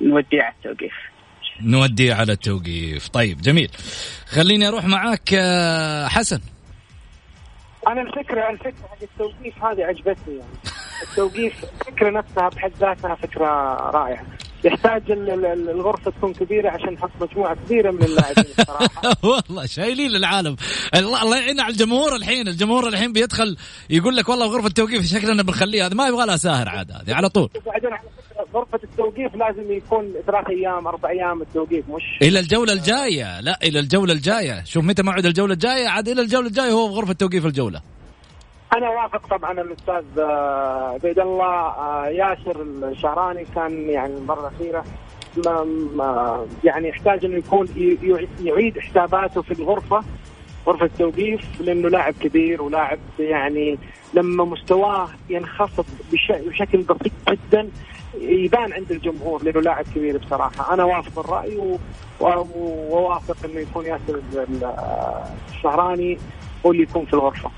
نوديه 0.00 0.42
على 0.42 0.54
التوقيف. 0.54 0.92
نودي 1.62 2.12
على 2.12 2.32
التوقيف. 2.32 3.08
طيب 3.08 3.40
جميل. 3.40 3.70
خليني 4.26 4.68
أروح 4.68 4.84
معاك 4.84 5.34
آه، 5.34 6.08
حسن. 6.08 6.40
أنا 7.88 8.02
الفكرة 8.02 8.50
الفكرة 8.50 8.88
حق 8.90 9.02
التوقيف 9.02 9.64
هذه 9.64 9.84
عجبتني 9.84 10.34
يعني. 10.34 10.58
التوقيف 11.10 11.64
الفكرة 11.64 12.10
نفسها 12.10 12.48
بحد 12.48 12.72
ذاتها 12.80 13.14
فكرة 13.14 13.46
رائعة. 13.90 14.26
يحتاج 14.64 15.02
الغرفة 15.10 16.10
تكون 16.10 16.34
كبيرة 16.34 16.70
عشان 16.70 16.92
نحط 16.92 17.10
مجموعة 17.20 17.56
كبيرة 17.66 17.90
من 17.90 18.02
اللاعبين 18.02 18.44
الصراحه 18.58 19.02
والله 19.28 19.66
شايلين 19.66 20.10
العالم. 20.16 20.56
الله 20.94 21.22
الله 21.22 21.38
يعين 21.38 21.60
على 21.60 21.72
الجمهور 21.72 22.16
الحين. 22.16 22.48
الجمهور 22.48 22.88
الحين 22.88 23.12
بيدخل 23.12 23.56
يقول 23.90 24.16
لك 24.16 24.28
والله 24.28 24.46
غرفة 24.46 24.66
التوقيف 24.66 25.06
شكلنا 25.06 25.42
بنخليها. 25.42 25.86
هذا 25.86 25.94
ما 25.94 26.08
يبغى 26.08 26.26
لها 26.26 26.36
ساهر 26.36 26.68
عاد 26.68 26.90
هذه 26.90 27.14
على 27.14 27.28
طول. 27.28 27.48
وبعدين 27.56 27.92
على 27.92 28.08
غرفة 28.54 28.80
التوقيف 28.84 29.34
لازم 29.34 29.72
يكون 29.72 30.12
ثلاث 30.26 30.46
أيام 30.48 30.86
أربع 30.86 31.10
أيام 31.10 31.42
التوقيف 31.42 31.88
مش 31.88 32.02
إلى 32.22 32.40
الجولة 32.40 32.72
الجاية. 32.72 33.40
لا 33.40 33.58
إلى 33.62 33.78
الجولة 33.78 34.12
الجاية. 34.12 34.64
شوف 34.64 34.84
متى 34.84 35.02
موعد 35.02 35.26
الجولة 35.26 35.52
الجاية. 35.52 35.88
عاد 35.88 36.08
إلى 36.08 36.22
الجولة 36.22 36.46
الجاية 36.46 36.70
هو 36.70 36.88
في 36.88 36.94
غرفة 36.94 37.12
توقيف 37.12 37.46
الجولة. 37.46 37.97
أنا 38.76 38.88
وافق 38.90 39.26
طبعا 39.26 39.52
الأستاذ 39.60 40.04
آه، 40.18 40.96
بيد 40.96 41.18
الله 41.18 41.68
آه، 41.68 42.06
ياسر 42.06 42.62
الشهراني 42.62 43.44
كان 43.54 43.90
يعني 43.90 44.16
المرة 44.16 44.40
الأخيرة 44.40 44.84
يعني 46.64 46.88
يحتاج 46.88 47.24
إنه 47.24 47.36
يكون 47.36 47.68
يعيد 48.42 48.78
حساباته 48.78 49.42
في 49.42 49.50
الغرفة 49.50 50.04
غرفة 50.66 50.86
التوقيف 50.86 51.60
لأنه 51.60 51.88
لاعب 51.88 52.14
كبير 52.20 52.62
ولاعب 52.62 52.98
يعني 53.18 53.78
لما 54.14 54.44
مستواه 54.44 55.08
ينخفض 55.30 55.84
بشكل 56.46 56.78
بسيط 56.78 57.12
جدا 57.30 57.68
يبان 58.20 58.72
عند 58.72 58.92
الجمهور 58.92 59.42
لأنه 59.44 59.60
لاعب 59.60 59.84
كبير 59.94 60.18
بصراحة. 60.18 60.74
أنا 60.74 60.84
وافق 60.84 61.18
الراي 61.18 61.78
ووافق 62.20 63.36
إنه 63.44 63.60
يكون 63.60 63.86
ياسر 63.86 64.20
الشهراني 65.50 66.18
هو 66.66 66.70
اللي 66.70 66.82
يكون 66.82 67.04
في 67.04 67.14
الغرفة. 67.14 67.50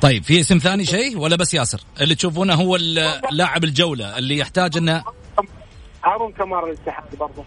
طيب 0.00 0.24
في 0.24 0.40
اسم 0.40 0.58
ثاني 0.58 0.84
شيء 0.84 1.18
ولا 1.18 1.36
بس 1.36 1.54
ياسر؟ 1.54 1.80
اللي 2.00 2.14
تشوفونه 2.14 2.54
هو 2.54 2.76
اللاعب 2.76 3.64
الجولة 3.64 4.18
اللي 4.18 4.38
يحتاج 4.38 4.76
انه 4.76 5.04
هارون 6.04 6.32
كمارا 6.32 6.66
الاتحاد 6.66 7.16
برضه. 7.18 7.44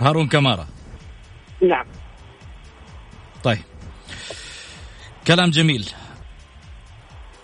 هارون 0.00 0.28
كمارا. 0.28 0.66
نعم. 1.62 1.86
طيب. 3.44 3.62
كلام 5.26 5.50
جميل. 5.50 5.90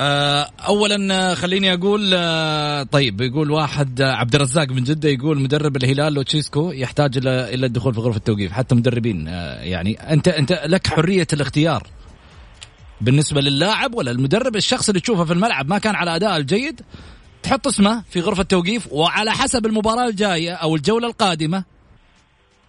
آه، 0.00 0.50
اولا 0.68 1.34
خليني 1.34 1.74
أقول 1.74 2.10
آه، 2.14 2.82
طيب 2.82 3.20
يقول 3.20 3.50
واحد 3.50 4.00
آه، 4.00 4.12
عبد 4.12 4.34
الرزاق 4.34 4.68
من 4.68 4.84
جدة 4.84 5.08
يقول 5.08 5.40
مدرب 5.40 5.76
الهلال 5.76 6.12
لوتشيسكو 6.12 6.70
يحتاج 6.70 7.16
إلى 7.16 7.54
إلى 7.54 7.66
الدخول 7.66 7.94
في 7.94 8.00
غرفة 8.00 8.16
التوقيف 8.16 8.52
حتى 8.52 8.74
مدربين 8.74 9.26
يعني 9.60 10.12
انت 10.12 10.28
أنت 10.28 10.52
لك 10.66 10.86
حرية 10.86 11.26
الاختيار. 11.32 11.86
بالنسبة 13.00 13.40
للاعب 13.40 13.94
ولا 13.94 14.10
المدرب 14.10 14.56
الشخص 14.56 14.88
اللي 14.88 15.00
تشوفه 15.00 15.24
في 15.24 15.32
الملعب 15.32 15.68
ما 15.68 15.78
كان 15.78 15.94
على 15.94 16.16
أداء 16.16 16.36
الجيد 16.36 16.80
تحط 17.42 17.66
اسمه 17.66 18.02
في 18.10 18.20
غرفة 18.20 18.42
التوقيف 18.42 18.92
وعلى 18.92 19.32
حسب 19.32 19.66
المباراة 19.66 20.08
الجاية 20.08 20.54
أو 20.54 20.76
الجولة 20.76 21.08
القادمة. 21.08 21.64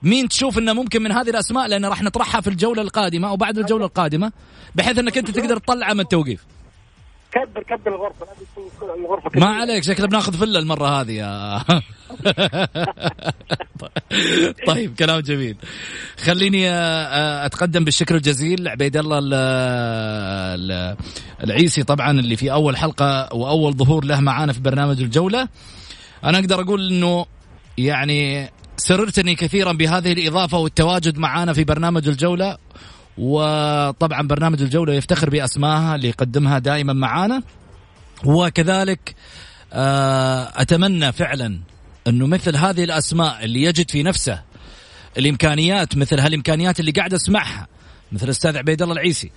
مين 0.04 0.28
تشوف 0.30 0.58
إنه 0.58 0.74
ممكن 0.74 1.02
من 1.04 1.12
هذه 1.12 1.30
الأسماء؟ 1.30 1.68
لأن 1.68 1.86
راح 1.86 2.04
نطرحها 2.04 2.42
في 2.42 2.48
الجولة 2.50 2.82
القادمة 2.82 3.28
أو 3.30 3.36
بعد 3.36 3.58
الجولة 3.58 3.86
القادمة 3.86 4.32
بحيث 4.76 5.00
إنك 5.00 5.18
أنت 5.18 5.32
تقدر 5.32 5.58
تطلعه 5.58 5.94
من 5.94 6.00
التوقيف. 6.00 6.46
كبر 7.38 7.64
كبر 7.64 7.96
الغرفة 7.96 8.26
الغرفة 8.82 9.40
ما 9.40 9.46
عليك 9.46 9.84
شكله 9.84 10.08
بناخذ 10.08 10.34
فله 10.34 10.60
المرة 10.60 10.88
هذه 10.88 11.12
يا 11.12 11.62
طيب 14.68 14.96
كلام 14.96 15.20
جميل. 15.20 15.58
خليني 16.18 16.70
أتقدم 17.46 17.84
بالشكر 17.84 18.16
الجزيل 18.16 18.64
لعبيد 18.64 18.98
الله 18.98 19.20
العيسي 21.44 21.84
طبعا 21.84 22.12
اللي 22.12 22.36
في 22.36 22.52
أول 22.52 22.78
حلقة 22.78 23.36
وأول 23.36 23.74
ظهور 23.74 24.06
له 24.06 24.20
معانا 24.20 24.54
في 24.54 24.60
برنامج 24.60 25.02
الجولة. 25.02 25.48
أنا 26.24 26.40
أقدر 26.40 26.62
أقول 26.62 26.92
إنه 26.92 27.26
يعني 27.78 28.50
سررتني 28.78 29.36
كثيرا 29.36 29.74
بهذه 29.74 30.14
الإضافة 30.14 30.58
والتواجد 30.58 31.18
معانا 31.18 31.54
في 31.54 31.64
برنامج 31.64 32.08
الجولة. 32.08 32.58
وطبعا 33.18 34.28
برنامج 34.28 34.62
الجولة 34.62 34.94
يفتخر 34.94 35.30
باسمائها 35.30 35.96
اللي 35.96 36.08
يقدمها 36.08 36.60
دائما 36.60 36.94
معانا. 36.94 37.44
وكذلك 38.26 39.16
آه، 39.74 40.52
أتمنى 40.56 41.12
فعلا 41.12 41.60
أنه 42.08 42.28
مثل 42.28 42.56
هذه 42.56 42.84
الأسماء 42.84 43.44
اللي 43.44 43.64
يجد 43.64 43.92
في 43.92 44.04
نفسه 44.04 44.42
الإمكانيات 45.18 45.98
مثل 45.98 46.20
هالإمكانيات 46.20 46.80
اللي 46.80 46.92
قاعد 46.92 47.14
أسمعها 47.14 47.68
مثل 48.12 48.26
الاستاذ 48.26 48.58
عبيد 48.58 48.82
الله 48.82 48.94
العيسي 48.94 49.32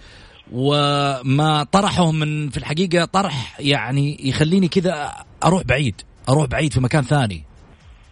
وما 0.53 1.65
طرحه 1.65 2.13
من 2.13 2.51
في 2.51 2.57
الحقيقة 2.57 3.05
طرح 3.05 3.61
يعني 3.61 4.29
يخليني 4.29 4.69
كذا 4.69 5.13
أروح 5.45 5.63
بعيد 5.63 6.03
أروح 6.29 6.47
بعيد 6.47 6.73
في 6.73 6.81
مكان 6.81 7.05
ثاني. 7.05 7.45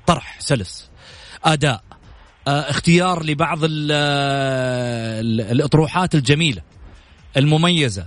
طرح 0.06 0.40
سلس 0.40 0.90
أداء. 1.44 1.82
آه، 1.87 1.87
اختيار 2.48 3.24
لبعض 3.24 3.58
الأطروحات 5.50 6.14
الجميلة 6.14 6.62
المميزة. 7.36 8.06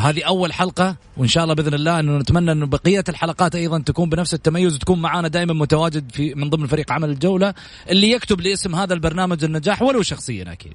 هذه 0.00 0.22
أول 0.26 0.52
حلقة 0.52 0.96
وإن 1.16 1.28
شاء 1.28 1.44
الله 1.44 1.54
بإذن 1.54 1.74
الله 1.74 2.00
إنه 2.00 2.18
نتمنى 2.18 2.52
إنه 2.52 2.66
بقية 2.66 3.04
الحلقات 3.08 3.54
أيضا 3.54 3.78
تكون 3.78 4.08
بنفس 4.08 4.34
التميز 4.34 4.74
وتكون 4.74 5.02
معنا 5.02 5.28
دائما 5.28 5.52
متواجد 5.54 6.12
في 6.12 6.34
من 6.34 6.50
ضمن 6.50 6.66
فريق 6.66 6.92
عمل 6.92 7.10
الجولة 7.10 7.54
اللي 7.90 8.10
يكتب 8.10 8.40
لاسم 8.40 8.74
هذا 8.74 8.94
البرنامج 8.94 9.44
النجاح 9.44 9.82
ولو 9.82 10.02
شخصيا 10.02 10.52
أكيد. 10.52 10.74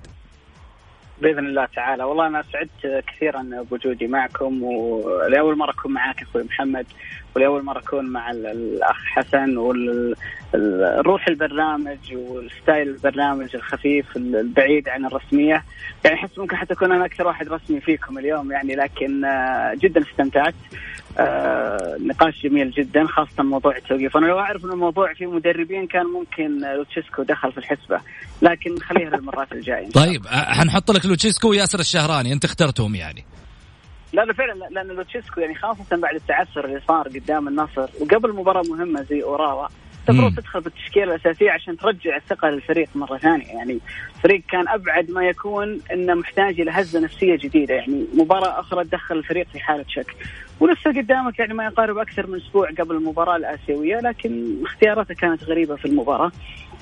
بإذن 1.21 1.45
الله 1.45 1.67
تعالى. 1.75 2.03
والله 2.03 2.27
أنا 2.27 2.43
سعدت 2.53 3.03
كثيرا 3.07 3.45
بوجودي 3.71 4.07
معكم 4.07 4.63
ولأول 4.63 5.57
مرة 5.57 5.71
أكون 5.71 5.93
معك 5.93 6.21
أخوي 6.21 6.43
محمد. 6.43 6.85
ولاول 7.35 7.63
مرة 7.63 7.79
أكون 7.79 8.05
مع 8.05 8.31
الأخ 8.31 8.97
حسن 9.05 9.57
والروح 9.57 11.27
البرنامج 11.27 11.97
والستايل 12.13 12.89
البرنامج 12.89 13.55
الخفيف 13.55 14.17
البعيد 14.17 14.89
عن 14.89 15.05
الرسمية. 15.05 15.63
يعني 16.05 16.15
أحس 16.15 16.37
ممكن 16.37 16.55
حتى 16.55 16.73
أكون 16.73 16.91
أنا 16.91 17.05
أكثر 17.05 17.27
واحد 17.27 17.49
رسمي 17.49 17.81
فيكم 17.81 18.17
اليوم 18.17 18.51
يعني 18.51 18.75
لكن 18.75 19.25
آه، 19.25 19.73
جدا 19.75 20.01
استمتعت. 20.01 20.55
آه 21.17 21.97
نقاش 21.99 22.43
جميل 22.43 22.71
جدا 22.71 23.05
خاصة 23.07 23.43
موضوع 23.43 23.77
التوقيف 23.77 24.17
أنا 24.17 24.25
لو 24.25 24.39
أعرف 24.39 24.65
أن 24.65 24.71
الموضوع 24.71 25.13
فيه 25.13 25.25
مدربين 25.25 25.87
كان 25.87 26.05
ممكن 26.05 26.59
لوتشيسكو 26.75 27.23
دخل 27.23 27.51
في 27.51 27.57
الحسبة 27.57 27.99
لكن 28.41 28.79
خليها 28.79 29.09
للمرات 29.09 29.51
الجاية 29.51 29.89
طيب 29.89 30.27
حنحط 30.27 30.91
لك 30.91 31.05
لوتشيسكو 31.05 31.49
وياسر 31.49 31.79
الشهراني 31.79 32.33
أنت 32.33 32.45
اخترتهم 32.45 32.95
يعني. 32.95 33.25
لا 34.15 34.25
لا 34.25 34.33
فعلا 34.33 34.53
لأن 34.71 34.87
لوتشيسكو 34.87 35.41
يعني 35.41 35.55
خاصة 35.55 35.97
بعد 35.97 36.15
التعثر 36.15 36.65
اللي 36.65 36.81
صار 36.87 37.07
قدام 37.07 37.47
النصر 37.47 37.89
وقبل 38.01 38.33
مباراة 38.33 38.63
مهمة 38.69 39.01
زي 39.01 39.23
أوراوا 39.23 39.67
المفروض 40.09 40.35
تدخل 40.35 40.61
بالتشكيله 40.61 41.15
الأساسية 41.15 41.51
عشان 41.51 41.77
ترجع 41.77 42.15
الثقة 42.15 42.49
للفريق 42.49 42.89
مرة 42.95 43.17
ثانية. 43.17 43.45
يعني 43.45 43.79
الفريق 44.15 44.41
كان 44.49 44.67
أبعد 44.67 45.11
ما 45.11 45.27
يكون 45.27 45.79
إنه 45.93 46.13
محتاج 46.13 46.61
إلى 46.61 46.71
هزة 46.71 46.99
نفسية 46.99 47.35
جديدة. 47.35 47.75
يعني 47.75 48.05
مباراة 48.13 48.59
أخرى 48.59 48.83
تدخل 48.83 49.17
الفريق 49.17 49.47
في 49.47 49.59
حالة 49.59 49.85
شك. 49.87 50.15
ولسه 50.59 50.89
قدامك 50.89 51.39
يعني 51.39 51.53
ما 51.53 51.65
يقارب 51.65 51.97
أكثر 51.97 52.27
من 52.27 52.35
أسبوع 52.35 52.69
قبل 52.69 52.95
المباراة 52.95 53.35
الآسيوية 53.35 53.99
لكن 53.99 54.55
اختياراته 54.63 55.13
كانت 55.13 55.43
غريبة 55.43 55.75
في 55.75 55.85
المباراة. 55.85 56.31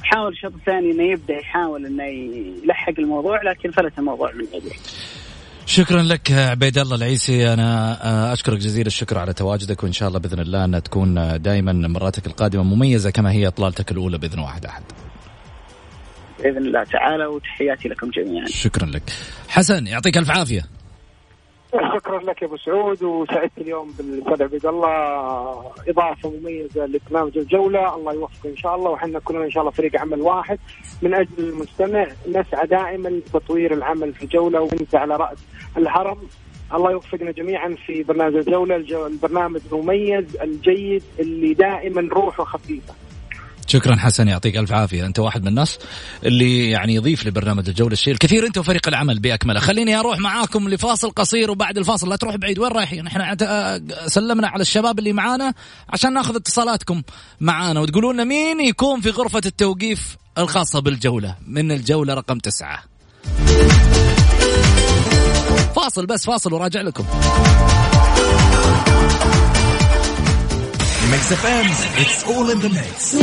حاول 0.03 0.31
الشوط 0.31 0.53
الثاني 0.53 0.91
إنه 0.91 1.03
يبدأ 1.03 1.33
يحاول 1.33 1.85
إنه 1.85 2.03
يلحق 2.63 2.93
الموضوع 2.99 3.41
لكن 3.43 3.71
فلت 3.71 3.99
الموضوع 3.99 4.31
من 4.31 4.45
يده 4.53 4.71
شكرا 5.73 6.01
لك 6.01 6.31
عبيد 6.31 6.77
الله 6.77 6.95
العيسي 6.95 7.53
أنا 7.53 7.99
آه، 8.03 8.33
أشكرك 8.33 8.57
جزيل 8.57 8.87
الشكر 8.87 9.17
على 9.17 9.33
تواجدك 9.33 9.83
وإن 9.83 9.91
شاء 9.91 10.07
الله 10.07 10.19
بإذن 10.19 10.39
الله 10.39 10.65
انها 10.65 10.79
تكون 10.79 11.41
دائما 11.41 11.73
مراتك 11.73 12.27
القادمة 12.27 12.63
مميزة 12.63 13.09
كما 13.09 13.31
هي 13.31 13.47
اطلالتك 13.47 13.91
الأولى 13.91 14.17
بإذن 14.17 14.39
واحد 14.39 14.65
أحد. 14.65 14.83
بإذن 16.39 16.57
الله 16.57 16.83
تعالى 16.83 17.25
وتحياتي 17.25 17.89
لكم 17.89 18.09
جميعا. 18.09 18.45
شكرا 18.45 18.85
لك. 18.85 19.03
حسن 19.49 19.87
يعطيك 19.87 20.17
ألف 20.17 20.31
عافية. 20.31 20.65
شكرا 21.73 22.19
لك 22.19 22.41
يا 22.41 22.47
أبو 22.47 22.57
سعود 22.57 23.03
وسعدت 23.03 23.57
اليوم 23.57 23.93
بالاستاذ 23.97 24.43
عبد 24.43 24.65
الله. 24.65 25.71
إضافة 25.87 26.29
مميزة 26.29 26.85
لبرنامج 26.85 27.37
الجوله 27.37 27.95
الله 27.95 28.13
يوفقه 28.13 28.49
إن 28.49 28.57
شاء 28.57 28.75
الله 28.75 28.91
وحنا 28.91 29.19
كلنا 29.19 29.45
إن 29.45 29.51
شاء 29.51 29.61
الله 29.61 29.71
فريق 29.71 30.01
عمل 30.01 30.21
واحد. 30.21 30.59
من 31.01 31.13
أجل 31.13 31.39
المستمع 31.39 32.07
نسعى 32.27 32.67
دائما 32.67 33.09
لتطوير 33.09 33.73
العمل 33.73 34.13
في 34.13 34.23
الجوله 34.23 34.61
وانت 34.61 34.95
على 34.95 35.15
رأس 35.15 35.37
الهرم. 35.77 36.17
الله 36.73 36.91
يوفقنا 36.91 37.31
جميعا 37.31 37.75
في 37.85 38.03
برنامج 38.03 38.35
الجوله 38.35 38.75
البرنامج 39.07 39.61
المميز 39.71 40.37
الجيد 40.41 41.03
اللي 41.19 41.53
دائما 41.53 42.09
روحه 42.11 42.43
خفيفة. 42.43 42.93
شكرا 43.67 43.95
حسن 43.95 44.27
يعطيك 44.27 44.57
ألف 44.57 44.71
عافية. 44.71 45.05
أنت 45.05 45.19
واحد 45.19 45.41
من 45.41 45.47
الناس 45.47 45.79
اللي 46.23 46.69
يعني 46.69 46.95
يضيف 46.95 47.27
لبرنامج 47.27 47.69
الجولة 47.69 47.93
الشيء 47.93 48.13
الكثير 48.13 48.45
أنت 48.45 48.57
وفريق 48.57 48.87
العمل 48.87 49.19
بأكمله. 49.19 49.59
خليني 49.59 49.99
أروح 49.99 50.19
معاكم 50.19 50.69
لفاصل 50.69 51.11
قصير 51.11 51.51
وبعد 51.51 51.77
الفاصل. 51.77 52.09
لا 52.09 52.15
تروح 52.15 52.35
بعيد. 52.35 52.59
وين 52.59 52.71
رايحين؟ 52.71 53.07
إحنا 53.07 53.35
سلمنا 54.07 54.47
على 54.47 54.61
الشباب 54.61 54.99
اللي 54.99 55.13
معانا 55.13 55.53
عشان 55.89 56.13
ناخذ 56.13 56.35
اتصالاتكم 56.35 57.01
معانا. 57.41 57.79
وتقولوا 57.79 58.13
لنا 58.13 58.23
مين 58.23 58.59
يكون 58.59 59.01
في 59.01 59.09
غرفة 59.09 59.41
التوقيف 59.45 60.17
الخاصة 60.37 60.79
بالجولة. 60.79 61.35
من 61.47 61.71
الجولة 61.71 62.13
رقم 62.13 62.37
تسعة. 62.37 62.83
فاصل 65.75 66.05
بس 66.05 66.25
فاصل 66.25 66.53
وراجع 66.53 66.81
لكم. 66.81 67.05
Mix 71.11 71.31
FM, 71.41 71.65
it's 72.01 72.23
all 72.27 72.49
in 72.49 72.59
the 72.59 72.69
mix. 72.69 73.15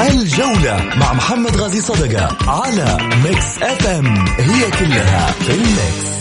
الجولة 0.00 0.94
مع 0.96 1.12
محمد 1.12 1.56
غازي 1.56 1.80
صدقة 1.80 2.36
على 2.50 2.98
Mix 3.24 3.62
FM 3.62 4.26
هي 4.28 4.70
كلها 4.70 5.32
في 5.32 5.50
ال 5.54 5.70
mix 5.70 6.17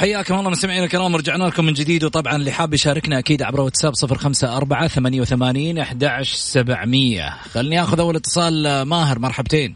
حياكم 0.00 0.34
الله 0.34 0.50
مستمعينا 0.50 0.84
الكرام 0.84 1.16
رجعنا 1.16 1.44
لكم 1.44 1.64
من 1.64 1.72
جديد 1.72 2.04
وطبعا 2.04 2.36
اللي 2.36 2.50
حاب 2.50 2.74
يشاركنا 2.74 3.18
أكيد 3.18 3.42
عبر 3.42 3.60
واتساب 3.60 3.94
صفر 3.94 4.18
خمسة 4.18 4.56
أربعة 4.56 4.88
ثمانية 4.88 5.20
وثمانين 5.20 5.78
أحد 5.78 6.04
سبعمية. 6.22 7.30
خلني 7.30 7.82
آخذ 7.82 8.00
أول 8.00 8.16
اتصال 8.16 8.82
ماهر 8.82 9.18
مرحبتين. 9.18 9.74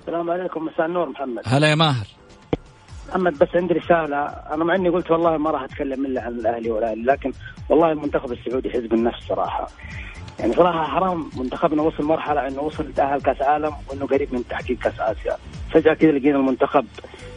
السلام 0.00 0.30
عليكم 0.30 0.64
مساء 0.64 0.86
النور 0.86 1.08
محمد. 1.08 1.42
هلا 1.46 1.68
يا 1.68 1.74
ماهر. 1.74 2.06
محمد 3.08 3.38
بس 3.38 3.48
عندي 3.54 3.74
رسالة. 3.74 4.16
أنا 4.26 4.64
مع 4.64 4.74
إني 4.74 4.88
قلت 4.88 5.10
والله 5.10 5.36
ما 5.36 5.50
راح 5.50 5.62
أتكلم 5.62 6.06
إلا 6.06 6.22
عن 6.22 6.32
الأهلي 6.32 6.70
والأهلي 6.70 7.02
لكن 7.02 7.32
والله 7.68 7.92
المنتخب 7.92 8.32
السعودي 8.32 8.70
حزب 8.70 8.94
النفس 8.94 9.26
صراحة. 9.28 9.68
يعني 10.38 10.52
صراحة 10.52 10.84
حرام 10.84 11.30
منتخبنا 11.36 11.82
وصل 11.82 12.04
مرحلة 12.04 12.48
إنه 12.48 12.60
وصل 12.60 12.92
تاهل 12.92 13.20
كأس 13.20 13.42
عالم 13.42 13.72
وإنه 13.88 14.06
قريب 14.06 14.34
من 14.34 14.44
تحقيق 14.48 14.78
كأس 14.78 15.00
آسيا. 15.00 15.36
فجأة 15.72 15.94
كذا 15.94 16.10
لقينا 16.10 16.38
المنتخب 16.38 16.86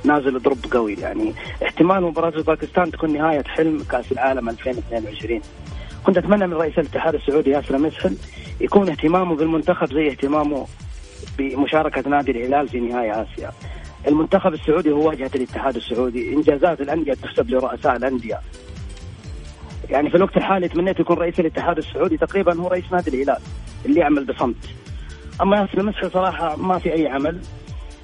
نازل 0.04 0.40
دروب 0.40 0.58
قوي. 0.72 0.94
يعني 0.94 1.34
احتمال 1.64 2.04
مباراة 2.04 2.42
باكستان 2.42 2.92
تكون 2.92 3.14
نهاية 3.14 3.44
حلم 3.44 3.84
كأس 3.92 4.12
العالم 4.12 4.50
2022 4.50 5.42
كنت 6.04 6.18
أتمنى 6.18 6.48
من 6.48 6.54
رئيس 6.54 6.80
الاتحاد 6.80 7.16
السعودي 7.16 7.50
ياسر 7.50 7.78
مسحل 7.78 8.18
يكون 8.62 8.90
اهتمامه 8.90 9.36
بالمنتخب 9.36 9.94
زي 9.94 10.08
اهتمامه 10.10 10.68
بمشاركة 11.38 12.10
نادي 12.10 12.32
الهلال 12.32 12.68
في 12.68 12.80
نهايه 12.80 13.22
آسيا. 13.22 13.52
المنتخب 14.08 14.54
السعودي 14.54 14.92
هو 14.92 15.08
واجهة 15.08 15.32
الاتحاد 15.36 15.76
السعودي. 15.76 16.34
إنجازات 16.34 16.82
الأندية 16.82 17.14
تحسب 17.14 17.50
لرؤساء 17.50 17.96
الأندية. 17.96 18.40
يعني 19.90 20.10
في 20.10 20.18
الوقت 20.18 20.38
الحالي 20.38 20.68
تمنيت 20.68 21.00
يكون 21.00 21.18
رئيس 21.18 21.40
الاتحاد 21.40 21.78
السعودي 21.78 22.18
تقريبا 22.18 22.56
هو 22.56 22.68
رئيس 22.68 22.92
نادي 22.92 23.10
الهلال 23.10 23.42
اللي 23.86 24.00
يعمل 24.00 24.26
بصمت. 24.26 24.56
أما 25.42 25.58
ياسر 25.58 25.78
المسحل 25.78 26.12
صراحة 26.12 26.56
ما 26.56 26.80
في 26.80 26.94
أي 26.94 27.08
عمل. 27.08 27.42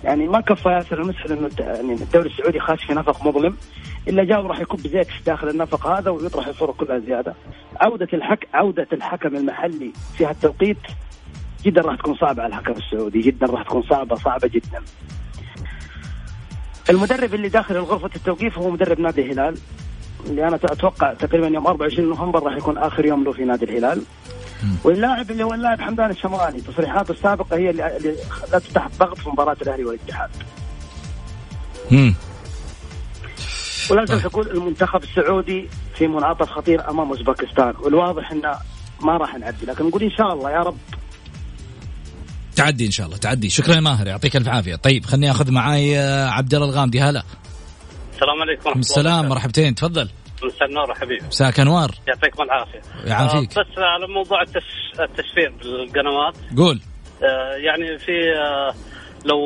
يعني 0.03 0.27
ما 0.27 0.41
كفى 0.41 0.69
ياسر 0.69 1.01
المسحل 1.01 1.32
انه 1.32 1.49
يعني 1.59 1.93
الدوري 1.93 2.29
السعودي 2.29 2.59
خاش 2.59 2.84
في 2.84 2.93
نفق 2.93 3.27
مظلم. 3.27 3.57
إلا 4.07 4.23
جاء 4.23 4.43
وراح 4.43 4.59
يكب 4.59 4.79
زيت 4.88 5.07
داخل 5.25 5.49
النفق 5.49 5.88
هذا 5.88 6.09
ويطرح 6.11 6.47
الصورة 6.47 6.71
كلها 6.71 6.99
زيادة. 6.99 7.34
عودة 7.82 8.07
الحك 8.13 8.47
عودة 8.53 8.88
الحكم 8.93 9.36
المحلي 9.36 9.93
في 10.17 10.25
هالتوقيت 10.25 10.77
جدا 11.63 11.82
راح 11.82 11.95
تكون 11.95 12.15
صعبة 12.15 12.43
على 12.43 12.49
الحكم 12.49 12.73
السعودي. 12.73 13.21
جدا 13.21 13.47
راح 13.47 13.63
تكون 13.63 13.84
صعبة 13.84 14.15
صعبة 14.15 14.47
جدا. 14.47 14.82
المدرب 16.89 17.34
اللي 17.34 17.49
داخل 17.49 17.77
غرفه 17.77 18.09
التوقيف 18.15 18.57
هو 18.57 18.69
مدرب 18.69 18.99
نادي 18.99 19.21
الهلال. 19.21 19.57
اللي 20.26 20.47
أنا 20.47 20.55
أتوقع 20.55 21.13
تقريبا 21.13 21.47
يوم 21.47 21.67
24 21.67 22.09
نوفمبر 22.09 22.43
راح 22.43 22.57
يكون 22.57 22.78
آخر 22.78 23.05
يوم 23.05 23.24
له 23.24 23.32
في 23.32 23.43
نادي 23.43 23.65
الهلال. 23.65 24.03
واللاعب 24.84 25.32
اللي 25.32 25.43
هو 25.43 25.53
اللاعب 25.53 25.82
حمدان 25.82 26.09
الشمراني 26.09 26.61
تصريحاته 26.61 27.11
السابقة 27.11 27.57
هي 27.57 27.69
اللي, 27.69 28.15
خلته 28.30 28.74
تحت 28.74 28.91
ضغط 28.99 29.17
في 29.17 29.30
مباراة 29.30 29.57
الأهلي 29.61 29.86
والاتحاد. 29.86 30.30
امم 31.91 32.15
ولازم 33.91 34.19
تقول 34.19 34.51
المنتخب 34.51 35.03
السعودي 35.03 35.69
في 35.97 36.07
منعطف 36.07 36.49
خطير 36.49 36.89
أمام 36.89 37.09
أوزبكستان. 37.09 37.74
والواضح 37.80 38.32
إنه 38.32 38.55
ما 39.01 39.17
راح 39.17 39.36
نعدي 39.36 39.65
لكن 39.65 39.86
نقول 39.86 40.03
إن 40.03 40.11
شاء 40.11 40.34
الله 40.34 40.51
يا 40.51 40.59
رب. 40.59 40.78
تعدي 42.55 42.86
إن 42.86 42.91
شاء 42.91 43.05
الله 43.05 43.17
تعدي. 43.17 43.49
شكرا 43.49 43.76
يا 43.76 43.80
ماهر 43.80 44.07
يعطيك 44.07 44.36
ألف 44.36 44.47
عافية. 44.47 44.76
طيب 44.76 45.05
خليني 45.05 45.32
أخذ 45.32 45.51
معاي 45.51 45.99
آه، 45.99 46.30
عبد 46.30 46.53
الله 46.53 46.67
الغامدي. 46.67 47.01
هلا. 47.01 47.24
السلام 48.22 48.41
عليكم 48.41 48.63
ورحمة 48.65 48.80
السلام 48.82 49.30
مرحبتين 49.30 49.76
تفضل. 49.76 50.09
مساء 50.43 50.67
النور 50.67 50.93
حبيبي. 50.95 51.26
مساك 51.28 51.59
أنوار. 51.59 51.91
يعطيكم 52.07 52.43
العافية. 52.43 52.82
يعافيك. 53.05 53.57
آه 53.57 53.61
بس 53.61 53.78
على 53.78 54.07
موضوع 54.07 54.41
التش... 54.41 54.99
التشفير 54.99 55.53
بالقنوات. 55.61 56.36
قول. 56.57 56.80
آه 57.24 57.55
يعني 57.55 57.97
في 57.97 58.11
آه 58.11 58.74
لو 59.26 59.39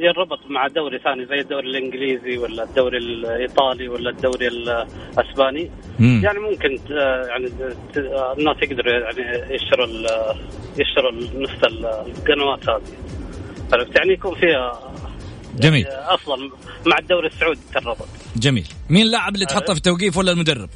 يربط 0.00 0.38
مع 0.50 0.66
دوري 0.66 0.98
ثاني 0.98 1.26
زي 1.26 1.40
الدوري 1.40 1.66
الإنجليزي 1.70 2.38
ولا 2.38 2.62
الدوري 2.62 2.98
الإيطالي 2.98 3.88
ولا 3.88 4.10
الدوري 4.10 4.48
الأسباني 4.48 5.70
مم. 5.98 6.20
يعني 6.24 6.38
ممكن 6.38 6.78
يعني 7.28 7.46
الناس 8.38 8.56
يقدروا 8.62 8.92
يعني 8.92 9.54
يشتروا 9.54 9.86
يشتروا 10.78 11.12
نفس 11.34 11.64
القنوات 11.64 12.68
هذه. 12.68 12.82
عرفت؟ 13.72 13.96
يعني 13.98 14.12
يكون 14.12 14.34
فيها 14.34 14.87
جميل. 15.56 15.86
آه، 15.86 16.14
أصلا 16.14 16.50
مع 16.86 16.98
الدوري 16.98 17.26
السعودي 17.26 17.60
تربط 17.74 18.08
جميل. 18.36 18.68
مين 18.90 19.02
اللاعب 19.02 19.34
اللي 19.34 19.46
تحطه 19.46 19.72
في 19.72 19.78
التوقيف 19.78 20.16
ولا 20.16 20.32
المدرب؟ 20.32 20.68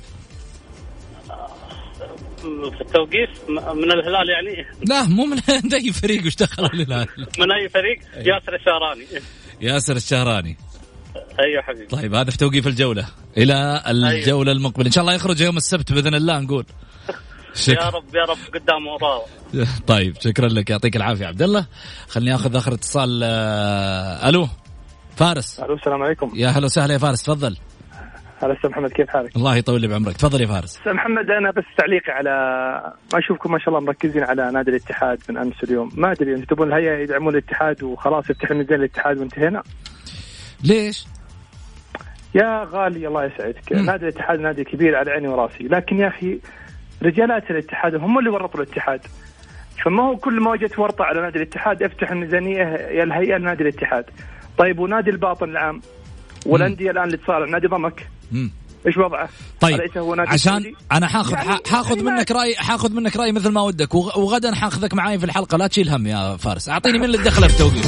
في 2.43 2.81
التوقيف؟ 2.81 3.31
من 3.49 3.93
الهلال 3.93 4.29
يعني؟ 4.29 4.67
لا 4.87 5.03
مو 5.03 5.25
من 5.25 5.39
أي 5.75 5.93
فريق 5.93 6.27
وش 6.27 6.37
دخل 6.37 6.65
الهلال؟ 6.65 7.07
من 7.39 7.53
أي 7.53 7.69
فريق؟ 7.69 7.99
ياسر 8.17 8.55
الشهراني. 8.55 9.05
ياسر 9.61 9.97
الشهراني. 9.97 10.57
أيوه 11.41 11.63
حبيبي. 11.63 11.87
طيب 11.87 12.15
هذا 12.15 12.31
في 12.31 12.37
توقيف 12.39 12.67
الجولة. 12.67 13.07
إلى 13.37 13.83
الجولة 13.89 14.53
المقبلة. 14.53 14.87
إن 14.87 14.93
شاء 14.93 15.03
الله 15.03 15.15
يخرج 15.15 15.41
يوم 15.41 15.57
السبت 15.57 15.93
بإذن 15.93 16.15
الله 16.15 16.41
نقول. 16.41 16.65
يا 17.09 17.15
شكرا. 17.55 17.91
رب 17.91 18.15
يا 18.15 18.25
رب 18.25 18.39
قدام 18.55 18.87
وراه 18.87 19.23
طيب 19.93 20.17
شكرا 20.21 20.49
لك. 20.49 20.71
يعطيك 20.71 20.97
العافية 20.97 21.27
عبد 21.27 21.43
الله. 21.43 21.67
خليني 22.09 22.35
آخذ 22.35 22.57
آخر 22.57 22.75
اتصال 22.75 23.21
آه، 23.25 24.29
ألو. 24.29 24.49
فارس. 25.17 25.61
ألو 25.61 25.75
السلام 25.75 26.03
عليكم. 26.03 26.33
يا 26.35 26.49
هلا 26.49 26.65
وسهلا 26.65 26.93
يا 26.93 26.99
فارس 26.99 27.23
تفضل. 27.23 27.57
هلا 28.43 28.53
أستاذ 28.53 28.71
محمد 28.71 28.91
كيف 28.93 29.09
حالك؟ 29.09 29.37
الله 29.37 29.57
يطول 29.57 29.81
لي 29.81 29.89
بعمرك. 29.89 30.17
تفضل 30.17 30.41
يا 30.41 30.47
فارس. 30.47 30.77
أستاذ 30.79 30.93
محمد 30.93 31.31
أنا 31.31 31.51
بس 31.51 31.65
تعليقي 31.79 32.13
على 32.13 32.31
ما 33.13 33.19
أشوفكم 33.19 33.53
ما 33.53 33.59
شاء 33.59 33.69
الله 33.69 33.81
مركزين 33.81 34.23
على 34.23 34.51
نادي 34.53 34.71
الاتحاد 34.71 35.19
من 35.29 35.37
أمس 35.37 35.65
اليوم. 35.65 35.91
ما 35.97 36.13
أدري 36.13 36.35
أنتم 36.35 36.55
تبون 36.55 36.69
الهيئة 36.69 36.99
يدعمون 36.99 37.35
الاتحاد 37.35 37.83
وخلاص 37.83 38.31
يفتحون 38.31 38.59
ميزان 38.59 38.79
الاتحاد 38.79 39.19
وانتهينا؟ 39.19 39.63
ليش؟ 40.65 41.07
يا 42.35 42.65
غالي 42.65 43.09
الله 43.09 43.25
يسعدك. 43.25 43.73
نادي 43.73 44.05
الاتحاد 44.05 44.41
نادي 44.41 44.65
كبير 44.65 44.97
على 44.97 45.11
عيني 45.11 45.29
وراسي. 45.29 45.65
لكن 45.65 45.99
يا 45.99 46.09
أخي 46.09 46.41
رجالات 47.03 47.51
الاتحاد 47.51 47.95
هم 47.95 48.19
اللي 48.19 48.31
ورطوا 48.31 48.61
الاتحاد. 48.61 49.01
فما 49.85 50.03
هو 50.03 50.17
كل 50.17 50.41
ما 50.41 50.51
وجدت 50.51 50.79
ورطة 50.79 51.05
على 51.05 51.21
نادي 51.21 51.39
الاتحاد 51.39 51.83
أفتح 51.83 52.11
الميزانية 52.11 52.63
يا 52.99 53.05
الهيئة 53.05 53.37
لنادي 53.37 53.63
الاتحاد. 53.63 54.05
طيب 54.59 54.79
ونادي 54.79 55.11
الباطن 55.11 55.51
العام 55.51 55.81
والأندية 56.47 56.91
الآن 56.91 57.05
اللي 57.05 57.17
تصارع 57.17 57.47
نادي 57.51 57.67
ضمك. 57.67 58.09
إيش 58.87 58.97
وضعه؟ 58.97 59.29
طيب 59.61 59.81
أليس 59.81 59.97
هو 59.99 60.15
نادي 60.15 60.29
عشان 60.31 60.39
سعودي؟ 60.53 60.77
أنا 60.93 61.07
حاخذ 61.07 61.33
يعني- 61.33 61.59
حاخذ 61.71 61.97
يعني 61.97 62.11
منك 62.11 62.31
راي 62.31 62.57
حاخذ 62.57 62.93
منك 62.95 63.17
رأي 63.17 63.33
مثل 63.33 63.53
ما 63.53 63.63
ودك 63.63 63.95
وغ- 63.95 64.19
وغدا 64.19 64.55
حاخذك 64.55 64.95
معاي 64.95 65.19
في 65.19 65.25
الحلقة 65.25 65.59
لا 65.59 65.67
تشيل 65.67 65.89
هم 65.89 66.07
يا 66.07 66.37
فارس 66.37 66.69
أعطيني 66.69 66.99
من 66.99 67.05
اللي 67.05 67.19
دخله 67.19 67.49
في 67.49 67.59
توقيف 67.59 67.87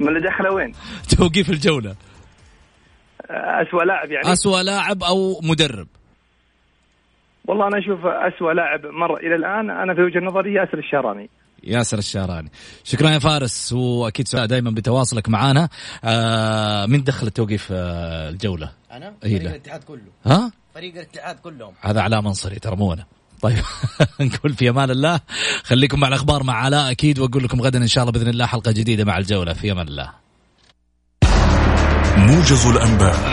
من 0.00 0.08
اللي 0.08 0.20
دخله 0.28 0.52
وين؟ 0.54 0.72
توقيف 1.18 1.50
الجولة 1.50 1.94
اسوء 3.30 3.84
لاعب 3.84 4.10
يعني 4.10 4.32
اسوء 4.32 4.62
لاعب 4.62 5.02
أو 5.02 5.40
مدرب 5.42 5.86
والله 7.44 7.66
أنا 7.68 7.78
أشوف 7.78 8.06
اسوء 8.06 8.52
لاعب 8.52 8.86
مر 8.86 9.16
إلى 9.16 9.34
الآن 9.34 9.70
أنا 9.70 9.94
في 9.94 10.00
وجهة 10.02 10.20
نظري 10.20 10.54
ياسر 10.54 10.78
الشهراني 10.78 11.30
ياسر 11.64 11.98
الشهراني. 11.98 12.50
شكرا 12.84 13.10
يا 13.10 13.18
فارس 13.18 13.72
وأكيد 13.72 14.26
دائما 14.34 14.70
بتواصلك 14.70 15.28
معنا 15.28 15.68
آه 16.04 16.86
من 16.86 17.04
دخل 17.04 17.26
التوقيف 17.26 17.68
آه 17.72 18.30
الجولة؟ 18.30 18.72
أنا؟ 18.92 19.14
فريق 19.22 19.42
لا. 19.42 19.50
الاتحاد 19.50 19.84
كله. 19.84 20.00
ها؟ 20.26 20.52
فريق 20.74 20.94
الاتحاد 20.94 21.36
كلهم. 21.36 21.74
هذا 21.80 22.00
علاء 22.00 22.20
منصري 22.20 22.58
ترى 22.58 22.76
مو 22.76 22.92
أنا 22.92 23.04
طيب 23.42 23.64
نقول 24.20 24.54
في 24.54 24.68
أمان 24.68 24.90
الله. 24.90 25.20
خليكم 25.64 26.00
مع 26.00 26.08
الأخبار 26.08 26.42
مع 26.42 26.54
علاء 26.54 26.90
أكيد 26.90 27.18
وأقول 27.18 27.44
لكم 27.44 27.60
غدا 27.60 27.78
إن 27.78 27.86
شاء 27.86 28.04
الله 28.04 28.12
بإذن 28.12 28.28
الله 28.28 28.46
حلقة 28.46 28.72
جديدة 28.72 29.04
مع 29.04 29.18
الجولة. 29.18 29.52
في 29.52 29.72
أمان 29.72 29.88
الله. 29.88 30.10
موجز 32.16 32.66
الأنباء. 32.66 33.32